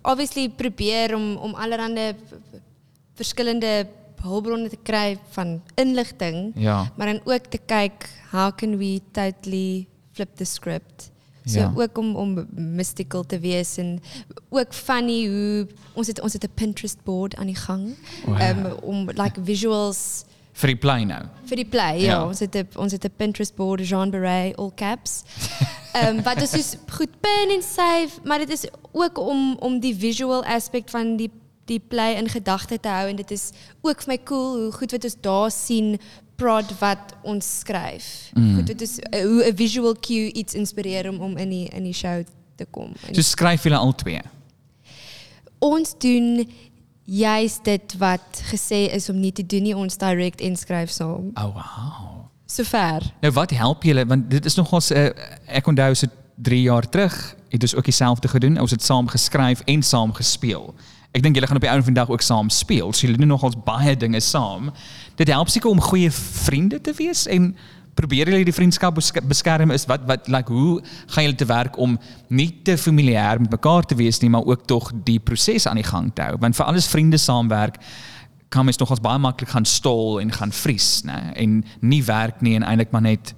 obviously 0.02 0.48
probeer 0.48 1.14
om 1.14 1.36
om 1.36 1.54
allerlei 1.54 2.14
verskillende 3.14 3.86
hulpbronne 4.22 4.68
te 4.70 4.78
kry 4.86 5.18
van 5.34 5.60
inligting, 5.74 6.52
Ja. 6.54 6.92
maar 6.96 7.06
dan 7.06 7.20
ook 7.24 7.46
te 7.50 7.58
kyk 7.66 8.08
how 8.30 8.52
can 8.56 8.76
we 8.78 9.00
totally 9.12 9.86
flip 10.12 10.36
the 10.36 10.44
script. 10.44 11.10
So 11.44 11.58
Ja. 11.58 11.72
ook 11.76 11.98
om 11.98 12.16
om 12.16 12.46
mystical 12.54 13.24
te 13.26 13.38
wees 13.38 13.76
en 13.76 14.00
ook 14.48 14.72
funny 14.74 15.26
hoe 15.26 15.66
ons 15.92 16.06
het 16.06 16.20
ons 16.20 16.32
het 16.32 16.44
'n 16.44 16.50
Pinterest 16.54 17.02
board 17.04 17.34
aan 17.36 17.46
die 17.46 17.56
gang. 17.56 17.94
Ehm 18.38 18.66
om 18.82 19.08
like 19.10 19.40
visuals 19.44 20.24
Vir 20.52 20.68
die 20.68 20.76
play 20.76 21.04
nou. 21.04 21.22
vir 21.46 21.56
die 21.56 21.64
play. 21.68 22.00
Ja, 22.00 22.06
Ja. 22.12 22.26
ons 22.26 22.38
het 22.40 22.54
'n 22.56 22.68
ons 22.76 22.92
het 22.92 23.04
'n 23.04 23.12
Pinterest 23.16 23.54
board 23.54 23.88
Jean 23.88 24.10
Beret 24.10 24.56
all 24.56 24.70
caps. 24.74 25.22
Ehm 25.94 26.16
um, 26.16 26.22
wat 26.22 26.40
is 26.42 26.50
dus 26.50 26.76
goed 26.88 27.20
pen 27.20 27.50
en 27.56 27.62
save, 27.62 28.08
maar 28.24 28.38
dit 28.38 28.50
is 28.50 28.64
ook 28.92 29.18
om 29.18 29.56
om 29.60 29.80
die 29.80 29.94
visual 29.96 30.44
aspect 30.44 30.90
van 30.90 31.16
die 31.16 31.30
die 31.64 31.80
play 31.88 32.14
in 32.14 32.28
gedagte 32.28 32.80
te 32.80 32.88
hou 32.88 33.08
en 33.08 33.16
dit 33.16 33.30
is 33.30 33.50
ook 33.80 34.02
vir 34.02 34.08
my 34.14 34.18
cool 34.24 34.60
hoe 34.62 34.72
goed 34.72 34.90
wat 34.90 35.04
ons 35.04 35.16
daar 35.20 35.50
sien 35.50 35.98
prod 36.36 36.78
wat 36.78 37.14
ons 37.22 37.58
skryf. 37.58 38.30
Mm. 38.34 38.54
Goed 38.54 38.82
uh, 38.82 39.20
hoe 39.22 39.44
'n 39.44 39.56
visual 39.56 39.94
cue 40.00 40.32
iets 40.32 40.54
inspireer 40.54 41.08
om 41.08 41.20
om 41.20 41.36
in 41.36 41.48
die 41.48 41.68
in 41.68 41.82
die 41.84 41.92
show 41.94 42.24
te 42.56 42.66
kom. 42.70 42.92
En 43.08 43.14
So 43.14 43.20
skryf 43.20 43.62
julle 43.62 43.76
al 43.76 43.94
twee. 43.94 44.20
ons 45.58 45.94
doen 45.98 46.48
juist 47.04 47.64
dit 47.64 47.94
wat 47.98 48.42
gesê 48.50 48.86
is 48.94 49.08
om 49.08 49.20
nie 49.20 49.32
te 49.32 49.46
doen 49.46 49.62
nie, 49.62 49.76
ons 49.76 49.96
direct 49.96 50.40
inskryf 50.40 50.90
saam. 50.90 51.30
Oh 51.34 51.50
wow. 51.54 52.22
Sover. 52.46 53.12
Nou 53.20 53.32
wat 53.32 53.50
help 53.56 53.84
julle 53.84 54.06
want 54.06 54.30
dit 54.30 54.44
is 54.44 54.54
nogals 54.54 54.90
uh, 54.90 55.08
ek 55.46 55.66
onthou 55.66 55.94
se 55.94 56.08
3 56.42 56.62
jaar 56.62 56.88
terug 56.88 57.36
het 57.52 57.62
ons 57.62 57.74
ook 57.74 57.84
dieselfde 57.84 58.28
gedoen. 58.28 58.60
Ons 58.60 58.70
het 58.70 58.82
saam 58.82 59.08
geskryf 59.08 59.60
en 59.64 59.82
saam 59.82 60.12
gespeel. 60.12 60.74
Ek 61.12 61.22
dink 61.22 61.36
julle 61.36 61.46
gaan 61.46 61.58
op 61.60 61.64
die 61.64 61.70
ou 61.70 61.82
van 61.82 61.92
die 61.92 62.00
dag 62.00 62.10
ook 62.10 62.24
saam 62.24 62.48
speel. 62.50 62.92
So 62.92 63.06
julle 63.06 63.20
doen 63.20 63.28
nogals 63.28 63.58
baie 63.64 63.96
dinge 63.96 64.20
saam. 64.20 64.70
Dit 65.20 65.28
help 65.28 65.52
seker 65.52 65.70
om 65.70 65.80
goeie 65.80 66.10
vriende 66.10 66.80
te 66.80 66.94
wees 66.96 67.26
en 67.26 67.52
probeer 67.94 68.28
julle 68.30 68.44
die 68.44 68.54
vriendskap 68.56 68.94
besk- 68.96 69.20
beskerm 69.28 69.70
is 69.70 69.84
wat 69.90 70.06
wat 70.08 70.28
like 70.32 70.52
hoe 70.52 70.80
gaan 71.12 71.24
julle 71.26 71.36
te 71.36 71.44
werk 71.50 71.76
om 71.78 71.98
nie 72.28 72.48
te 72.64 72.76
familier 72.78 73.40
met 73.40 73.50
mekaar 73.50 73.84
te 73.84 73.94
wees 73.98 74.20
nie 74.22 74.30
maar 74.32 74.44
ook 74.48 74.66
tog 74.66 74.92
die 75.04 75.18
proses 75.20 75.66
aan 75.66 75.76
die 75.80 75.84
gang 75.90 76.08
te 76.14 76.22
hou 76.22 76.36
want 76.40 76.56
vir 76.56 76.66
alles 76.66 76.88
vriende 76.88 77.18
saamwerk 77.20 77.76
kan 78.52 78.64
mens 78.64 78.78
nogals 78.80 79.00
baie 79.00 79.18
maklik 79.18 79.48
gaan 79.48 79.64
stol 79.64 80.20
en 80.20 80.32
gaan 80.32 80.52
vries 80.52 81.02
nê 81.08 81.20
en 81.36 81.62
nie 81.80 82.02
werk 82.04 82.40
nie 82.42 82.54
en 82.56 82.62
eintlik 82.68 82.90
maar 82.92 83.02
net 83.02 83.34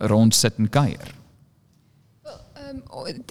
rond 0.00 0.34
sit 0.34 0.56
en 0.58 0.66
kuier. 0.68 1.12
Um, 2.24 2.80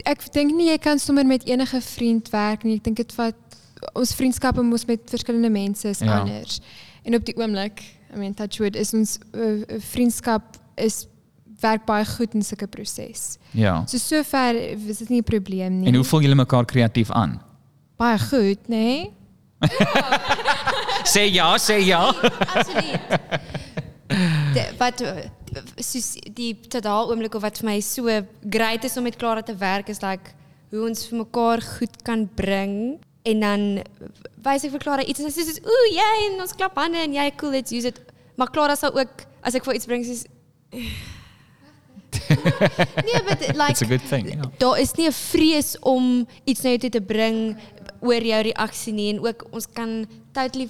ek 0.06 0.22
dink 0.36 0.54
nie 0.56 0.70
jy 0.70 0.78
kan 0.80 1.00
sommer 1.02 1.26
met 1.28 1.44
enige 1.50 1.82
vriend 1.82 2.30
werk 2.32 2.64
nie. 2.64 2.78
Ek 2.80 2.86
dink 2.86 2.98
dit 3.02 3.16
vat 3.18 3.58
ons 4.00 4.14
vriendskappe 4.16 4.64
mos 4.64 4.86
met 4.88 5.02
verskillende 5.12 5.50
mense 5.52 5.90
is 5.90 6.00
Ja. 6.00 6.20
anders. 6.22 6.62
En 7.04 7.16
op 7.18 7.26
die 7.26 7.36
oomblik, 7.36 7.82
I 8.14 8.18
mean 8.18 8.34
Touchwood 8.34 8.76
is 8.80 8.94
ons 8.94 9.18
uh, 9.36 9.64
vriendskap 9.80 10.56
is 10.76 11.08
werk 11.62 11.86
baie 11.86 12.06
goed 12.06 12.34
in 12.34 12.44
sulke 12.44 12.68
proses. 12.68 13.38
Ja. 13.52 13.86
So 13.88 13.98
sover 13.98 14.56
is 14.56 14.98
dit 14.98 15.10
nie 15.10 15.22
'n 15.22 15.24
probleem 15.24 15.80
nie. 15.80 15.88
En 15.88 15.96
hoe 15.96 16.04
voel 16.04 16.22
julle 16.22 16.36
mekaar 16.36 16.66
kreatief 16.66 17.12
aan? 17.12 17.42
baie 18.04 18.20
goed, 18.20 18.68
nê? 18.68 18.78
Nee? 18.78 19.12
Sê 21.14 21.28
ja, 21.32 21.54
sê 21.60 21.80
ja. 21.84 22.02
Absoluut. 22.56 23.14
De, 24.54 24.64
wat 24.80 25.02
soos 25.84 26.10
die 26.36 26.52
totaal 26.72 27.10
oomblik 27.12 27.36
of 27.38 27.44
wat 27.44 27.60
vir 27.62 27.68
my 27.70 27.78
so 27.84 28.12
great 28.56 28.86
is 28.88 28.98
om 29.00 29.08
met 29.08 29.18
Clara 29.20 29.44
te 29.46 29.56
werk 29.60 29.90
is 29.92 30.02
like 30.04 30.32
hoe 30.74 30.84
ons 30.88 31.06
vir 31.10 31.20
mekaar 31.22 31.64
goed 31.78 31.96
kan 32.08 32.26
bring 32.40 32.76
en 33.30 33.44
dan 33.46 33.66
wys 34.46 34.66
ek 34.68 34.74
vir 34.76 34.84
Clara 34.84 35.06
iets 35.08 35.24
en 35.24 35.30
sy 35.30 35.42
sê 35.42 35.48
soos 35.48 35.64
ooh 35.64 35.88
jy 35.92 36.12
en 36.28 36.44
ons 36.46 36.56
klap 36.60 36.78
hande 36.80 37.02
en 37.04 37.16
jy 37.16 37.28
cool 37.40 37.56
let's 37.56 37.76
use 37.76 37.90
it. 37.90 38.00
Maar 38.40 38.52
Clara 38.56 38.78
sal 38.80 38.96
ook 38.96 39.28
as 39.44 39.56
ek 39.60 39.68
vir 39.68 39.80
iets 39.80 39.90
bring 39.90 40.08
soos 40.08 40.26
Nee, 43.06 43.20
but 43.28 43.56
like 43.56 43.72
It's 43.72 43.82
a 43.82 43.86
good 43.86 44.08
thing. 44.08 44.34
Ja. 44.34 44.52
daar 44.58 44.80
is 44.80 44.92
nie 44.94 45.08
'n 45.08 45.12
vrees 45.12 45.80
om 45.80 46.28
iets 46.44 46.62
na 46.62 46.70
jou 46.70 46.80
toe 46.80 46.90
te 46.90 47.02
bring 47.02 47.58
oor 48.02 48.24
jou 48.24 48.42
reaksie 48.42 48.94
nie 48.94 49.14
en 49.14 49.26
ook 49.26 49.48
ons 49.52 49.68
kan 49.74 50.06
totally 50.32 50.70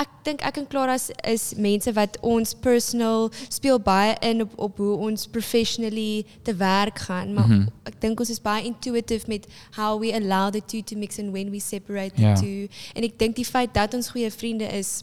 ek 0.00 0.08
dink 0.24 0.42
ek 0.46 0.56
en 0.56 0.66
Clara 0.70 0.94
is, 0.94 1.10
is 1.28 1.44
mense 1.60 1.92
wat 1.92 2.16
ons 2.26 2.54
personal 2.54 3.28
speel 3.48 3.80
baie 3.82 4.14
in 4.26 4.44
op 4.44 4.52
op 4.56 4.78
hoe 4.82 4.96
ons 5.08 5.26
professionally 5.26 6.24
te 6.42 6.54
werk 6.54 6.98
gaan 6.98 7.34
maar 7.34 7.46
mm 7.46 7.60
-hmm. 7.60 7.68
ek 7.84 8.00
dink 8.00 8.20
ons 8.20 8.30
is 8.30 8.40
baie 8.40 8.64
intuitive 8.64 9.24
met 9.26 9.46
how 9.76 10.00
we 10.00 10.12
allow 10.14 10.50
the 10.50 10.62
two 10.64 10.82
to 10.82 10.96
mix 10.96 11.18
and 11.18 11.32
when 11.32 11.50
we 11.50 11.60
separate 11.60 12.14
the 12.14 12.32
two 12.40 12.68
en 12.94 13.02
ek 13.02 13.18
dink 13.18 13.36
die 13.36 13.44
feit 13.44 13.74
dat 13.74 13.94
ons 13.94 14.10
goeie 14.10 14.30
vriende 14.30 14.64
is 14.64 15.02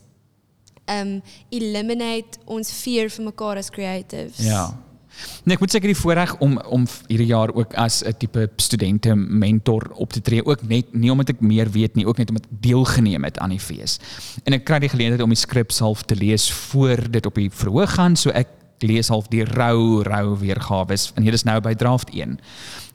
um 0.88 1.22
eliminate 1.50 2.40
ons 2.46 2.72
fear 2.72 3.10
vir 3.10 3.26
mekaar 3.32 3.58
as 3.58 3.72
creatives 3.74 4.44
Ja. 4.44 4.68
Nee, 5.44 5.56
ek 5.56 5.64
moet 5.64 5.74
seker 5.74 5.90
die 5.90 5.98
voorreg 5.98 6.34
om 6.44 6.58
om 6.74 6.86
hierdie 7.08 7.30
jaar 7.32 7.54
ook 7.56 7.74
as 7.80 8.04
'n 8.04 8.14
tipe 8.20 8.50
studente 8.58 9.16
mentor 9.16 9.90
op 9.96 10.14
te 10.14 10.22
tree, 10.22 10.46
ook 10.46 10.62
net 10.68 10.94
nie 10.94 11.12
omdat 11.12 11.30
ek 11.30 11.42
meer 11.42 11.70
weet 11.72 11.96
nie, 11.96 12.06
ook 12.06 12.18
net 12.18 12.30
omdat 12.30 12.46
deelgeneem 12.50 13.24
het 13.24 13.40
aan 13.40 13.50
die 13.50 13.60
fees. 13.60 14.00
En 14.44 14.54
ek 14.54 14.66
kry 14.66 14.80
die 14.80 14.90
geleentheid 14.90 15.22
om 15.22 15.30
die 15.30 15.38
skrip 15.38 15.72
half 15.72 16.04
te 16.04 16.16
lees 16.16 16.52
voor 16.52 17.12
dit 17.12 17.26
op 17.26 17.36
die 17.36 17.50
verhoog 17.50 17.94
gaan, 17.94 18.16
so 18.16 18.30
ek 18.30 18.48
lees 18.80 19.08
half 19.08 19.28
die 19.28 19.44
rou 19.44 20.04
rou 20.04 20.38
weergawe 20.38 20.96
en 21.16 21.24
hier 21.24 21.34
is 21.34 21.44
nou 21.44 21.60
by 21.62 21.74
draft 21.74 22.10
1. 22.14 22.40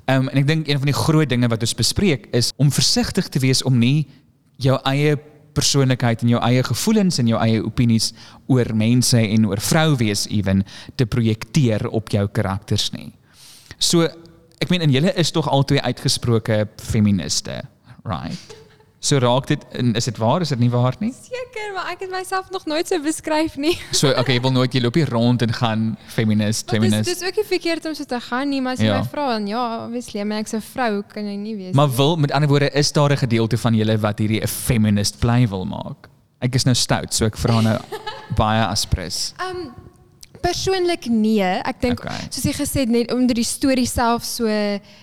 Um, 0.07 0.28
en 0.28 0.38
ek 0.38 0.47
dink 0.47 0.68
een 0.68 0.78
van 0.78 0.86
die 0.86 0.99
groot 0.99 1.28
dinge 1.28 1.49
wat 1.49 1.61
ons 1.61 1.74
bespreek 1.74 2.26
is 2.32 2.53
om 2.57 2.70
versigtig 2.70 3.28
te 3.28 3.38
wees 3.38 3.62
om 3.62 3.78
nie 3.78 4.09
jou 4.57 4.78
eie 4.84 5.16
persoonlikheid 5.57 6.22
en 6.22 6.32
jou 6.34 6.40
eie 6.42 6.62
gevoelens 6.66 7.18
en 7.18 7.28
jou 7.30 7.40
eie 7.42 7.62
opinies 7.64 8.12
oor 8.53 8.72
mense 8.76 9.18
en 9.18 9.46
oor 9.50 9.61
vrou 9.61 9.96
wees 10.00 10.26
ewen 10.30 10.64
te 10.96 11.07
projekteer 11.07 11.88
op 11.88 12.12
jou 12.14 12.26
karakters 12.28 12.90
nie. 12.96 13.11
So 13.78 14.07
ek 14.62 14.70
meen 14.70 14.84
en 14.86 14.94
julle 14.94 15.12
is 15.18 15.32
tog 15.34 15.48
albei 15.50 15.80
uitgesproke 15.82 16.64
feministe, 16.80 17.62
right? 18.07 18.61
So 19.03 19.18
raak 19.18 19.48
dit 19.50 19.62
is 19.98 20.05
dit 20.07 20.18
waar, 20.22 20.40
is 20.44 20.48
dit 20.55 20.59
nie 20.62 20.68
waar 20.70 20.94
nie? 21.03 21.11
Seker, 21.11 21.72
maar 21.74 21.88
ek 21.90 22.05
het 22.05 22.11
myself 22.12 22.50
nog 22.55 22.66
nooit 22.70 22.86
so 22.86 23.00
beskryf 23.03 23.57
nie. 23.59 23.74
So 23.90 24.12
okay, 24.14 24.36
jy 24.36 24.40
wil 24.44 24.53
nooit 24.55 24.72
jy 24.76 24.80
loop 24.84 24.94
hier 24.94 25.11
rond 25.11 25.42
en 25.42 25.53
gaan 25.59 25.96
feminist, 26.14 26.70
feminist. 26.70 27.11
dis 27.11 27.22
ook 27.26 27.36
nie 27.40 27.44
verkeerd 27.48 27.84
om 27.90 27.94
so 27.98 28.05
te 28.07 28.20
gaan 28.20 28.48
nie, 28.48 28.61
maar 28.62 28.72
as 28.78 28.78
jy 28.78 28.86
Ja. 28.92 29.00
my 29.03 29.09
vra 29.11 29.26
dan 29.32 29.46
ja, 29.50 29.64
obviously, 29.86 30.22
maar 30.22 30.38
ek's 30.38 30.55
'n 30.55 30.61
vrou, 30.62 31.03
kan 31.03 31.24
jy 31.26 31.34
nie 31.36 31.57
wees. 31.57 31.74
Maar 31.74 31.90
wil 31.96 32.16
met 32.16 32.30
ander 32.32 32.48
woorde 32.48 32.70
is 32.70 32.92
daar 32.92 33.11
'n 33.11 33.16
gedeelte 33.18 33.59
van 33.59 33.74
julle 33.74 33.98
wat 33.98 34.18
hierdie 34.18 34.40
'n 34.40 34.46
feminist 34.48 35.18
bly 35.18 35.48
wil 35.48 35.64
maak? 35.64 36.09
Ek 36.40 36.55
is 36.55 36.64
nou 36.64 36.74
stout, 36.74 37.12
so 37.14 37.24
ek 37.26 37.36
vra 37.36 37.61
nou 37.61 37.78
baie 38.36 38.64
aspres. 38.66 39.34
Um 39.50 39.72
persoonlik 40.42 41.07
nee. 41.07 41.42
Ek 41.42 41.80
dink 41.80 42.00
Okay. 42.00 42.26
soos 42.30 42.44
jy 42.44 42.53
gesê 42.53 42.80
het 42.80 42.88
net 42.88 43.12
onder 43.12 43.34
die 43.34 43.44
storie 43.44 43.86
self 43.86 44.24
so 44.24 44.46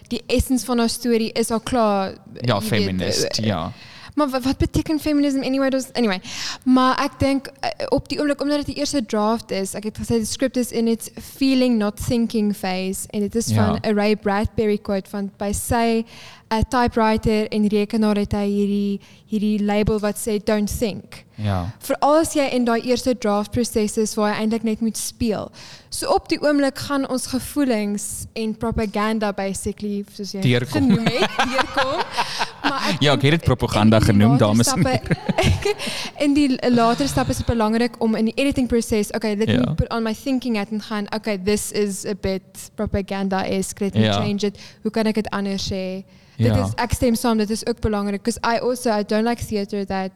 die 0.09 0.21
essence 0.27 0.65
van 0.65 0.79
haar 0.79 0.89
storie 0.89 1.31
is 1.33 1.51
al 1.51 1.59
klaar 1.59 2.15
Ja, 2.41 2.59
weet, 2.59 2.67
feminist, 2.69 3.39
eh, 3.39 3.45
ja. 3.45 3.71
Maar 4.19 4.29
wat, 4.35 4.43
wat 4.43 4.57
beteken 4.57 4.99
feminism 4.99 5.41
anyway? 5.47 5.69
Dus, 5.71 5.87
anyway, 5.95 6.19
maar 6.67 6.97
ek 7.05 7.15
dink 7.21 7.47
eh, 7.63 7.85
op 7.95 8.09
die 8.11 8.19
oomblik 8.19 8.41
omdat 8.43 8.57
dit 8.65 8.73
die 8.73 8.79
eerste 8.83 8.99
draft 9.05 9.51
is, 9.55 9.73
ek 9.79 9.87
het 9.89 9.99
gesê 10.01 10.19
die 10.19 10.27
script 10.27 10.57
is 10.59 10.73
in 10.75 10.87
its 10.91 11.07
feeling 11.37 11.77
not 11.79 11.95
thinking 12.07 12.51
phase 12.55 13.07
en 13.15 13.23
dit 13.25 13.35
is 13.35 13.47
Ja. 13.53 13.55
van 13.79 13.95
Ray 13.95 14.15
Bradbury 14.19 14.77
quote 14.77 15.09
van 15.09 15.31
by 15.39 15.51
sy 15.55 16.03
'n 16.51 16.65
typewriter 16.69 17.47
en 17.53 17.67
rekenaar 17.67 18.17
het 18.17 18.31
hy 18.33 18.45
hierdie 18.49 18.99
hierdie 19.29 19.63
label 19.63 19.99
wat 19.99 20.17
sê 20.17 20.37
don't 20.43 20.69
think. 20.79 21.23
Ja. 21.39 21.71
Veral 21.79 22.17
as 22.19 22.33
jy 22.35 22.43
in 22.51 22.65
daai 22.67 22.81
eerste 22.83 23.13
draft 23.17 23.51
proses 23.55 23.97
is 23.97 24.13
waar 24.19 24.33
jy 24.33 24.41
eintlik 24.43 24.63
net 24.67 24.81
moet 24.83 24.97
speel. 24.99 25.51
So 25.89 26.11
op 26.13 26.27
die 26.29 26.37
oomblik 26.43 26.77
gaan 26.89 27.07
ons 27.09 27.29
gevoelens 27.31 28.25
en 28.37 28.51
propaganda 28.59 29.31
basically 29.33 30.03
soos 30.13 30.33
jy 30.35 30.59
genoem 30.73 31.05
het, 31.07 31.37
deurkom. 31.37 32.03
Maar 32.69 32.89
ek 32.91 33.01
Ja, 33.01 33.13
ek 33.15 33.21
het 33.23 33.31
dit 33.37 33.43
propaganda 33.47 33.99
genoem, 34.03 34.35
dames 34.37 34.67
en 34.73 34.83
in 36.25 36.33
die 36.35 36.57
later 36.75 37.07
stappe 37.07 37.31
is 37.31 37.37
dit 37.37 37.47
belangrik 37.47 37.95
om 38.03 38.15
in 38.19 38.25
die 38.29 38.35
editing 38.35 38.67
proses, 38.67 39.09
okay, 39.15 39.35
let 39.39 39.47
Ja. 39.49 39.59
me 39.63 39.73
put 39.79 39.89
on 39.95 40.03
my 40.03 40.13
thinking 40.13 40.57
hat 40.57 40.69
en 40.75 40.81
gaan, 40.81 41.07
okay, 41.15 41.37
this 41.37 41.71
is 41.71 42.05
a 42.05 42.13
bit 42.21 42.69
propaganda-esque, 42.75 43.79
let 43.79 43.93
me 43.93 44.03
Ja. 44.03 44.13
change 44.19 44.45
it. 44.45 44.59
Hoe 44.81 44.91
kan 44.91 45.05
ek 45.05 45.15
dit 45.15 45.29
anders 45.29 45.63
sê? 45.71 46.03
Dit 46.37 46.47
Ja. 46.55 46.65
is 46.65 46.73
ek 46.77 46.93
stem 46.93 47.15
saam, 47.15 47.37
dit 47.37 47.49
is 47.49 47.65
ook 47.65 47.79
belangrik 47.81 48.21
because 48.23 48.39
I 48.43 48.59
also 48.59 48.91
I 48.91 49.03
don't 49.03 49.25
like 49.25 49.43
theater 49.45 49.85
that 49.85 50.11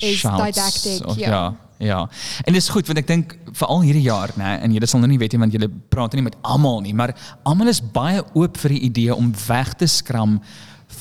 is 0.00 0.18
Shouts 0.18 0.44
didactic. 0.44 1.06
of- 1.06 1.16
ja. 1.18 1.28
ja. 1.30 1.54
Ja. 1.82 2.08
En 2.46 2.52
dis 2.54 2.68
goed 2.68 2.86
want 2.86 2.98
ek 2.98 3.06
dink 3.08 3.32
veral 3.58 3.80
hierdie 3.82 4.04
jaar, 4.06 4.30
nê, 4.38 4.52
en 4.62 4.70
julle 4.70 4.86
sal 4.86 5.00
nou 5.02 5.08
nie 5.10 5.18
weet 5.18 5.32
nie 5.34 5.40
want 5.42 5.52
julle 5.52 5.66
praat 5.90 6.12
nie 6.14 6.22
met 6.22 6.36
almal 6.46 6.80
nie, 6.80 6.92
maar 6.94 7.10
almal 7.42 7.66
is 7.72 7.80
baie 7.82 8.22
oop 8.38 8.56
vir 8.62 8.70
die 8.76 8.80
idee 8.86 9.14
om 9.16 9.32
weg 9.48 9.72
te 9.74 9.86
skram 9.90 10.36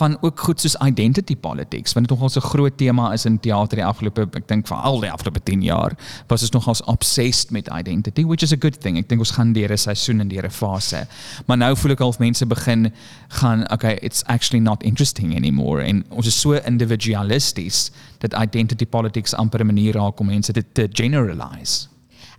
van 0.01 0.17
ook 0.21 0.39
goed 0.39 0.61
soos 0.61 0.75
identity 0.81 1.35
politics 1.37 1.93
want 1.93 2.07
dit 2.07 2.15
nogal 2.15 2.29
so 2.29 2.39
'n 2.39 2.49
groot 2.53 2.77
tema 2.77 3.13
is 3.13 3.25
in 3.25 3.39
teater 3.39 3.77
die 3.77 3.85
afgelope 3.85 4.27
ek 4.39 4.47
dink 4.47 4.67
vir 4.67 4.77
al 4.77 4.99
die 4.99 5.11
afgelope 5.11 5.41
10 5.43 5.61
jaar 5.61 5.95
was 6.27 6.41
ons 6.41 6.51
nogals 6.51 6.81
obsessed 6.83 7.51
met 7.51 7.69
identity 7.69 8.25
which 8.25 8.43
is 8.43 8.53
a 8.53 8.59
good 8.59 8.79
thing. 8.81 8.97
Ek 8.97 9.09
dink 9.09 9.21
ons 9.21 9.35
gaan 9.37 9.53
deur 9.53 9.71
'n 9.71 9.77
seisoen 9.77 10.19
en 10.19 10.27
deur 10.27 10.45
'n 10.45 10.49
fase. 10.51 11.07
Maar 11.45 11.57
nou 11.57 11.75
voel 11.75 11.91
ek 11.91 11.99
half 11.99 12.19
mense 12.19 12.45
begin 12.45 12.93
gaan 13.29 13.71
okay 13.71 13.97
it's 14.01 14.23
actually 14.25 14.63
not 14.63 14.83
interesting 14.83 15.35
anymore. 15.35 15.83
En 15.83 16.03
ons 16.09 16.27
is 16.27 16.39
so 16.39 16.53
individualisties 16.53 17.91
dat 18.19 18.33
identity 18.33 18.85
politics 18.85 19.33
amper 19.33 19.61
'n 19.61 19.65
manier 19.65 19.93
raak 19.93 20.19
om 20.19 20.27
mense 20.27 20.53
dit 20.53 20.65
te 20.73 20.87
generalize. 20.91 21.87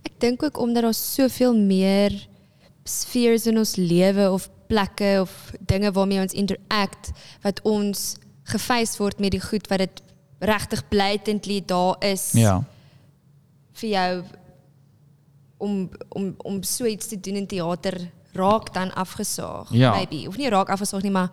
Ek 0.03 0.19
dink 0.19 0.43
ook 0.43 0.57
omdat 0.57 0.83
daar 0.83 0.93
soveel 0.93 1.55
meer 1.55 2.27
spheres 2.83 3.47
in 3.47 3.57
ons 3.57 3.75
lewe 3.75 4.31
of 4.31 4.49
plekke 4.73 5.11
of 5.21 5.33
dinge 5.69 5.91
waarmee 5.95 6.21
ons 6.23 6.33
interact 6.33 7.11
wat 7.45 7.61
ons 7.63 8.15
gefeis 8.53 8.97
word 8.99 9.19
met 9.23 9.31
die 9.35 9.41
goed 9.43 9.69
wat 9.71 9.83
dit 9.85 10.01
regtig 10.43 10.81
blatantly 10.91 11.61
daar 11.65 11.95
is 12.03 12.31
ja 12.39 12.57
vir 13.81 13.89
jou 13.89 14.23
om 15.57 15.77
om 16.09 16.33
om 16.37 16.59
so 16.63 16.85
iets 16.89 17.07
te 17.07 17.19
doen 17.19 17.35
in 17.43 17.47
teater 17.47 17.97
raak 18.33 18.73
dan 18.73 18.93
afgesaag 18.93 19.71
Ja. 19.71 19.93
maybe 19.95 20.27
of 20.27 20.37
nie 20.37 20.49
raak 20.49 20.69
afgesaag 20.69 21.05
nie 21.05 21.11
maar 21.11 21.31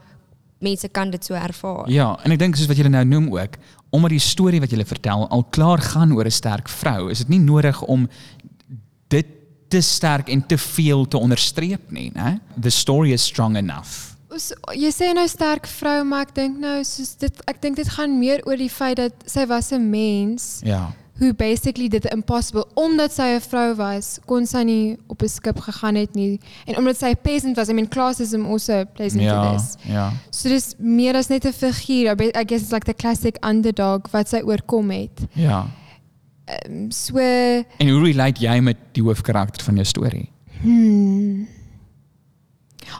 mense 0.60 0.88
kan 0.88 1.10
dit 1.10 1.24
so 1.24 1.34
ervaar. 1.34 1.88
Ja, 1.88 2.18
en 2.22 2.34
ek 2.34 2.38
dink 2.42 2.56
soos 2.56 2.68
wat 2.68 2.76
julle 2.76 2.90
nou 2.92 3.04
noem 3.08 3.30
ook, 3.32 3.54
omdat 3.96 4.12
die 4.12 4.20
storie 4.20 4.60
wat 4.60 4.70
julle 4.74 4.84
vertel 4.84 5.22
al 5.32 5.44
klaar 5.56 5.80
gaan 5.80 6.12
oor 6.12 6.28
'n 6.28 6.30
sterk 6.30 6.68
vrou, 6.68 7.08
is 7.10 7.18
dit 7.24 7.28
nie 7.28 7.38
nodig 7.40 7.80
om 7.82 8.08
te 9.70 9.80
sterk 9.80 10.28
en 10.28 10.42
te 10.46 10.58
veel 10.58 11.06
te 11.08 11.18
onderstreep 11.18 11.90
nie, 11.94 12.10
né? 12.14 12.40
The 12.60 12.70
story 12.74 13.12
is 13.14 13.22
strong 13.24 13.56
enough. 13.56 14.08
Ons 14.30 14.52
jy 14.78 14.90
sê 14.94 15.12
nou 15.14 15.26
sterk 15.30 15.66
vrou, 15.66 16.04
maar 16.06 16.26
ek 16.28 16.34
dink 16.36 16.58
nou 16.62 16.76
soos 16.86 17.16
dit 17.18 17.40
ek 17.50 17.62
dink 17.62 17.76
dit 17.80 17.88
gaan 17.96 18.18
meer 18.18 18.42
oor 18.46 18.56
die 18.60 18.70
feit 18.70 18.96
dat 19.00 19.12
sy 19.26 19.46
was 19.46 19.72
'n 19.72 19.90
mens 19.90 20.60
Ja. 20.64 20.92
who 21.20 21.32
basically 21.34 21.88
did 21.88 22.02
the 22.02 22.12
impossible 22.14 22.64
omdat 22.76 23.12
sy 23.12 23.22
'n 23.36 23.40
vrou 23.40 23.74
was, 23.76 24.20
kon 24.26 24.46
sy 24.46 24.62
nie 24.62 24.96
op 25.08 25.22
'n 25.22 25.28
skip 25.28 25.58
gegaan 25.60 25.96
het 25.96 26.14
nie 26.14 26.38
en 26.66 26.76
omdat 26.78 26.96
sy 26.98 27.14
peasant 27.14 27.56
was, 27.56 27.68
I 27.68 27.72
mean 27.72 27.88
classism 27.88 28.46
also 28.46 28.84
plays 28.94 29.12
into 29.14 29.24
Ja, 29.24 29.52
this. 29.56 29.76
ja. 29.84 30.12
So 30.30 30.48
dis 30.48 30.74
meer 30.78 31.16
as 31.16 31.28
net 31.28 31.44
'n 31.44 31.52
figuur. 31.52 32.14
I 32.36 32.44
guess 32.44 32.62
it's 32.62 32.72
like 32.72 32.86
the 32.86 32.94
classic 32.94 33.36
underdog 33.44 34.08
wat 34.12 34.28
sy 34.28 34.40
oorkom 34.44 34.90
het. 34.90 35.20
Ja. 35.34 35.66
Um, 36.68 36.90
so 36.90 37.18
En 37.18 37.88
hoe 37.88 38.02
relate 38.04 38.40
jy 38.40 38.60
met 38.60 38.76
die 38.92 39.02
hoofkarakter 39.02 39.64
van 39.64 39.74
jou 39.74 39.86
storie? 39.86 40.28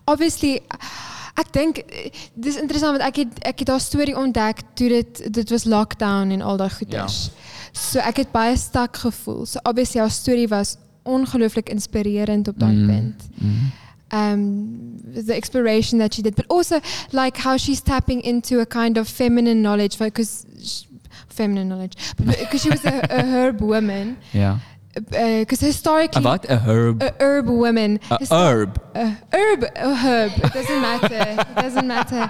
obviously 0.04 0.60
ek 1.40 1.52
dink 1.54 1.80
dis 2.34 2.58
interessant 2.60 2.96
want 2.98 3.04
ek 3.06 3.22
het 3.22 3.40
ek 3.52 3.62
het 3.64 3.72
haar 3.72 3.82
storie 3.82 4.16
ontdek 4.18 4.62
toe 4.78 4.88
dit 4.92 5.22
dit 5.40 5.52
was 5.54 5.64
lockdown 5.64 6.34
en 6.34 6.42
al 6.44 6.60
daai 6.60 6.70
goeders. 6.74 7.30
So 7.72 8.02
ek 8.02 8.24
het 8.24 8.32
baie 8.34 8.56
stak 8.58 8.96
gevoel. 8.96 9.46
So 9.46 9.62
obviously 9.64 10.00
haar 10.02 10.10
storie 10.12 10.48
was 10.50 10.76
ongelooflik 11.08 11.70
inspirerend 11.72 12.48
op 12.48 12.58
daai 12.60 12.76
punt. 12.86 13.28
Um 14.12 14.96
the 15.14 15.34
exploration 15.34 15.98
that 15.98 16.14
she 16.14 16.22
did 16.22 16.34
but 16.34 16.48
also 16.48 16.80
like 17.12 17.38
how 17.38 17.56
she's 17.56 17.80
tapping 17.80 18.20
into 18.22 18.60
a 18.60 18.66
kind 18.66 18.98
of 18.98 19.08
feminine 19.08 19.60
knowledge 19.62 19.98
because 19.98 20.44
feminine 21.40 21.68
knowledge 21.72 21.94
because 22.42 22.60
she 22.64 22.70
was 22.76 22.84
a, 22.94 22.96
a 23.20 23.22
herb 23.34 23.58
woman 23.72 24.06
Ja. 24.42 24.50
because 25.42 25.60
historically 25.72 26.20
'n 26.20 26.24
Wat? 26.30 26.42
'n 26.50 26.58
herb. 26.68 26.96
a 27.08 27.10
herb 27.24 27.46
woman 27.64 27.90
'n 27.96 28.18
Histo- 28.20 28.36
herb. 28.44 28.70
a 29.04 29.06
herb 29.36 29.60
a 29.88 29.90
herb 30.04 30.32
it 30.46 30.52
doesn't 30.58 30.82
matter 30.90 31.22
it 31.52 31.56
doesn't 31.64 31.88
matter 31.96 32.22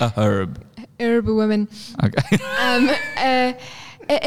'n 0.00 0.10
herb. 0.16 0.50
herb 1.00 1.26
woman 1.40 1.68
Okay. 2.06 2.22
um 2.66 2.84
uh, 3.16 3.52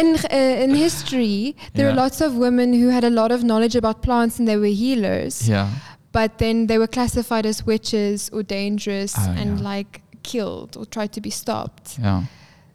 in 0.01 0.07
uh, 0.15 0.63
in 0.63 0.69
history 0.75 1.55
there 1.75 1.85
Yeah. 1.87 1.91
are 1.93 1.95
lots 2.03 2.21
of 2.21 2.29
women 2.47 2.73
who 2.73 2.87
had 2.97 3.03
a 3.03 3.09
lot 3.21 3.31
of 3.31 3.39
knowledge 3.49 3.75
about 3.81 4.01
plants 4.07 4.39
and 4.39 4.45
they 4.47 4.57
were 4.57 4.75
healers 4.85 5.35
ja. 5.49 5.67
but 6.11 6.37
then 6.43 6.67
they 6.67 6.77
were 6.77 6.87
classified 6.97 7.45
as 7.45 7.57
witches 7.65 8.29
or 8.33 8.41
dangerous 8.43 9.13
Oh, 9.17 9.31
and 9.41 9.49
yeah. 9.59 9.69
like 9.73 10.01
killed 10.23 10.71
or 10.77 10.85
tried 10.85 11.11
to 11.17 11.21
be 11.21 11.29
stopped 11.41 11.97
Ja. 11.99 12.21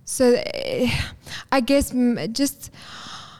So 0.06 0.24
uh, 0.34 0.86
i 1.50 1.60
guess 1.70 1.90
mm, 1.92 2.14
just 2.40 2.70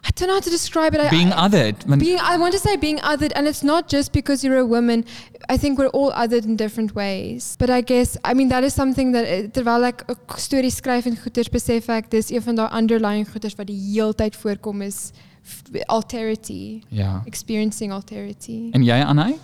i 0.02 0.10
don't 0.16 0.26
know 0.28 0.34
how 0.38 0.44
to 0.48 0.50
describe 0.50 0.92
it 0.94 1.10
Being 1.10 1.32
I, 1.32 1.46
othered. 1.46 1.78
Being 1.98 2.18
i 2.20 2.36
want 2.42 2.52
to 2.54 2.60
say 2.66 2.74
being 2.76 2.98
othered 3.10 3.32
and 3.36 3.46
it's 3.50 3.62
not 3.62 3.88
just 3.94 4.10
because 4.12 4.42
you're 4.44 4.58
a 4.58 4.66
woman 4.66 5.04
i 5.48 5.56
think 5.56 5.78
we're 5.78 5.94
all 5.98 6.10
othered 6.22 6.44
in 6.50 6.56
different 6.56 6.90
ways 6.94 7.56
but 7.62 7.70
i 7.70 7.80
guess 7.92 8.16
i 8.24 8.34
mean 8.34 8.48
that 8.54 8.64
is 8.68 8.74
something 8.74 9.12
that 9.16 9.24
eh, 9.34 9.46
terwyl 9.58 9.84
ek 9.90 10.02
'n 10.10 10.16
storie 10.48 10.70
skryf 10.74 11.06
en 11.06 11.16
goeters 11.22 11.48
besef 11.58 11.88
ek 11.98 12.10
dis 12.10 12.30
een 12.34 12.42
van 12.48 12.54
daai 12.60 12.70
underlying 12.80 13.26
goeters 13.32 13.54
wat 13.58 13.66
die 13.72 13.80
heeltyd 13.94 14.34
voorkom 14.42 14.82
is 14.82 15.12
f- 15.46 15.70
alterity 15.98 16.82
ja. 16.90 17.22
experiencing 17.26 17.92
alterity 17.92 18.70
En 18.74 18.82
jy 18.82 18.98
Anay? 19.12 19.38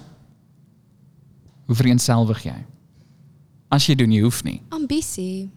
Hoe 1.66 1.76
vereenselwig 1.78 2.42
jy? 2.50 2.58
As 3.70 3.86
jy 3.86 3.94
doen, 3.94 4.10
jy 4.12 4.20
hoef 4.26 4.42
nie. 4.44 4.58
Ambisie. 4.74 5.48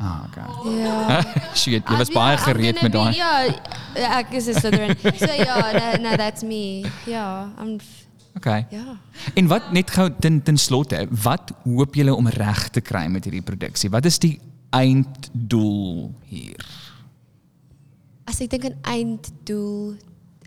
Ah, 0.00 0.24
okay. 0.26 0.80
Ja. 0.80 1.20
Shit, 1.60 1.84
jy 1.84 1.96
was 2.00 2.08
I'm- 2.08 2.16
baie 2.16 2.36
gereed 2.40 2.78
met 2.82 2.92
daai. 2.92 3.14
Ja, 3.16 3.32
ek 4.20 4.32
is 4.38 4.46
'n 4.48 4.54
Slytherin. 4.56 4.96
So 5.20 5.28
ja, 5.32 5.58
no, 5.76 6.08
no 6.10 6.16
that's 6.16 6.42
me. 6.42 6.84
Ja, 7.06 7.50
I'm 7.60 7.76
Okay. 8.36 8.66
ja. 8.70 8.96
En 9.34 9.46
wat 9.50 9.72
net 9.72 9.90
gou 9.90 10.08
ten 10.20 10.42
ten 10.42 10.56
slotte, 10.56 11.06
wat 11.10 11.50
hoop 11.64 11.94
julle 11.94 12.14
om 12.14 12.28
reg 12.28 12.68
te 12.70 12.80
kry 12.80 13.06
met 13.10 13.24
hierdie 13.26 13.42
produksie? 13.42 13.90
Wat 13.90 14.04
is 14.06 14.18
die 14.22 14.38
einddoel 14.70 16.14
hier? 16.30 16.64
As 18.30 18.40
ek 18.40 18.50
dink 18.54 18.64
aan 18.70 18.78
einddoel, 18.86 19.96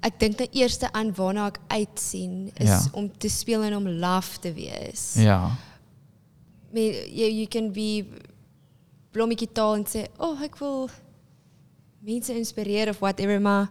ek 0.01 0.17
dink 0.19 0.39
nou 0.39 0.47
eerste 0.55 0.87
aan 0.95 1.11
waarna 1.17 1.47
ek 1.51 1.59
uitsien 1.67 2.49
is 2.55 2.69
Ja. 2.69 2.79
om 2.93 3.11
te 3.17 3.29
speel 3.29 3.63
en 3.63 3.75
om 3.75 3.87
laf 3.87 4.37
te 4.39 4.53
wees. 4.53 5.13
Ja. 5.19 5.51
I 6.71 6.73
mean, 6.73 6.93
you, 7.11 7.27
you 7.43 7.47
can 7.47 7.71
be 7.71 8.05
blommetjie 9.13 9.49
taal 9.53 9.75
en 9.77 9.85
sê, 9.85 10.07
"Oh, 10.17 10.41
ek 10.41 10.57
wil 10.59 10.89
mense 12.03 12.33
inspireer 12.35 12.89
of 12.89 12.99
whatever, 12.99 13.39
maar 13.41 13.69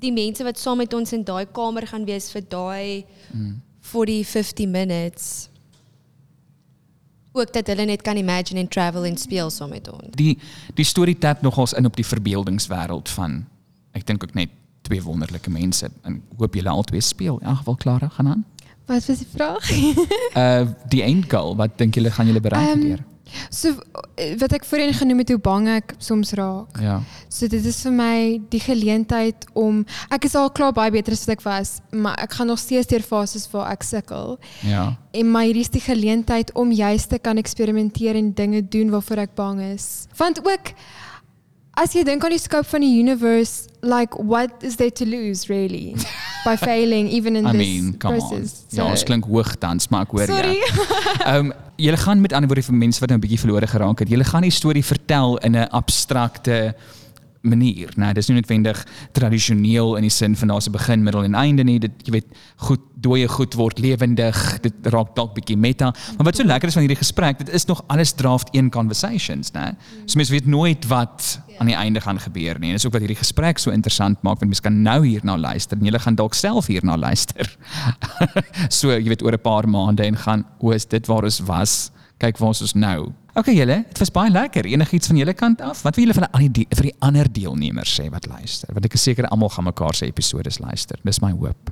die 0.00 0.12
mense 0.12 0.42
wat 0.44 0.58
saam 0.58 0.76
met 0.78 0.94
ons 0.94 1.12
in 1.12 1.22
daai 1.24 1.46
kamer 1.52 1.86
gaan 1.86 2.04
wees 2.04 2.30
vir 2.32 2.42
daai 2.48 3.04
Mm. 3.32 3.60
40 3.80 4.26
50 4.26 4.66
minutes 4.68 5.48
ook 7.32 7.52
dat 7.52 7.66
hulle 7.70 7.84
net 7.84 8.02
kan 8.02 8.16
imagine 8.16 8.58
en 8.60 8.68
travel 8.68 9.04
en 9.06 9.16
speel 9.16 9.50
saam 9.50 9.70
met 9.70 9.86
ons. 9.92 10.10
Die 10.18 10.38
die 10.74 10.84
storie 10.84 11.18
tap 11.18 11.42
nogals 11.42 11.72
in 11.72 11.86
op 11.86 11.96
die 11.96 12.04
verbeeldingswêreld 12.06 13.08
van 13.08 13.44
ek 13.94 14.06
dink 14.06 14.22
ook 14.24 14.34
net 14.34 14.50
twee 14.82 15.02
wonderlike 15.02 15.50
mense 15.50 15.86
en 16.02 16.14
ek 16.16 16.38
hoop 16.38 16.54
julle 16.58 16.68
albei 16.72 17.00
speel. 17.00 17.38
In 17.38 17.46
elk 17.46 17.56
geval 17.62 17.76
Clara 17.76 18.08
gaan 18.08 18.28
aan. 18.28 18.44
wat 18.86 19.06
was 19.06 19.18
die 19.18 19.26
vraag 19.34 19.70
Uh 20.36 20.66
die 20.88 21.02
end 21.02 21.30
goal, 21.30 21.54
wat 21.56 21.78
dink 21.78 21.94
julle 21.94 22.10
gaan 22.10 22.26
julle 22.26 22.40
bereik 22.40 22.68
Ehm, 22.74 22.80
hier? 22.82 23.04
So 23.50 23.74
eh, 24.16 24.34
wat 24.40 24.52
ek 24.52 24.64
voorheen 24.64 24.94
genoem 24.94 25.22
het 25.22 25.32
hoe 25.34 25.38
bang 25.38 25.68
ek 25.68 25.94
soms 25.98 26.32
raak 26.38 26.80
Ja. 26.80 27.00
So 27.28 27.46
dit 27.46 27.64
is 27.64 27.80
vir 27.84 27.92
my 27.94 28.40
die 28.50 28.60
geleentheid 28.60 29.46
om 29.58 29.84
ek 30.10 30.26
is 30.28 30.34
al 30.38 30.50
klaar 30.50 30.72
baie 30.76 30.90
beter 30.90 31.14
as 31.14 31.24
wat 31.26 31.36
ek 31.38 31.44
was, 31.44 31.70
maar 31.92 32.18
ek 32.22 32.34
gaan 32.38 32.50
nog 32.50 32.58
steeds 32.58 32.90
deur 32.90 33.04
fases 33.06 33.46
waar 33.52 33.70
ek 33.72 33.84
sukkel. 33.86 34.38
Ja. 34.66 34.96
En 35.14 35.30
my 35.30 35.44
hierdie 35.48 35.64
is 35.66 35.72
die 35.72 35.82
geleentheid 35.84 36.52
om 36.58 36.72
juist 36.74 37.10
te 37.10 37.18
kan 37.18 37.38
eksperimenteer 37.40 38.18
en 38.18 38.32
dinge 38.34 38.62
doen 38.68 38.90
waarvoor 38.90 39.24
ek 39.26 39.34
bang 39.38 39.60
is. 39.72 40.06
Want 40.18 40.42
ook 40.46 40.74
as 41.80 41.94
jy 41.96 42.04
dink 42.04 42.24
aan 42.26 42.34
die 42.34 42.40
scope 42.40 42.68
van 42.68 42.84
die 42.84 42.92
universe, 43.00 43.68
like 43.80 44.16
what 44.20 44.62
is 44.66 44.76
there 44.76 44.92
to 44.92 45.06
lose 45.08 45.48
really 45.48 45.96
by 46.46 46.56
failing 46.56 47.08
even 47.08 47.36
in 47.36 47.46
I 47.46 47.52
this 47.52 47.60
mean, 47.60 47.94
process? 47.98 48.62
on. 48.72 48.76
Ja, 48.76 48.84
ons 48.90 49.04
klink 49.08 49.24
hoogtans, 49.24 49.88
maar 49.92 50.04
ek 50.08 50.14
hoor 50.16 50.28
Sorry. 50.30 50.58
jou. 50.60 50.86
Ehm 51.30 51.50
um, 51.50 51.52
julle 51.80 51.96
gaan 51.96 52.20
met 52.20 52.34
ander 52.36 52.50
woorde 52.50 52.66
vir 52.66 52.76
mense 52.76 53.00
wat 53.00 53.08
nou 53.08 53.16
'n 53.16 53.22
bietjie 53.24 53.40
verlore 53.40 53.66
geraak 53.66 54.02
het. 54.04 54.10
Julle 54.12 54.24
gaan 54.28 54.44
die 54.44 54.52
storie 54.52 54.84
vertel 54.84 55.38
in 55.48 55.56
'n 55.56 55.68
abstrakte 55.72 56.74
manier. 57.40 57.92
Nou, 57.96 58.12
dis 58.16 58.28
nie 58.28 58.36
noodwendig 58.36 58.80
tradisioneel 59.16 59.96
in 59.96 60.06
die 60.06 60.12
sin 60.12 60.36
van 60.36 60.48
daar's 60.52 60.68
'n 60.68 60.72
begin, 60.72 61.02
middel 61.02 61.24
en 61.24 61.34
einde 61.34 61.64
nie. 61.64 61.78
Dit 61.78 61.92
jy 62.04 62.12
weet, 62.12 62.26
goed 62.56 62.80
dooie 63.00 63.28
goed 63.28 63.54
word 63.54 63.78
lewendig. 63.78 64.60
Dit 64.60 64.74
raak 64.82 65.14
dalk 65.14 65.34
bietjie 65.34 65.56
meta. 65.56 65.94
Maar 66.16 66.24
wat 66.24 66.36
so 66.36 66.44
lekker 66.44 66.68
is 66.68 66.74
van 66.74 66.82
hierdie 66.82 67.00
gesprek, 67.00 67.38
dit 67.38 67.48
is 67.48 67.64
nog 67.64 67.82
alles 67.86 68.12
draft 68.12 68.48
1 68.52 68.70
conversations, 68.70 69.52
né? 69.52 69.76
So 70.06 70.16
mense 70.16 70.32
weet 70.32 70.46
nooit 70.46 70.86
wat 70.86 71.40
aan 71.58 71.66
die 71.66 71.76
einde 71.76 72.00
gaan 72.00 72.20
gebeur 72.20 72.58
nie. 72.58 72.68
En 72.68 72.74
dis 72.74 72.86
ook 72.86 72.92
wat 72.92 73.00
hierdie 73.00 73.18
gesprek 73.20 73.58
so 73.58 73.70
interessant 73.70 74.22
maak 74.22 74.40
want 74.40 74.50
mense 74.50 74.62
kan 74.62 74.82
nou 74.82 75.06
hierna 75.06 75.36
luister 75.36 75.78
en 75.78 75.84
jy 75.84 75.98
gaan 75.98 76.14
dalk 76.14 76.34
self 76.34 76.66
hierna 76.66 76.96
luister. 76.96 77.56
so 78.78 78.90
jy 78.90 79.08
weet 79.08 79.22
oor 79.22 79.32
'n 79.32 79.40
paar 79.42 79.68
maande 79.68 80.04
en 80.04 80.16
gaan, 80.16 80.44
o, 80.58 80.70
is 80.70 80.86
dit 80.86 81.06
waar 81.06 81.24
ons 81.24 81.40
was? 81.40 81.90
Kyk 82.20 82.38
waar 82.40 82.50
ons 82.52 82.60
is 82.66 82.74
nou. 82.76 83.12
Okay 83.38 83.54
julle, 83.56 83.78
dit 83.88 83.98
was 84.02 84.10
baie 84.12 84.30
lekker. 84.30 84.66
Enigiets 84.68 85.08
van 85.08 85.16
julle 85.16 85.32
kant 85.38 85.60
af? 85.64 85.82
Wat 85.86 85.96
wil 85.96 86.04
julle 86.04 86.16
van 86.18 86.26
ander 86.36 86.52
die- 86.52 86.66
vir 86.76 86.82
die 86.90 86.94
ander 87.00 87.28
deelnemers 87.32 87.94
sê 88.00 88.10
wat 88.10 88.26
luister? 88.26 88.68
Want 88.74 88.84
ek 88.84 88.94
is 88.98 89.02
seker 89.02 89.28
almal 89.30 89.48
gaan 89.48 89.64
mekaar 89.64 89.94
se 89.94 90.06
episode 90.06 90.50
luister. 90.60 90.98
Dis 91.04 91.20
my 91.22 91.30
hoop. 91.32 91.70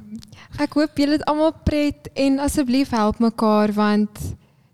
Ek 0.59 0.73
hoop 0.73 0.97
julle 0.97 1.19
het 1.19 1.25
almal 1.29 1.53
pret 1.65 2.09
en 2.15 2.39
asseblief 2.41 2.91
help 2.91 3.19
mekaar 3.21 3.73
want 3.73 4.09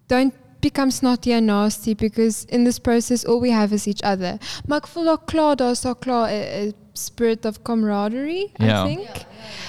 don't 0.06 0.34
become 0.64 0.90
snotty 0.90 1.32
and 1.32 1.46
nasty 1.46 1.94
because 1.94 2.44
in 2.48 2.64
this 2.64 2.78
process 2.78 3.24
all 3.26 3.40
we 3.40 3.52
have 3.52 3.74
is 3.74 3.86
each 3.86 4.02
other. 4.02 4.38
Maar 4.66 4.78
ek 4.78 4.88
voel 4.94 5.10
ook 5.12 5.26
klaar 5.26 5.56
daar 5.56 5.96
klaar 5.98 6.30
'n 6.30 6.68
'n 6.68 6.74
spirit 6.92 7.44
of 7.44 7.62
camaraderie, 7.62 8.50
I 8.60 8.66
think. 8.86 9.08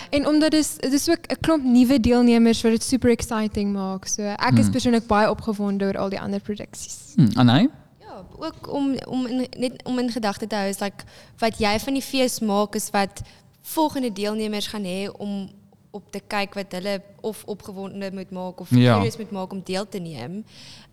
En 0.09 0.27
omdat 0.27 0.51
dis 0.51 0.77
dis 0.77 1.09
ook 1.09 1.25
'n 1.27 1.39
klomp 1.41 1.63
nuwe 1.63 1.99
deelnemers 1.99 2.61
wat 2.61 2.71
dit 2.71 2.83
super 2.83 3.09
exciting 3.09 3.73
maak. 3.73 4.07
So 4.07 4.21
ek 4.21 4.57
is 4.57 4.69
persoonlik 4.69 5.07
baie 5.07 5.29
opgewonde 5.29 5.85
oor 5.85 5.97
al 5.97 6.09
die 6.09 6.19
ander 6.19 6.39
produksies. 6.39 7.13
Hm, 7.15 7.39
Anay? 7.39 7.69
Ja, 7.99 8.23
ook 8.37 8.73
om 8.73 8.95
om 9.07 9.25
in, 9.25 9.47
net 9.57 9.83
om 9.83 9.99
in 9.99 10.11
gedagte 10.11 10.47
te 10.47 10.55
hou 10.55 10.67
is 10.67 10.79
like 10.79 11.03
wat 11.37 11.57
jy 11.57 11.79
van 11.79 11.93
die 11.93 12.01
fees 12.01 12.39
maak 12.39 12.75
is 12.75 12.89
wat 12.89 13.21
volgende 13.61 14.11
deelnemers 14.11 14.67
gaan 14.67 14.83
hê 14.83 15.09
om 15.17 15.49
op 15.95 16.11
te 16.11 16.19
kyk 16.27 16.53
wat 16.59 16.71
hulle 16.75 16.99
of 17.21 17.43
opgewonde 17.51 18.11
moet 18.13 18.31
maak 18.35 18.59
of 18.59 18.69
Ja. 18.75 18.95
curious 18.97 19.17
moet 19.17 19.31
maak 19.31 19.51
om 19.55 19.61
deel 19.63 19.87
te 19.89 19.99
neem. 19.99 20.43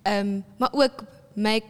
Ehm 0.03 0.27
um, 0.27 0.45
maar 0.59 0.71
ook 0.73 1.05
make 1.35 1.67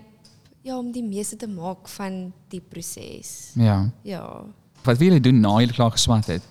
ja 0.62 0.76
om 0.78 0.92
die 0.92 1.02
meeste 1.04 1.36
te 1.36 1.48
maak 1.48 1.88
van 1.88 2.32
die 2.48 2.60
proses. 2.60 3.52
Ja. 3.54 3.90
Ja. 4.02 4.44
Wat 4.82 4.98
wil 4.98 5.20
doen 5.20 5.40
na 5.40 5.58
julle 5.60 5.72
klaar 5.72 5.90
geswat 5.90 6.26
het? 6.26 6.42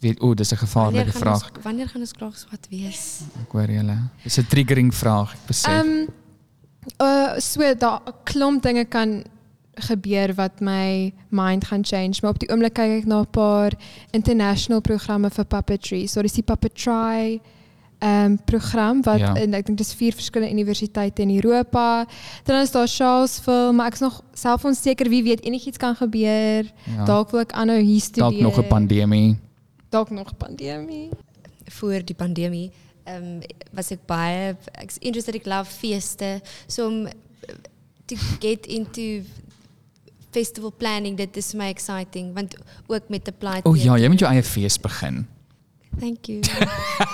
Weet 0.00 0.20
o, 0.20 0.34
dis 0.34 0.52
'n 0.52 0.56
gevaarlike 0.56 1.12
vraag. 1.12 1.42
Ons, 1.54 1.62
wanneer 1.64 1.88
gaan 1.88 2.00
ons 2.00 2.12
klaar 2.12 2.32
swat 2.34 2.66
wees? 2.70 3.20
Ek 3.42 3.52
hoor 3.52 3.70
julle. 3.70 3.98
Dis 4.22 4.38
'n 4.38 4.46
triggering 4.46 4.94
vraag, 4.94 5.32
ek 5.32 5.46
besef. 5.46 5.72
Ehm 5.72 5.88
um, 5.88 6.08
uh, 7.02 7.38
so 7.38 7.74
daar 7.74 8.00
'n 8.06 8.12
klomp 8.24 8.62
dinge 8.62 8.84
kan 8.84 9.24
gebeur 9.76 10.34
wat 10.34 10.60
my 10.60 11.12
mind 11.28 11.64
gaan 11.64 11.84
change, 11.84 12.18
maar 12.22 12.30
op 12.30 12.38
die 12.38 12.48
oomblik 12.48 12.74
kyk 12.74 13.02
ek 13.02 13.06
na 13.06 13.20
'n 13.20 13.30
paar 13.30 13.72
international 14.10 14.80
programme 14.80 15.30
vir 15.30 15.44
puppetry. 15.44 16.06
So 16.06 16.22
dis 16.22 16.32
die 16.32 16.42
Puppetry 16.42 17.40
ehm 17.98 18.24
um, 18.24 18.38
program 18.44 19.02
wat 19.02 19.18
Ja. 19.18 19.34
en 19.34 19.54
ek 19.54 19.66
dink 19.66 19.78
dis 19.78 19.94
vier 19.94 20.12
verskillende 20.12 20.52
universiteite 20.52 21.22
in 21.22 21.34
Europa. 21.36 22.06
Dan 22.44 22.60
is 22.60 22.70
daar 22.70 22.88
Charlesville, 22.88 23.72
maar 23.72 23.86
ek's 23.86 24.00
nog 24.00 24.22
self 24.34 24.64
onseker 24.64 25.08
wie 25.08 25.22
weet 25.22 25.42
enigiets 25.44 25.76
kan 25.78 25.94
gebeur. 25.96 26.72
Ja. 26.84 27.04
Dalk 27.04 27.30
wil 27.30 27.40
ek 27.40 27.52
aanhou 27.52 27.80
hier 27.80 28.00
studeer. 28.00 28.30
Dalk 28.30 28.40
nog 28.40 28.58
'n 28.58 28.68
pandemie. 28.68 29.38
Dalk 29.88 30.10
nog 30.10 30.30
'n 30.30 30.36
pandemie. 30.36 31.10
voor 31.68 32.04
die 32.04 32.14
pandemie 32.14 32.70
um, 33.08 33.40
was 33.72 33.90
ek 33.90 34.06
baie 34.06 34.56
ek's 34.72 34.98
interested 35.00 35.34
ek 35.34 35.46
love 35.46 35.70
feeste 35.70 36.40
so 36.66 36.86
om 36.86 37.08
to 38.06 38.16
get 38.40 38.66
into 38.66 39.22
festival 40.36 40.72
planning 40.82 41.16
dit 41.16 41.36
is 41.40 41.52
my 41.54 41.68
exciting 41.72 42.34
want 42.34 42.56
ook 42.86 43.08
met 43.08 43.28
'n 43.28 43.34
plaat 43.38 43.64
O 43.64 43.74
ja, 43.74 43.96
jy 43.96 44.08
moet 44.08 44.18
jou 44.20 44.30
eie 44.32 44.42
fees 44.42 44.76
begin. 44.80 45.26
thank 46.00 46.26
you 46.28 46.40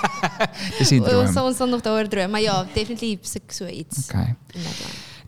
Dis 0.78 0.90
ons 1.24 1.30
droom. 1.34 1.46
ons 1.46 1.56
sal 1.56 1.68
nog 1.70 1.80
daaroor 1.86 2.08
droom 2.08 2.30
maar 2.30 2.42
ja 2.42 2.66
definitely 2.74 3.18
so 3.52 3.66
iets 3.66 4.08
Okay. 4.08 4.34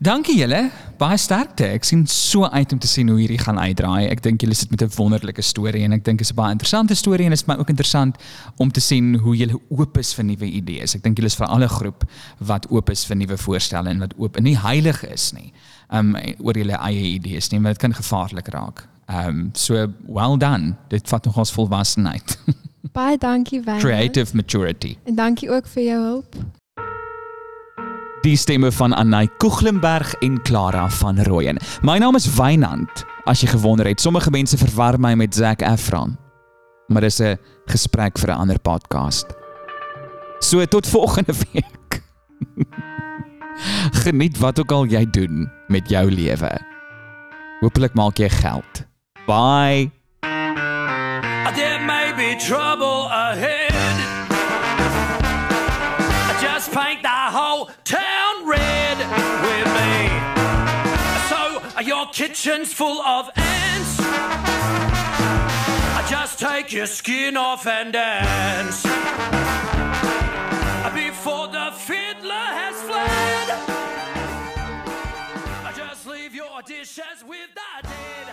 Dankie 0.03 0.35
julle. 0.41 0.71
Baie 0.99 1.17
sterkte. 1.19 1.69
Ek 1.71 1.85
sien 1.87 2.03
so 2.11 2.49
uit 2.51 2.73
om 2.75 2.79
te 2.83 2.89
sien 2.91 3.09
hoe 3.09 3.19
hierdie 3.21 3.39
gaan 3.39 3.61
uitdraai. 3.61 4.09
Ek 4.11 4.23
dink 4.25 4.43
julle 4.43 4.55
sit 4.55 4.71
met 4.71 4.83
'n 4.83 4.91
wonderlike 4.97 5.43
storie 5.43 5.85
en 5.85 5.93
ek 5.93 6.05
dink 6.05 6.19
dit 6.19 6.27
is 6.27 6.33
'n 6.33 6.37
baie 6.37 6.53
interessante 6.53 6.95
storie 6.95 7.25
en 7.25 7.31
dit 7.31 7.39
is 7.41 7.47
my 7.47 7.55
ook 7.55 7.69
interessant 7.69 8.17
om 8.59 8.71
te 8.71 8.81
sien 8.81 9.15
hoe 9.15 9.37
julle 9.37 9.61
oop 9.71 9.99
is 9.99 10.13
vir 10.15 10.25
nuwe 10.25 10.47
idees. 10.47 10.95
Ek 10.95 11.03
dink 11.03 11.17
julle 11.19 11.27
is 11.27 11.37
vir 11.37 11.47
alle 11.47 11.69
groep 11.69 12.05
wat 12.39 12.67
oop 12.71 12.91
is 12.91 13.05
vir 13.05 13.17
nuwe 13.17 13.37
voorstelle 13.37 13.89
en 13.89 13.99
wat 13.99 14.15
oop 14.19 14.37
en 14.37 14.43
nie 14.43 14.57
heilig 14.57 15.05
is 15.05 15.33
nie. 15.33 15.53
Um 15.91 16.17
oor 16.41 16.55
julle 16.55 16.77
eie 16.77 17.15
idees 17.15 17.51
nie, 17.51 17.61
want 17.61 17.79
dit 17.79 17.91
kan 17.91 17.95
gevaarlik 17.95 18.49
raak. 18.49 18.89
Um 19.09 19.51
so 19.55 19.87
well 20.09 20.37
done. 20.37 20.77
Dit 20.89 21.09
vat 21.09 21.25
nogals 21.25 21.53
volwassenheid. 21.53 22.39
Baie 22.93 23.17
dankie 23.19 23.61
Wynand. 23.61 23.83
Creative 23.83 24.37
maturity. 24.37 24.97
En 25.05 25.15
dankie 25.15 25.51
ook 25.51 25.67
vir 25.67 25.83
jou 25.83 26.03
hulp. 26.03 26.37
Die 28.25 28.37
stemme 28.37 28.71
van 28.73 28.95
Anay 28.97 29.29
Koeglenberg 29.37 30.15
en 30.15 30.43
Clara 30.43 30.91
van 30.91 31.23
Rooyen. 31.23 31.59
My 31.83 31.99
naam 31.99 32.17
is 32.17 32.25
Wynand. 32.35 33.05
As 33.29 33.43
jy 33.45 33.51
gewonder 33.53 33.85
het, 33.85 34.01
sommige 34.01 34.31
mense 34.33 34.57
verwar 34.57 34.97
my 34.97 35.11
met 35.15 35.35
Zac 35.37 35.61
Efron. 35.61 36.17
Maar 36.89 37.05
dis 37.05 37.21
'n 37.21 37.37
gesprek 37.67 38.19
vir 38.19 38.31
'n 38.31 38.39
ander 38.41 38.59
podcast. 38.59 39.27
So 40.39 40.65
tot 40.65 40.87
volgende 40.89 41.35
week. 41.53 42.03
Geniet 44.05 44.39
wat 44.39 44.61
ook 44.61 44.73
al 44.73 44.85
jy 44.87 45.05
doen 45.11 45.51
met 45.69 45.89
jou 45.89 46.11
lewe. 46.11 46.61
Hoopelik 47.61 47.95
maak 47.95 48.17
jy 48.17 48.29
geld. 48.29 48.87
Bye. 49.27 49.91
There 51.55 51.85
may 51.85 52.15
be 52.17 52.37
trouble 52.47 53.09
ahead. 53.11 53.73
Just 56.41 56.71
paint 56.71 57.03
the 57.03 57.31
whole 57.31 57.69
town 57.83 58.04
kitchen's 62.15 62.73
full 62.73 63.03
of 63.03 63.29
ants. 63.35 63.97
I 65.99 66.07
just 66.09 66.39
take 66.39 66.73
your 66.73 66.87
skin 66.87 67.37
off 67.37 67.67
and 67.67 67.93
dance. 67.93 68.85
Before 70.95 71.49
the 71.49 71.73
fiddler 71.77 72.47
has 72.61 72.77
fled. 72.83 73.49
I 75.65 75.73
just 75.77 76.07
leave 76.07 76.37
your 76.37 76.63
dishes 76.63 77.25
with 77.27 77.51
the 77.53 77.89
dead. 77.89 78.27